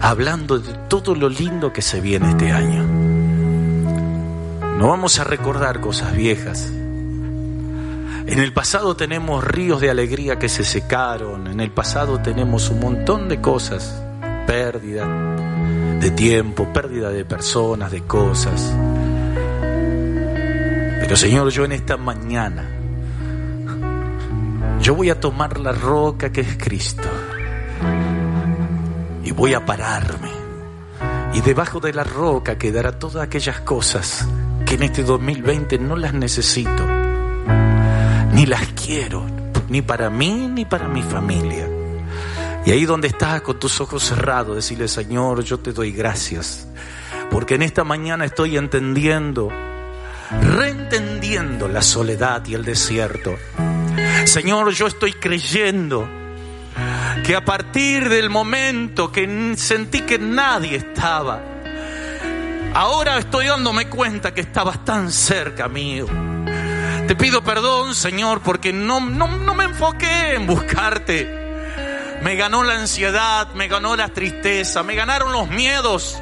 hablando 0.00 0.58
de 0.58 0.72
todo 0.88 1.14
lo 1.14 1.28
lindo 1.28 1.72
que 1.72 1.82
se 1.82 2.00
viene 2.00 2.30
este 2.30 2.50
año. 2.50 2.84
No 4.78 4.88
vamos 4.88 5.18
a 5.20 5.24
recordar 5.24 5.80
cosas 5.80 6.14
viejas. 6.16 6.70
En 8.26 8.38
el 8.40 8.52
pasado 8.52 8.96
tenemos 8.96 9.44
ríos 9.44 9.80
de 9.80 9.90
alegría 9.90 10.38
que 10.38 10.48
se 10.48 10.64
secaron, 10.64 11.46
en 11.46 11.60
el 11.60 11.70
pasado 11.70 12.20
tenemos 12.20 12.70
un 12.70 12.80
montón 12.80 13.28
de 13.28 13.40
cosas 13.40 14.02
pérdida 14.46 15.06
de 16.00 16.10
tiempo, 16.10 16.72
pérdida 16.72 17.10
de 17.10 17.24
personas, 17.24 17.92
de 17.92 18.02
cosas. 18.02 18.74
Pero 21.00 21.16
Señor, 21.16 21.50
yo 21.50 21.64
en 21.64 21.72
esta 21.72 21.96
mañana, 21.96 22.75
yo 24.86 24.94
voy 24.94 25.10
a 25.10 25.18
tomar 25.18 25.58
la 25.58 25.72
roca 25.72 26.30
que 26.30 26.42
es 26.42 26.56
Cristo 26.56 27.08
y 29.24 29.32
voy 29.32 29.52
a 29.52 29.66
pararme. 29.66 30.30
Y 31.34 31.40
debajo 31.40 31.80
de 31.80 31.92
la 31.92 32.04
roca 32.04 32.56
quedará 32.56 32.96
todas 32.96 33.24
aquellas 33.24 33.58
cosas 33.62 34.24
que 34.64 34.76
en 34.76 34.84
este 34.84 35.02
2020 35.02 35.80
no 35.80 35.96
las 35.96 36.14
necesito, 36.14 36.86
ni 38.32 38.46
las 38.46 38.64
quiero, 38.80 39.26
ni 39.68 39.82
para 39.82 40.08
mí 40.08 40.48
ni 40.54 40.64
para 40.64 40.86
mi 40.86 41.02
familia. 41.02 41.68
Y 42.64 42.70
ahí 42.70 42.84
donde 42.84 43.08
estás 43.08 43.40
con 43.40 43.58
tus 43.58 43.80
ojos 43.80 44.04
cerrados, 44.04 44.54
decirle, 44.54 44.86
Señor, 44.86 45.42
yo 45.42 45.58
te 45.58 45.72
doy 45.72 45.90
gracias. 45.90 46.68
Porque 47.28 47.56
en 47.56 47.62
esta 47.62 47.82
mañana 47.82 48.24
estoy 48.24 48.56
entendiendo, 48.56 49.48
reentendiendo 50.54 51.66
la 51.66 51.82
soledad 51.82 52.46
y 52.46 52.54
el 52.54 52.64
desierto. 52.64 53.34
Señor, 54.24 54.72
yo 54.72 54.86
estoy 54.86 55.12
creyendo 55.12 56.08
que 57.24 57.34
a 57.34 57.44
partir 57.44 58.08
del 58.08 58.30
momento 58.30 59.10
que 59.10 59.54
sentí 59.56 60.02
que 60.02 60.18
nadie 60.18 60.76
estaba, 60.76 61.40
ahora 62.74 63.18
estoy 63.18 63.46
dándome 63.46 63.88
cuenta 63.88 64.34
que 64.34 64.40
estabas 64.42 64.84
tan 64.84 65.10
cerca 65.10 65.68
mío. 65.68 66.06
Te 67.06 67.14
pido 67.14 67.42
perdón, 67.42 67.94
Señor, 67.94 68.40
porque 68.40 68.72
no, 68.72 69.00
no, 69.00 69.28
no 69.28 69.54
me 69.54 69.64
enfoqué 69.64 70.34
en 70.34 70.46
buscarte 70.46 71.46
me 72.22 72.34
ganó 72.34 72.64
la 72.64 72.74
ansiedad, 72.74 73.52
me 73.54 73.68
ganó 73.68 73.94
la 73.94 74.08
tristeza, 74.08 74.82
me 74.82 74.94
ganaron 74.94 75.32
los 75.32 75.48
miedos. 75.48 76.20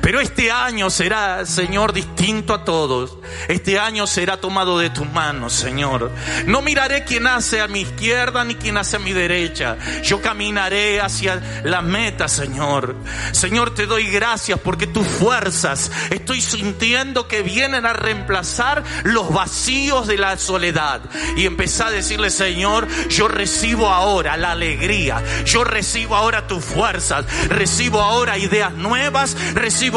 Pero 0.00 0.20
este 0.20 0.50
año 0.50 0.90
será, 0.90 1.44
Señor, 1.46 1.92
distinto 1.92 2.54
a 2.54 2.64
todos. 2.64 3.18
Este 3.48 3.78
año 3.78 4.06
será 4.06 4.38
tomado 4.38 4.78
de 4.78 4.90
tus 4.90 5.08
manos, 5.10 5.52
Señor. 5.52 6.10
No 6.46 6.62
miraré 6.62 7.04
quién 7.04 7.26
hace 7.26 7.60
a 7.60 7.68
mi 7.68 7.80
izquierda 7.80 8.44
ni 8.44 8.54
quién 8.54 8.76
hace 8.76 8.96
a 8.96 8.98
mi 8.98 9.12
derecha. 9.12 9.76
Yo 10.02 10.20
caminaré 10.20 11.00
hacia 11.00 11.62
la 11.64 11.82
meta, 11.82 12.28
Señor. 12.28 12.94
Señor, 13.32 13.74
te 13.74 13.86
doy 13.86 14.06
gracias 14.06 14.58
porque 14.60 14.86
tus 14.86 15.06
fuerzas 15.06 15.90
estoy 16.10 16.40
sintiendo 16.40 17.28
que 17.28 17.42
vienen 17.42 17.86
a 17.86 17.92
reemplazar 17.92 18.82
los 19.04 19.32
vacíos 19.32 20.06
de 20.06 20.18
la 20.18 20.36
soledad. 20.38 21.00
Y 21.36 21.46
empezar 21.46 21.88
a 21.88 21.92
decirle, 21.92 22.30
Señor, 22.30 22.86
yo 23.08 23.28
recibo 23.28 23.88
ahora 23.88 24.36
la 24.36 24.52
alegría. 24.52 25.22
Yo 25.44 25.64
recibo 25.64 26.16
ahora 26.16 26.46
tus 26.46 26.64
fuerzas. 26.64 27.24
Recibo 27.48 28.00
ahora 28.00 28.38
ideas 28.38 28.72
nuevas. 28.74 29.36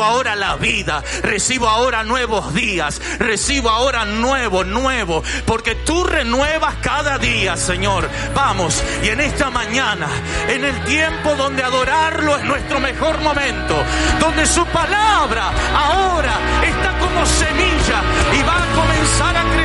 Ahora 0.03 0.35
la 0.35 0.55
vida. 0.55 1.03
Recibo 1.21 1.67
ahora 1.67 2.03
nuevos 2.03 2.53
días. 2.53 3.01
Recibo 3.19 3.69
ahora 3.69 4.05
nuevo, 4.05 4.63
nuevo. 4.63 5.23
Porque 5.45 5.75
tú 5.75 6.03
renuevas 6.03 6.75
cada 6.81 7.17
día, 7.17 7.57
Señor. 7.57 8.09
Vamos. 8.35 8.81
Y 9.03 9.09
en 9.09 9.19
esta 9.21 9.49
mañana, 9.49 10.07
en 10.47 10.63
el 10.63 10.83
tiempo 10.83 11.35
donde 11.35 11.63
adorarlo 11.63 12.37
es 12.37 12.43
nuestro 12.43 12.79
mejor 12.79 13.19
momento. 13.21 13.75
Donde 14.19 14.45
su 14.45 14.65
palabra 14.67 15.51
ahora 15.75 16.39
está 16.63 16.97
como 16.99 17.25
semilla 17.25 18.01
y 18.33 18.43
va 18.43 18.63
a 18.63 18.75
comenzar 18.75 19.37
a 19.37 19.43
crecer. 19.43 19.62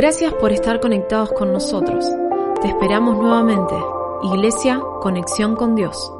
Gracias 0.00 0.32
por 0.32 0.50
estar 0.50 0.80
conectados 0.80 1.30
con 1.30 1.52
nosotros. 1.52 2.06
Te 2.62 2.68
esperamos 2.68 3.18
nuevamente. 3.18 3.74
Iglesia, 4.22 4.80
conexión 4.98 5.56
con 5.56 5.74
Dios. 5.74 6.10